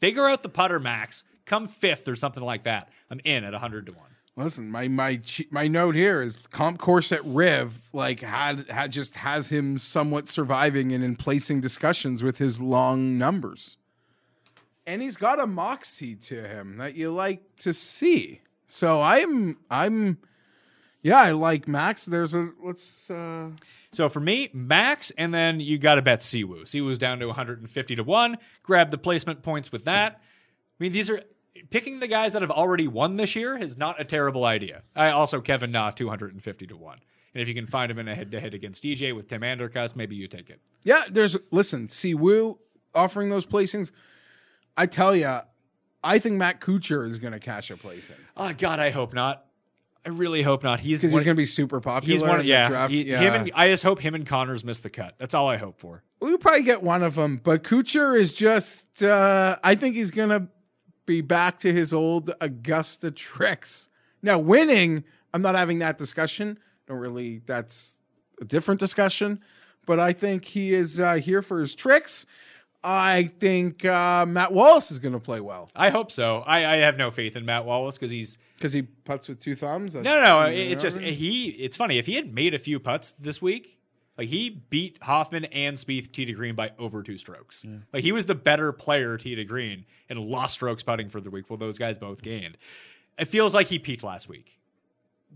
[0.00, 1.22] Figure out the putter, Max.
[1.44, 2.88] Come fifth or something like that.
[3.10, 4.15] I'm in at 100 to 1.
[4.38, 5.18] Listen, my my
[5.50, 10.28] my note here is comp course at Riv like had had just has him somewhat
[10.28, 13.78] surviving and in placing discussions with his long numbers,
[14.86, 18.42] and he's got a moxie to him that you like to see.
[18.66, 20.18] So I'm I'm
[21.00, 22.04] yeah I like Max.
[22.04, 23.52] There's a let's uh
[23.92, 26.64] So for me, Max, and then you got to bet Siwoo.
[26.64, 28.36] Siwoo's down to 150 to 1.
[28.62, 30.20] Grab the placement points with that.
[30.78, 31.22] I mean, these are
[31.70, 34.82] picking the guys that have already won this year is not a terrible idea.
[34.94, 36.98] I also Kevin Na 250 to 1.
[37.34, 39.42] And if you can find him in a head to head against DJ with Tim
[39.42, 40.60] Andercuss, maybe you take it.
[40.84, 42.58] yeah there's listen Si Woo
[42.94, 43.92] offering those placings.
[44.76, 45.38] I tell you,
[46.04, 49.42] I think Matt Kuchar is going to cash a placing Oh God, I hope not.
[50.04, 50.78] I really hope not.
[50.78, 52.12] He's because he's going to be super popular.
[52.12, 52.30] He's one.
[52.32, 52.92] in the Yeah, draft.
[52.92, 53.22] he- yeah.
[53.22, 55.16] And I just hope him and Conners miss the cut.
[55.18, 56.04] That's all I hope for.
[56.20, 59.02] We'll probably get one of them, but Kuchar is just.
[59.02, 60.46] Uh, I think he's gonna
[61.06, 63.88] be back to his old Augusta tricks.
[64.22, 66.58] Now, winning, I'm not having that discussion.
[66.86, 67.42] Don't really.
[67.46, 68.00] That's
[68.40, 69.40] a different discussion.
[69.86, 72.26] But I think he is uh, here for his tricks.
[72.82, 76.44] I think uh, Matt Wallace is going to play well I hope so.
[76.46, 79.56] I, I have no faith in Matt Wallace because he's because he puts with two
[79.56, 79.94] thumbs.
[79.94, 80.40] No, no.
[80.42, 81.14] It's just what I mean?
[81.14, 81.48] he.
[81.48, 83.80] It's funny if he had made a few putts this week,
[84.18, 87.64] like he beat Hoffman and Spieth tee to green by over two strokes.
[87.92, 91.30] Like he was the better player tee to green and lost strokes putting for the
[91.30, 91.50] week.
[91.50, 92.58] Well, those guys both gained.
[93.18, 94.58] It feels like he peaked last week.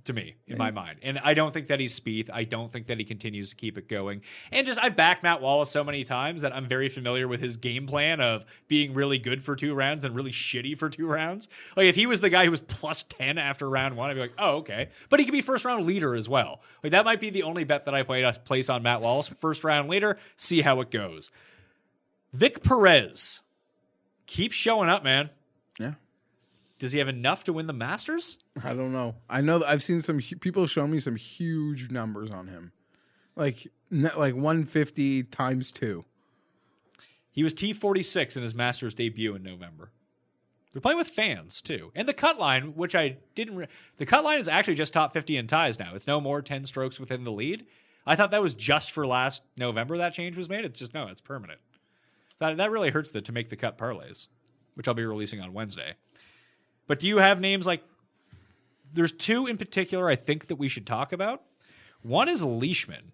[0.05, 2.31] To me, in my mind, and I don't think that he's Spieth.
[2.32, 4.22] I don't think that he continues to keep it going.
[4.51, 7.59] And just I've backed Matt Wallace so many times that I'm very familiar with his
[7.59, 11.48] game plan of being really good for two rounds and really shitty for two rounds.
[11.77, 14.20] Like if he was the guy who was plus ten after round one, I'd be
[14.20, 14.89] like, oh okay.
[15.10, 16.62] But he could be first round leader as well.
[16.82, 19.28] Like that might be the only bet that I play to place on Matt Wallace.
[19.28, 21.31] First round leader, see how it goes.
[22.32, 23.43] Vic Perez
[24.27, 25.28] keep showing up, man.
[25.78, 25.94] yeah.
[26.81, 28.39] Does he have enough to win the Masters?
[28.65, 29.15] I don't know.
[29.28, 32.73] I know that I've seen some people show me some huge numbers on him,
[33.36, 36.07] like like 150 times two.
[37.31, 39.93] He was T46 in his Masters debut in November.
[40.74, 43.57] We're playing with fans too, and the cut line, which I didn't.
[43.57, 45.94] Re- the cut line is actually just top 50 in ties now.
[45.94, 47.66] It's no more 10 strokes within the lead.
[48.07, 50.65] I thought that was just for last November that change was made.
[50.65, 51.61] It's just no, it's permanent.
[52.36, 54.28] So that, that really hurts the to make the cut parlays,
[54.77, 55.97] which I'll be releasing on Wednesday.
[56.91, 57.85] But do you have names like?
[58.93, 61.41] There's two in particular I think that we should talk about.
[62.03, 63.12] One is Leishman,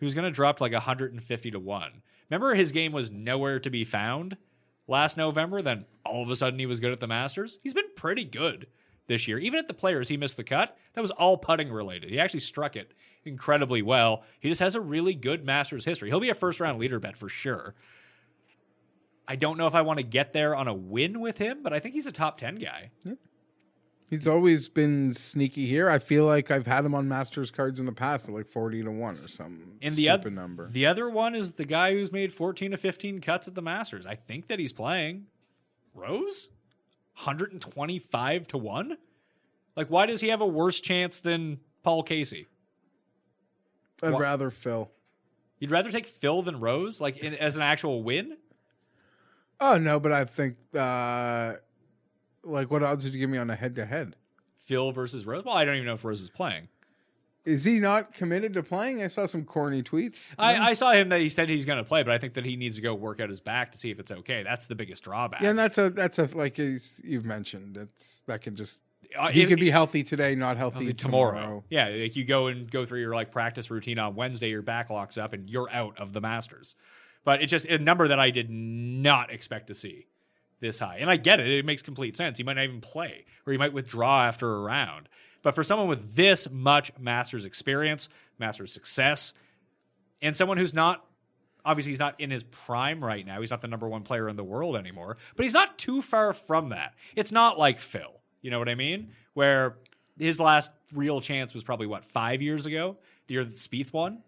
[0.00, 2.02] who's going to drop like 150 to 1.
[2.28, 4.36] Remember his game was nowhere to be found
[4.88, 7.60] last November, then all of a sudden he was good at the Masters?
[7.62, 8.66] He's been pretty good
[9.06, 9.38] this year.
[9.38, 10.76] Even at the players, he missed the cut.
[10.94, 12.10] That was all putting related.
[12.10, 12.94] He actually struck it
[13.24, 14.24] incredibly well.
[14.40, 16.08] He just has a really good Masters history.
[16.08, 17.76] He'll be a first round leader bet for sure.
[19.28, 21.72] I don't know if I want to get there on a win with him, but
[21.72, 22.90] I think he's a top 10 guy.
[24.08, 25.90] He's always been sneaky here.
[25.90, 28.84] I feel like I've had him on Masters cards in the past at like 40
[28.84, 30.68] to 1 or some And the stupid other number.
[30.70, 34.06] the other one is the guy who's made 14 to 15 cuts at the Masters.
[34.06, 35.26] I think that he's playing
[35.92, 36.50] Rose
[37.14, 38.96] 125 to 1.
[39.74, 42.46] Like why does he have a worse chance than Paul Casey?
[44.02, 44.88] I'd rather Phil.
[45.58, 48.36] You'd rather take Phil than Rose like in, as an actual win?
[49.60, 51.54] Oh, no, but I think, uh,
[52.42, 54.16] like, what odds did you give me on a head to head?
[54.58, 55.44] Phil versus Rose?
[55.44, 56.68] Well, I don't even know if Rose is playing.
[57.44, 59.00] Is he not committed to playing?
[59.02, 60.34] I saw some corny tweets.
[60.36, 62.44] I, I saw him that he said he's going to play, but I think that
[62.44, 64.42] he needs to go work out his back to see if it's okay.
[64.42, 65.40] That's the biggest drawback.
[65.42, 67.76] yeah, and that's a that's a like you've mentioned.
[67.76, 68.82] It's that can just
[69.16, 71.34] Uh, he could be healthy today, not healthy, healthy tomorrow.
[71.40, 71.64] tomorrow.
[71.70, 74.90] Yeah, like you go and go through your like practice routine on Wednesday, your back
[74.90, 76.74] locks up and you're out of the Masters.
[77.26, 80.06] But it's just a number that I did not expect to see
[80.60, 80.98] this high.
[81.00, 82.38] And I get it; it makes complete sense.
[82.38, 85.08] He might not even play, or he might withdraw after a round.
[85.42, 88.08] But for someone with this much Masters experience,
[88.38, 89.34] Masters success,
[90.22, 91.04] and someone who's not
[91.64, 93.40] obviously he's not in his prime right now.
[93.40, 96.32] He's not the number one player in the world anymore, but he's not too far
[96.32, 96.94] from that.
[97.16, 98.20] It's not like Phil.
[98.40, 99.10] You know what I mean?
[99.34, 99.78] Where
[100.16, 104.22] his last real chance was probably what five years ago, the year that Spieth won.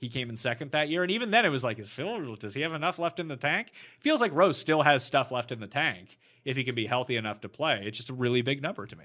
[0.00, 2.34] He came in second that year, and even then, it was like, is Phil?
[2.36, 3.70] Does he have enough left in the tank?
[4.00, 7.16] Feels like Rose still has stuff left in the tank if he can be healthy
[7.16, 7.82] enough to play.
[7.84, 9.04] It's just a really big number to me.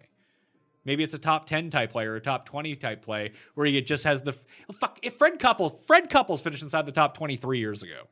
[0.86, 3.82] Maybe it's a top 10 type play or a top 20 type play where he
[3.82, 4.38] just has the
[4.70, 5.00] oh, fuck.
[5.02, 8.08] If Fred Couples, Fred Couples finished inside the top 23 years ago.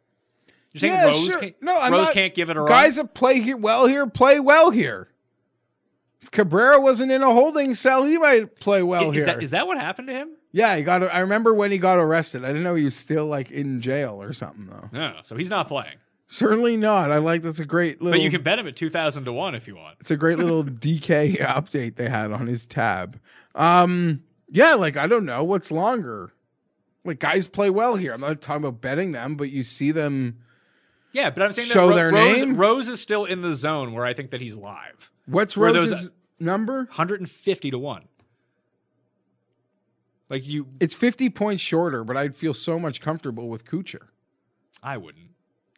[0.73, 1.39] You're saying Yeah, Rose, sure.
[1.39, 2.67] can't, no, I'm Rose not- can't give it a run?
[2.67, 5.07] Guys that play here well here play well here.
[6.23, 9.25] If Cabrera wasn't in a holding cell, he might play well is, here.
[9.25, 10.37] that, is that what happened to him?
[10.53, 11.03] yeah, he got.
[11.03, 12.45] I remember when he got arrested.
[12.45, 14.89] I didn't know he was still like in jail or something though.
[14.93, 15.97] No, so he's not playing.
[16.27, 17.11] Certainly not.
[17.11, 18.17] I like that's a great little.
[18.17, 19.97] But you can bet him at 2,000 to 1 if you want.
[19.99, 23.19] It's a great little DK update they had on his tab.
[23.53, 26.31] Um, yeah, like I don't know what's longer.
[27.03, 28.13] Like guys play well here.
[28.13, 30.37] I'm not talking about betting them, but you see them.
[31.13, 32.57] Yeah, but I'm saying Show that Ro- their Rose, name?
[32.57, 35.11] Rose is still in the zone where I think that he's live.
[35.25, 36.77] What's Where those- Rose's number?
[36.85, 38.03] 150 to 1.
[40.29, 44.07] Like you, It's 50 points shorter, but I'd feel so much comfortable with Kuchar.
[44.81, 45.29] I wouldn't.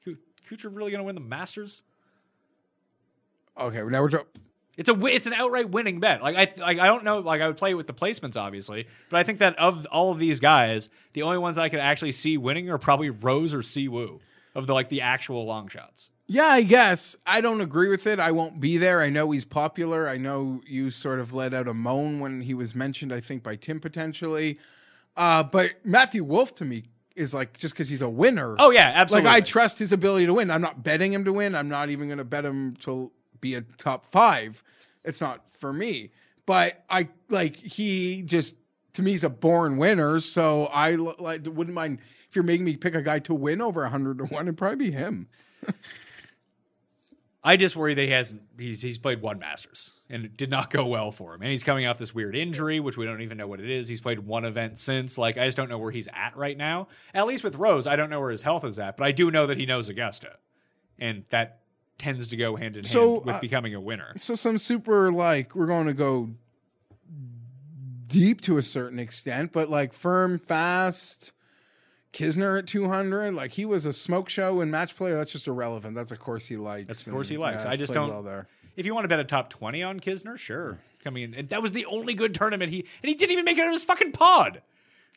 [0.04, 0.18] Ku-
[0.50, 1.84] Kuchar really going to win the Masters?
[3.60, 4.28] Okay, now we're talking.
[4.78, 6.22] It's a it's an outright winning bet.
[6.22, 7.20] Like I like I don't know.
[7.20, 10.20] Like I would play with the placements, obviously, but I think that of all of
[10.20, 14.20] these guys, the only ones I could actually see winning are probably Rose or Siwoo
[14.56, 16.12] of the like the actual long shots.
[16.28, 17.16] Yeah, I guess.
[17.28, 18.20] I don't agree with it.
[18.20, 19.02] I won't be there.
[19.02, 20.10] I know he's popular.
[20.10, 23.44] I know you sort of let out a moan when he was mentioned, I think,
[23.44, 24.58] by Tim potentially.
[25.16, 28.56] Uh, but Matthew Wolff to me is like just because he's a winner.
[28.58, 29.30] Oh yeah, absolutely.
[29.30, 30.50] Like I trust his ability to win.
[30.50, 31.54] I'm not betting him to win.
[31.54, 34.64] I'm not even going to bet him to be a top five.
[35.04, 36.12] It's not for me.
[36.46, 38.58] But I like he just
[38.94, 40.20] to me he's a born winner.
[40.20, 42.00] So I like wouldn't mind
[42.36, 44.46] if you're making me pick a guy to win over hundred to one.
[44.46, 45.28] It'd probably be him.
[47.42, 48.42] I just worry that he hasn't.
[48.60, 51.64] He's he's played one Masters and it did not go well for him, and he's
[51.64, 53.88] coming off this weird injury, which we don't even know what it is.
[53.88, 55.18] He's played one event since.
[55.18, 56.90] Like I just don't know where he's at right now.
[57.14, 59.32] At least with Rose, I don't know where his health is at, but I do
[59.32, 60.38] know that he knows Augusta,
[61.00, 61.62] and that
[61.98, 64.14] tends to go hand in hand So, with uh, becoming a winner.
[64.18, 66.32] So some super like we're going to go
[68.08, 71.32] deep to a certain extent, but like firm, fast.
[72.16, 75.16] Kisner at 200, like he was a smoke show and match player.
[75.18, 75.96] That's just irrelevant.
[75.96, 76.88] That's a course he likes.
[76.88, 77.66] That's the course he likes.
[77.66, 78.10] yeah, I just don't.
[78.10, 78.48] Well there.
[78.76, 80.80] If you want to bet a top twenty on Kisner, sure.
[81.04, 83.58] Coming in, and that was the only good tournament he and he didn't even make
[83.58, 84.62] it out of his fucking pod.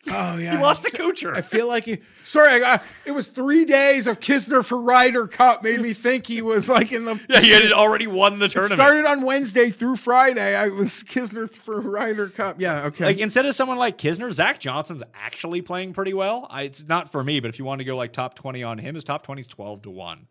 [0.11, 1.35] Oh yeah, He lost to Kuchar.
[1.35, 1.99] I feel like he.
[2.23, 2.83] Sorry, I got.
[3.05, 5.63] It was three days of Kisner for Ryder Cup.
[5.63, 7.21] Made me think he was like in the.
[7.29, 8.79] yeah, he had already won the It tournament.
[8.79, 10.57] started on Wednesday through Friday.
[10.57, 12.61] I was Kisner for Ryder Cup.
[12.61, 13.05] Yeah, okay.
[13.07, 16.47] Like instead of someone like Kisner, Zach Johnson's actually playing pretty well.
[16.49, 18.79] I, it's not for me, but if you want to go like top twenty on
[18.79, 20.27] him, his top twenty is twelve to one.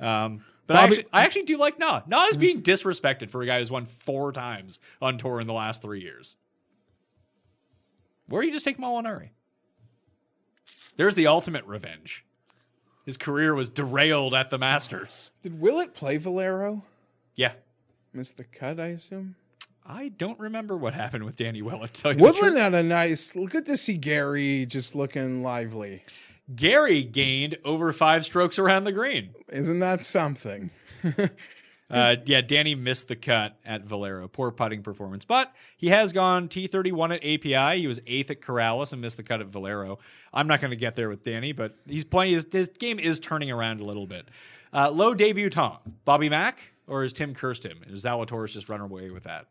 [0.00, 2.02] Um, but I actually, I actually do like Na.
[2.06, 5.52] Na is being disrespected for a guy who's won four times on tour in the
[5.52, 6.36] last three years.
[8.28, 9.30] Where you just take Molinari?
[10.96, 12.24] There's the ultimate revenge.
[13.04, 15.32] His career was derailed at the Masters.
[15.42, 16.84] Did Willett play Valero?
[17.34, 17.52] Yeah.
[18.12, 19.34] Missed the cut, I assume.
[19.84, 21.94] I don't remember what happened with Danny Willett.
[21.94, 23.32] Tell you Woodland had a nice.
[23.32, 26.04] Good to see Gary just looking lively.
[26.54, 29.34] Gary gained over five strokes around the green.
[29.48, 30.70] Isn't that something?
[31.92, 34.26] Uh, yeah, Danny missed the cut at Valero.
[34.26, 35.24] Poor putting performance.
[35.24, 37.80] But he has gone T31 at API.
[37.80, 39.98] He was eighth at Corales and missed the cut at Valero.
[40.32, 42.32] I'm not going to get there with Danny, but he's playing.
[42.32, 44.26] His, his game is turning around a little bit.
[44.72, 46.04] Uh, low debutant.
[46.04, 47.80] Bobby Mack or is Tim cursed him?
[47.88, 49.46] Is Zalatoris just run away with that?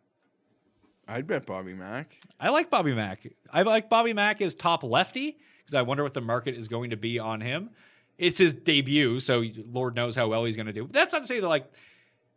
[1.07, 2.17] I'd bet Bobby Mack.
[2.39, 3.27] I like Bobby Mack.
[3.51, 6.91] I like Bobby Mack as top lefty because I wonder what the market is going
[6.91, 7.71] to be on him.
[8.17, 10.83] It's his debut, so Lord knows how well he's going to do.
[10.85, 11.65] But that's not to say that like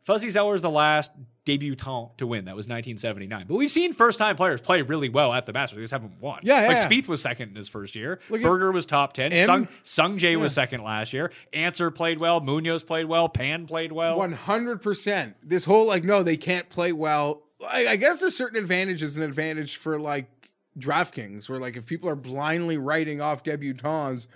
[0.05, 1.11] Fuzzy Zoeller is the last
[1.47, 2.45] debutant to win.
[2.45, 3.47] That was 1979.
[3.49, 5.77] But we've seen first time players play really well at the Masters.
[5.77, 6.41] They just haven't won.
[6.43, 6.87] Yeah, yeah, Like yeah.
[6.89, 8.21] Spieth was second in his first year.
[8.29, 9.33] Look Berger was top 10.
[9.33, 11.33] M- Sung, Sung Jae was second last year.
[11.53, 12.41] Ancer played well.
[12.41, 13.29] Munoz played well.
[13.29, 14.19] Pan played well.
[14.19, 15.37] One hundred percent.
[15.43, 17.43] This whole like, no, they can't play well.
[17.67, 21.87] I, I guess a certain advantage is an advantage for like DraftKings, where like if
[21.87, 24.27] people are blindly writing off debutants,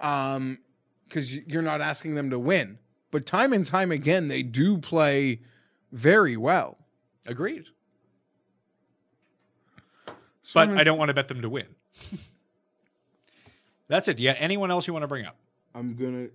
[0.00, 0.58] um,
[1.08, 2.78] because you're not asking them to win,
[3.10, 5.40] but time and time again they do play
[5.92, 6.78] very well.
[7.26, 7.66] Agreed.
[10.52, 11.66] But I'm- I don't want to bet them to win.
[13.88, 14.16] That's it.
[14.16, 15.36] Do you got anyone else you want to bring up?
[15.74, 16.28] I'm gonna.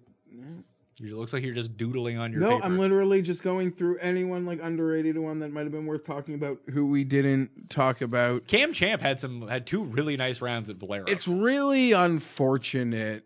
[1.02, 2.66] It looks like you're just doodling on your No, paper.
[2.66, 6.36] I'm literally just going through anyone like underrated one that might have been worth talking
[6.36, 8.48] about who we didn't talk about.
[8.48, 11.04] Cam Champ had some had two really nice rounds at Valero.
[11.08, 13.26] It's really unfortunate.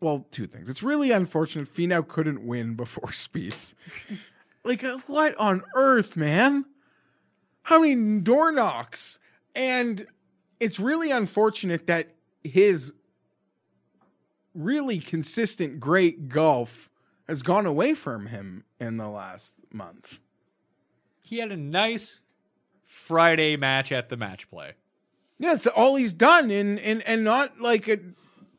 [0.00, 0.68] Well, two things.
[0.68, 3.54] It's really unfortunate Finau couldn't win before Speed.
[4.64, 6.66] like, uh, what on earth, man?
[7.62, 9.18] How many door knocks?
[9.54, 10.06] And
[10.60, 12.14] it's really unfortunate that
[12.44, 12.92] his
[14.54, 16.90] really consistent great golf
[17.26, 20.20] has gone away from him in the last month.
[21.22, 22.20] he had a nice
[22.84, 24.74] Friday match at the match play.
[25.38, 27.98] Yeah, it's all he's done, and and and not like a,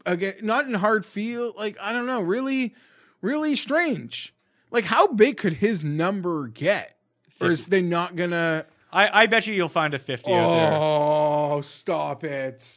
[0.08, 1.54] again, not in hard feel.
[1.58, 2.74] Like I don't know, really,
[3.22, 4.34] really strange.
[4.72, 6.96] Like how big could his number get?
[7.40, 8.66] Or is they not gonna?
[8.92, 10.72] I, I bet you you'll find a 50 out there.
[10.74, 12.68] Oh, stop it!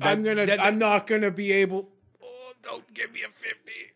[0.00, 0.46] I'm gonna.
[0.46, 1.90] that- I'm not gonna be able.
[2.22, 3.92] Oh, don't give me a fifty.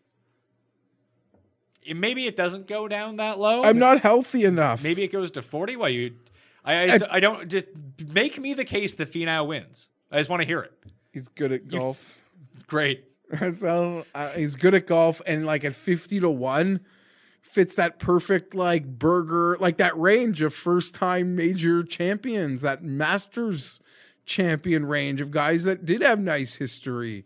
[1.93, 3.63] Maybe it doesn't go down that low.
[3.63, 4.83] I'm not healthy enough.
[4.83, 6.15] Maybe it goes to 40 while you.
[6.63, 7.47] I, I, I don't.
[7.47, 7.67] Just
[8.11, 9.89] make me the case that Finau wins.
[10.11, 10.73] I just want to hear it.
[11.13, 12.19] he's good at golf.
[12.67, 13.05] Great.
[13.59, 16.81] so uh, he's good at golf, and like at fifty to one,
[17.41, 23.79] fits that perfect like Berger, like that range of first time major champions, that Masters
[24.25, 27.25] champion range of guys that did have nice history.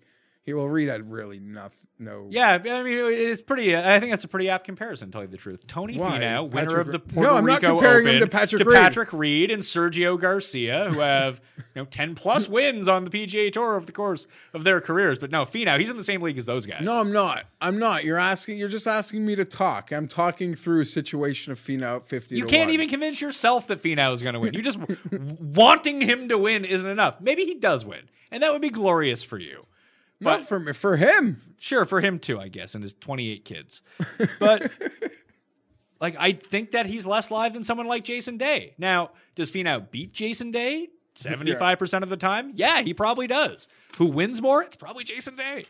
[0.49, 1.87] He will read had really nothing.
[1.99, 3.77] No, Yeah, I mean, it's pretty.
[3.77, 5.09] I think that's a pretty apt comparison.
[5.09, 6.17] To tell you the truth, Tony Why?
[6.17, 8.63] Finau, winner Patrick of the Puerto No, I'm not Rico comparing him Open, to Patrick
[8.63, 8.75] to Reed.
[8.75, 13.53] Patrick Reed and Sergio Garcia, who have you know ten plus wins on the PGA
[13.53, 15.19] Tour over the course of their careers.
[15.19, 16.81] But no, Finau, he's in the same league as those guys.
[16.81, 17.45] No, I'm not.
[17.61, 18.03] I'm not.
[18.03, 18.57] You're asking.
[18.57, 19.91] You're just asking me to talk.
[19.91, 22.37] I'm talking through a situation of Finau at fifty.
[22.37, 22.73] You can't one.
[22.73, 24.55] even convince yourself that Finau is going to win.
[24.55, 24.79] You just
[25.11, 27.21] wanting him to win isn't enough.
[27.21, 29.65] Maybe he does win, and that would be glorious for you.
[30.19, 30.73] Not for me.
[30.73, 31.41] For him.
[31.59, 33.81] Sure, for him too, I guess, and his 28 kids.
[34.39, 34.71] But
[36.01, 38.73] like, I think that he's less live than someone like Jason Day.
[38.77, 42.53] Now, does Finau beat Jason Day 75% of the time?
[42.55, 43.67] Yeah, he probably does.
[43.97, 44.63] Who wins more?
[44.63, 45.65] It's probably Jason Day.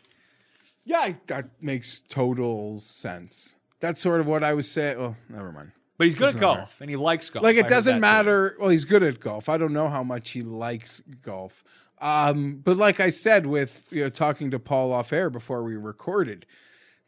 [0.84, 3.56] Yeah, that makes total sense.
[3.80, 4.98] That's sort of what I was saying.
[4.98, 5.72] Well, never mind.
[5.98, 7.42] But he's good at golf, and he likes golf.
[7.44, 8.24] Like it heard doesn't that too.
[8.24, 8.56] matter.
[8.58, 9.50] Well, he's good at golf.
[9.50, 11.62] I don't know how much he likes golf.
[12.00, 15.76] Um, but like I said, with you know talking to Paul off air before we
[15.76, 16.46] recorded,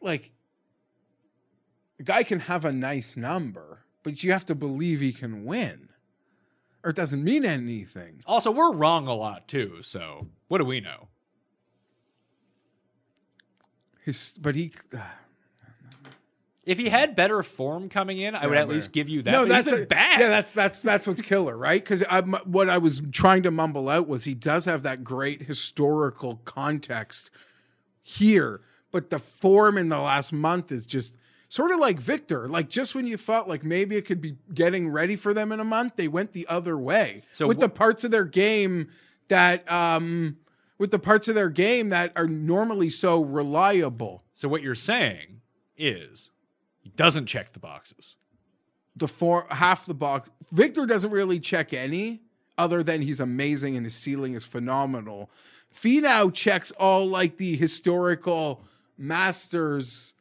[0.01, 0.31] like
[1.99, 5.89] a guy can have a nice number, but you have to believe he can win,
[6.83, 8.21] or it doesn't mean anything.
[8.27, 11.07] Also, we're wrong a lot too, so what do we know?
[14.01, 14.73] His, but he.
[16.65, 19.31] If he had better form coming in, I would Yeah, at least give you that.
[19.31, 20.19] No, but that's a- bad.
[20.21, 21.83] Yeah, that's that's that's what's killer, right?
[21.83, 22.03] Because
[22.45, 27.29] what I was trying to mumble out was he does have that great historical context
[28.01, 28.61] here,
[28.91, 31.15] but the form in the last month is just
[31.49, 32.47] sort of like Viktor.
[32.47, 35.59] Like just when you thought like maybe it could be getting ready for them in
[35.59, 37.23] a month, they went the other way.
[37.31, 38.89] So with wh- the parts of their game
[39.27, 40.37] that um
[40.77, 44.23] with the parts of their game that are normally so reliable.
[44.33, 45.41] so what you're saying
[45.77, 46.31] is
[46.83, 48.17] he doesn't check the boxes.
[48.95, 50.29] the four half the box.
[50.51, 52.21] Viktor doesn't really check any,
[52.57, 55.31] other than he's amazing and his ceiling is phenomenal.
[55.73, 58.61] Finau checks all like the historical
[58.97, 60.13] masters,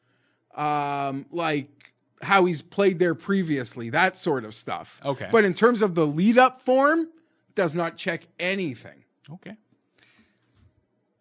[0.55, 5.01] um, like how he's played there previously, that sort of stuff.
[5.05, 5.29] Okay.
[5.31, 7.09] But in terms of the lead up form,
[7.55, 9.05] does not check anything.
[9.31, 9.57] Okay.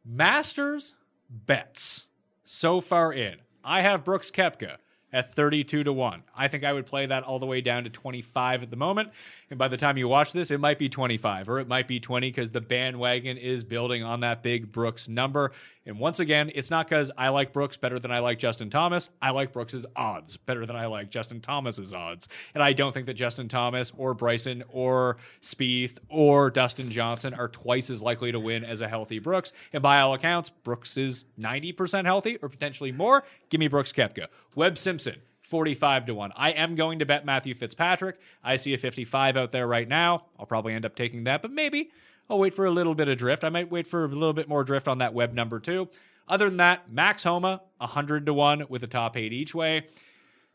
[0.06, 0.96] Masters
[1.30, 2.08] bets
[2.44, 3.36] so far in.
[3.66, 4.78] I have Brooks Koepka
[5.14, 6.24] at 32 to 1.
[6.36, 9.12] I think I would play that all the way down to 25 at the moment.
[9.50, 12.00] And by the time you watch this, it might be 25 or it might be
[12.00, 15.52] 20 because the bandwagon is building on that big Brooks number.
[15.86, 19.10] And once again, it's not because I like Brooks better than I like Justin Thomas.
[19.22, 22.30] I like Brooks's odds better than I like Justin Thomas's odds.
[22.54, 27.48] And I don't think that Justin Thomas or Bryson or Spieth or Dustin Johnson are
[27.48, 29.54] twice as likely to win as a healthy Brooks.
[29.74, 33.24] And by all accounts, Brooks is 90% healthy or potentially more.
[33.52, 34.28] Give me Brooks Koepka.
[34.56, 36.32] Webb Simpson, 45 to 1.
[36.38, 38.18] I am going to bet Matthew Fitzpatrick.
[38.42, 40.26] I see a 55 out there right now.
[40.40, 41.92] I'll probably end up taking that, but maybe
[42.30, 43.44] I'll wait for a little bit of drift.
[43.44, 45.90] I might wait for a little bit more drift on that Webb number too.
[46.30, 49.86] Other than that, Max Homa, 100 to 1 with a top eight each way.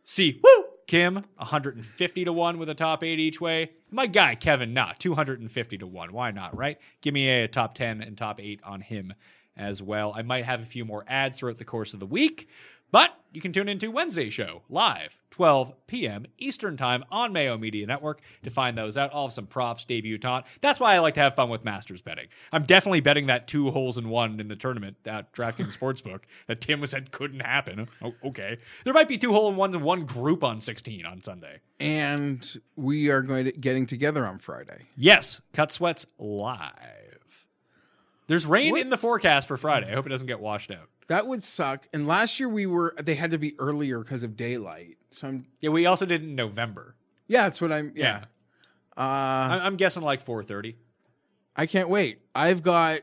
[0.02, 3.73] Si Woo Kim, 150 to 1 with a top eight each way.
[3.90, 6.12] My guy, Kevin Na 250 to 1.
[6.14, 6.78] Why not, right?
[7.02, 9.12] Give me a top 10 and top eight on him
[9.56, 10.12] as well.
[10.14, 12.48] I might have a few more ads throughout the course of the week,
[12.91, 16.25] but you can tune into Wednesday show live, 12 p.m.
[16.39, 19.11] Eastern Time on Mayo Media Network to find those out.
[19.13, 20.47] I'll have some props, debutante.
[20.63, 22.29] That's why I like to have fun with Masters betting.
[22.51, 26.63] I'm definitely betting that two holes in one in the tournament at DraftKings Sportsbook that
[26.63, 27.89] Tim was said couldn't happen.
[28.01, 28.57] Oh, okay.
[28.85, 31.61] There might be two hole in ones in one group on 16 on Sunday.
[31.79, 34.85] And we are going to getting together on Friday.
[34.97, 37.45] Yes, Cut Sweats live.
[38.29, 38.81] There's rain What?
[38.81, 39.91] in the forecast for Friday.
[39.91, 40.89] I hope it doesn't get washed out.
[41.09, 41.87] That would suck.
[41.93, 44.97] And last year we were they had to be earlier because of daylight.
[45.11, 46.97] So I'm Yeah, we also did it in November.
[47.28, 48.24] yeah, that's what I'm yeah.
[48.97, 50.74] Uh I- I'm guessing like 4:30.
[51.55, 52.20] I can't wait.
[52.35, 53.01] I've got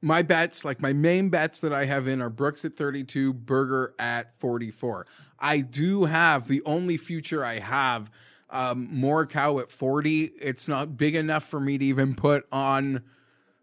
[0.00, 3.94] my bets, like my main bets that I have in are Brooks at 32, Berger
[3.98, 5.06] at 44.
[5.38, 8.10] I do have the only future I have
[8.50, 13.02] Um, Morikawa at 40, it's not big enough for me to even put on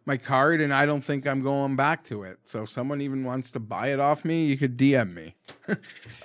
[0.05, 2.39] my card, and I don't think I'm going back to it.
[2.43, 5.35] So if someone even wants to buy it off me, you could DM me.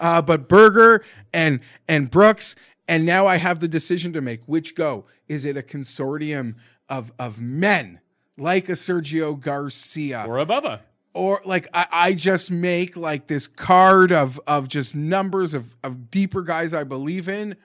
[0.01, 2.57] uh, but Berger and and Brooks,
[2.89, 4.43] and now I have the decision to make.
[4.47, 5.07] Which go?
[5.28, 6.55] Is it a consortium
[6.89, 8.01] of of men
[8.36, 10.24] like a Sergio Garcia?
[10.27, 10.81] Or a Bubba.
[11.15, 16.11] or like I, I just make like this card of of just numbers of of
[16.11, 17.57] deeper guys I believe in,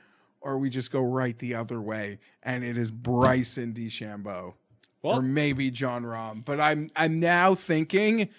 [0.42, 4.56] or we just go right the other way and it is Bryson DeChambeau
[5.04, 6.44] Well- or maybe Jon Rahm.
[6.46, 8.30] But I'm I'm now thinking.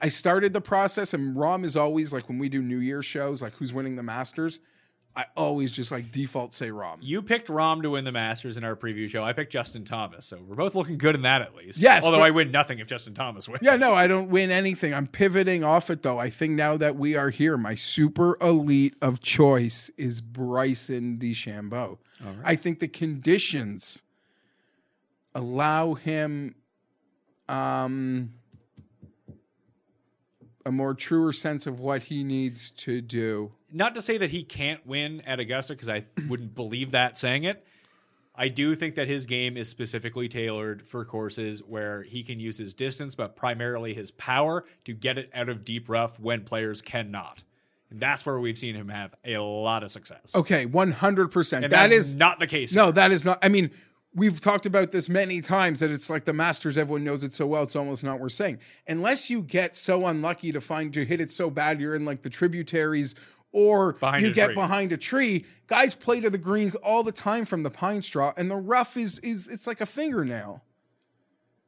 [0.00, 3.42] I started the process, and Rahm is always like when we do New Year shows,
[3.42, 4.60] like who's winning the Masters.
[5.16, 6.98] I always just like default say Rahm.
[7.00, 9.24] You picked Rahm to win the Masters in our preview show.
[9.24, 10.26] I picked Justin Thomas.
[10.26, 11.80] So we're both looking good in that at least.
[11.80, 13.58] Yes, Although but- I win nothing if Justin Thomas wins.
[13.62, 14.94] Yeah, no, I don't win anything.
[14.94, 16.20] I'm pivoting off it though.
[16.20, 21.98] I think now that we are here, my super elite of choice is Bryson DeChambeau.
[22.44, 24.04] I think the conditions
[25.38, 26.54] allow him
[27.48, 28.32] um
[30.66, 33.50] a more truer sense of what he needs to do.
[33.72, 37.44] Not to say that he can't win at Augusta, because I wouldn't believe that saying
[37.44, 37.64] it.
[38.34, 42.58] I do think that his game is specifically tailored for courses where he can use
[42.58, 46.82] his distance, but primarily his power to get it out of deep rough when players
[46.82, 47.42] cannot.
[47.90, 50.36] And that's where we've seen him have a lot of success.
[50.36, 51.52] Okay, 100%.
[51.52, 52.74] And that that is is not the case.
[52.74, 53.38] No, that is not.
[53.42, 53.70] I mean,
[54.14, 56.76] we've talked about this many times that it's like the Masters.
[56.78, 57.62] Everyone knows it so well.
[57.64, 58.58] It's almost not worth saying.
[58.88, 62.22] Unless you get so unlucky to find to hit it so bad, you're in like
[62.22, 63.14] the tributaries,
[63.52, 64.54] or Behind you get tree.
[64.54, 65.44] behind a tree.
[65.68, 68.96] Guys play to the greens all the time from the pine straw, and the rough
[68.96, 70.62] is is it's like a fingernail.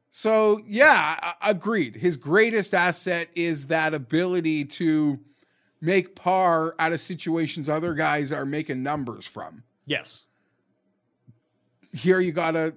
[0.09, 1.95] So yeah, I- agreed.
[1.97, 5.19] His greatest asset is that ability to
[5.79, 10.23] make par out of situations other guys are making numbers from Yes.
[11.93, 12.75] Here you gotta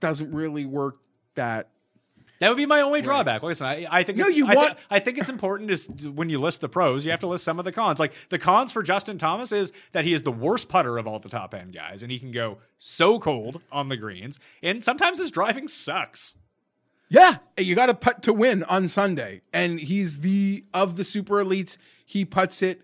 [0.00, 0.96] doesn't really work
[1.36, 1.68] that
[2.38, 3.42] That would be my only drawback.
[3.42, 6.28] Listen, I, I think No, it's, you I, want- I think it's important is when
[6.28, 7.98] you list the pros, you have to list some of the cons.
[7.98, 11.18] Like the cons for Justin Thomas is that he is the worst putter of all
[11.18, 15.18] the top end guys, and he can go so cold on the greens, and sometimes
[15.18, 16.34] his driving sucks.
[17.08, 21.78] yeah you gotta putt to win on sunday and he's the of the super elites
[22.04, 22.80] he puts it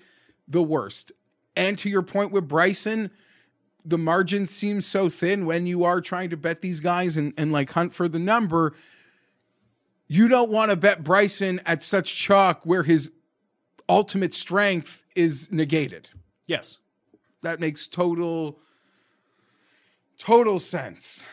[0.46, 1.10] the worst
[1.56, 3.10] and to your point with bryson
[3.84, 7.52] the margin seems so thin when you are trying to bet these guys and, and
[7.52, 8.74] like hunt for the number
[10.08, 13.10] you don't want to bet bryson at such chalk where his
[13.88, 16.10] ultimate strength is negated
[16.46, 16.78] Yes.
[17.42, 18.58] that makes total
[20.18, 21.24] total sense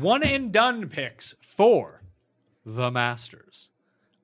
[0.00, 2.02] One and done picks for
[2.64, 3.70] the Masters.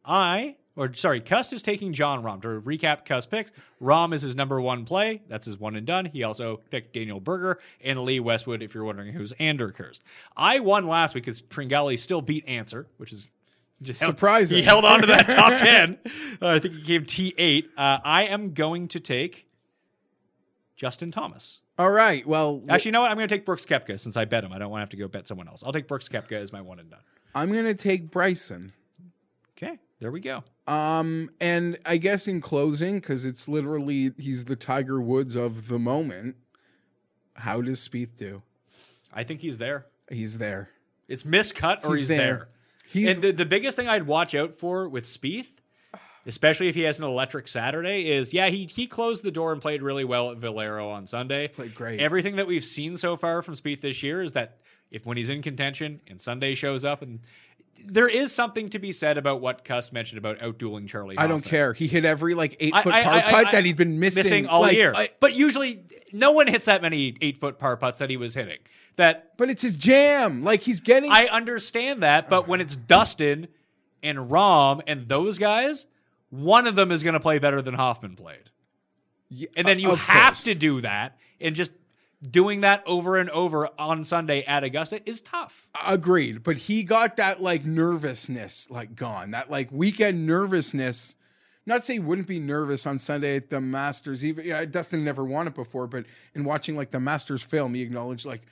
[0.04, 2.40] I, or sorry, Cuss is taking Jon Rahm.
[2.42, 5.22] To recap Cuss picks, Rahm is his number one play.
[5.28, 6.06] That's his one and done.
[6.06, 10.00] He also picked Daniel Berger and Lee Westwood, if you're wondering who's Anderkurst.
[10.36, 13.30] I won last week because Tringale still beat Ancer, which is
[13.82, 14.58] just Surprising.
[14.58, 15.98] He held on to that top 10.
[16.40, 17.64] Uh, I think he gave T8.
[17.76, 19.46] Uh, I am going to take
[20.76, 21.60] Justin Thomas.
[21.78, 23.10] all right well Actually, you know what?
[23.10, 24.52] I'm going to take Brooks Koepka since I bet him.
[24.52, 25.62] I don't want to have to go bet someone else.
[25.64, 27.00] I'll take Brooks Koepka as my one and done.
[27.34, 28.72] i'm gonna take bryson
[30.02, 30.42] there we go.
[30.66, 35.78] Um, and I guess in closing, because it's literally he's the Tiger Woods of the
[35.78, 36.36] moment.
[37.34, 38.42] How does Spieth do?
[39.14, 39.86] I think he's there.
[40.10, 40.70] He's there.
[41.08, 42.18] It's miscut or he's, He's there.
[42.18, 42.48] there.
[42.88, 45.52] He's and the, the biggest thing I'd watch out for with Spieth,
[46.26, 49.62] especially if he has an electric Saturday, is yeah, he he closed the door and
[49.62, 51.48] played really well at Valero on Sunday.
[51.48, 52.00] Played great.
[52.00, 54.58] Everything that we've seen so far from Spieth this year is that
[54.90, 57.20] if when he's in contention and Sunday shows up and
[57.86, 61.16] there is something to be said about what Cuss mentioned about outdueling Charley.
[61.18, 61.72] I don't care.
[61.72, 64.62] He hit every like eight foot par I- putt I- that he'd been missing, all
[64.62, 64.92] like, year.
[64.94, 68.34] I- but usually, no one hits that many eight foot par putts that he was
[68.34, 68.58] hitting.
[68.96, 70.42] That but it's his jam.
[70.44, 71.10] Like he's getting.
[71.10, 73.48] I understand that, but when it's Dustin
[74.02, 75.86] and Rom and those guys,
[76.30, 78.50] one of them is going to play better than Hoffman played,
[79.56, 80.44] and then uh, you have course.
[80.44, 81.72] to do that, and just
[82.28, 85.68] doing that over and over on Sunday at Augusta is tough.
[85.86, 86.42] Agreed.
[86.42, 89.32] But he got that like nervousness like gone.
[89.32, 91.16] That like weekend nervousness.
[91.64, 94.24] Not say he wouldn't be nervous on Sunday at the Masters.
[94.24, 97.82] Even yeah, Dustin never won it before, but in watching like the Masters film, he
[97.82, 98.42] acknowledged like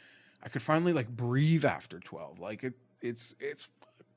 [0.43, 2.41] I could finally like breathe after twelve.
[2.41, 3.69] Like it, it's it's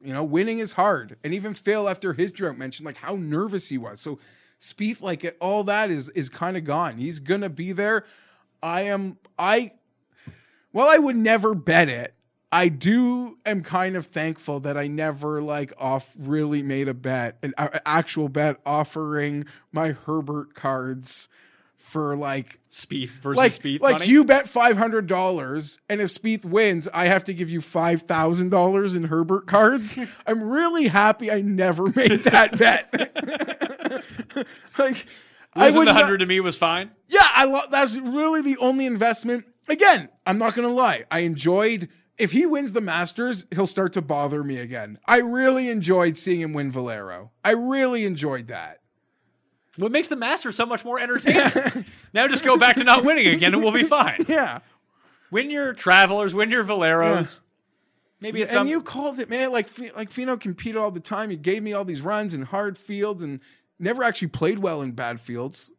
[0.01, 1.17] you know winning is hard.
[1.23, 3.99] And even Phil after his drunk mentioned like how nervous he was.
[3.99, 4.19] So
[4.59, 6.97] Spieth like all that is is kind of gone.
[6.97, 8.05] He's gonna be there.
[8.63, 9.73] I am I
[10.71, 12.15] well, I would never bet it.
[12.51, 17.37] I do am kind of thankful that I never like off really made a bet,
[17.43, 17.53] an
[17.85, 21.29] actual bet offering my Herbert cards
[21.75, 23.81] for like Speed versus like speed.
[23.81, 24.07] like money.
[24.07, 28.03] you bet five hundred dollars, and if Spieth wins, I have to give you five
[28.03, 29.97] thousand dollars in Herbert cards.
[30.27, 34.05] I'm really happy I never made that bet.
[34.77, 35.05] like
[35.55, 36.91] losing the hundred to me was fine.
[37.07, 39.45] yeah, I love that's really the only investment.
[39.67, 41.05] Again, I'm not gonna lie.
[41.09, 44.99] I enjoyed if he wins the Masters, he'll start to bother me again.
[45.07, 47.31] I really enjoyed seeing him win Valero.
[47.43, 48.79] I really enjoyed that.
[49.77, 51.85] What makes the Masters so much more entertaining?
[52.13, 54.19] now just go back to not winning again, and we'll be fine.
[54.27, 54.59] Yeah.
[55.31, 57.39] Win your Travelers, win your Valeros.
[58.21, 58.67] Maybe it's and some.
[58.67, 59.51] you called it, man.
[59.51, 61.31] Like like Finau competed all the time.
[61.31, 63.39] He gave me all these runs and hard fields and
[63.83, 65.71] never actually played well in bad fields.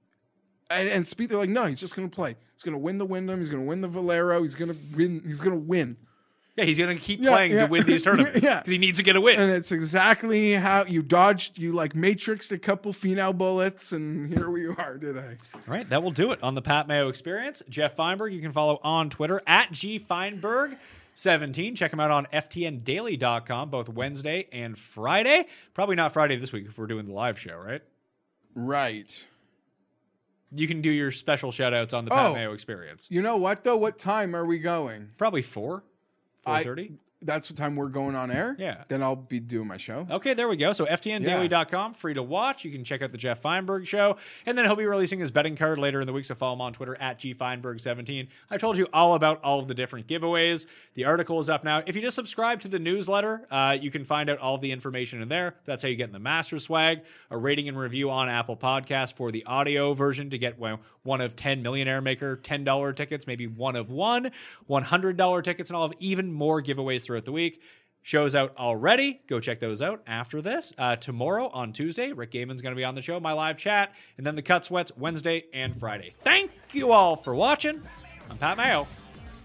[0.71, 2.37] And, and Spieth, they're like, no, he's just going to play.
[2.55, 3.39] He's going to win the Wyndham.
[3.39, 4.43] He's going to win the Valero.
[4.43, 5.23] He's going to win.
[5.27, 5.97] He's going to win.
[6.57, 7.67] yeah, he's going to keep Yeah, playing yeah.
[7.67, 9.39] to win these tournaments yeah, because he needs to get a win.
[9.41, 11.59] And it's exactly how you dodged.
[11.59, 15.37] You like matrixed a couple Finau bullets, and here we are today.
[15.55, 17.63] All right, that will do it on the Pat Mayo Experience.
[17.69, 21.77] Jeff Feinberg, you can follow on Twitter at gfeinberg17.
[21.77, 25.45] Check him out on ftndaily.com both Wednesday and Friday.
[25.75, 27.83] Probably not Friday this week if we're doing the live show, right?
[28.55, 29.27] Right.
[30.53, 32.35] You can do your special shout outs on the Pat Oh.
[32.35, 33.09] Mayo Experience.
[33.11, 33.77] You know what though?
[33.77, 35.11] What time are we going?
[35.17, 35.83] Probably 4,
[36.47, 36.99] I- 4.30.
[37.25, 38.55] That's the time we're going on air.
[38.59, 38.85] Yeah.
[38.89, 40.07] Then I'll be doing my show.
[40.11, 40.73] Okay, there we go.
[40.73, 42.65] So ftndaily.com, free to watch.
[42.65, 44.17] You can check out the Jeff Feinberg show.
[44.47, 46.61] And then he'll be releasing his betting card later in the week, so follow him
[46.61, 48.29] on Twitter at gfeinberg17.
[48.51, 50.67] I told you all about all of the different giveaways.
[50.95, 51.83] The article is up now.
[51.87, 55.23] If you just subscribe to the newsletter, uh, you can find out all the information
[55.23, 55.57] in there.
[55.65, 59.17] That's how you get in the master swag, a rating and review on Apple Podcast
[59.17, 63.47] for the audio version to get well, one of 10 Millionaire Maker $10 tickets, maybe
[63.47, 64.33] one of one,
[64.69, 67.63] $100 tickets, and I'll have even more giveaways throughout the week.
[68.03, 69.23] Shows out already.
[69.29, 70.75] Go check those out after this.
[70.77, 73.95] Uh, tomorrow on Tuesday, Rick Gehman's going to be on the show, my live chat,
[74.19, 76.13] and then the Cut Sweats Wednesday and Friday.
[76.21, 77.81] Thank you all for watching.
[78.29, 78.87] I'm Pat Mayo.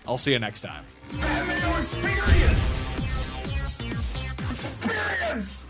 [0.06, 0.84] I'll see you next time.
[1.14, 2.84] Experience.
[4.52, 5.70] Experience.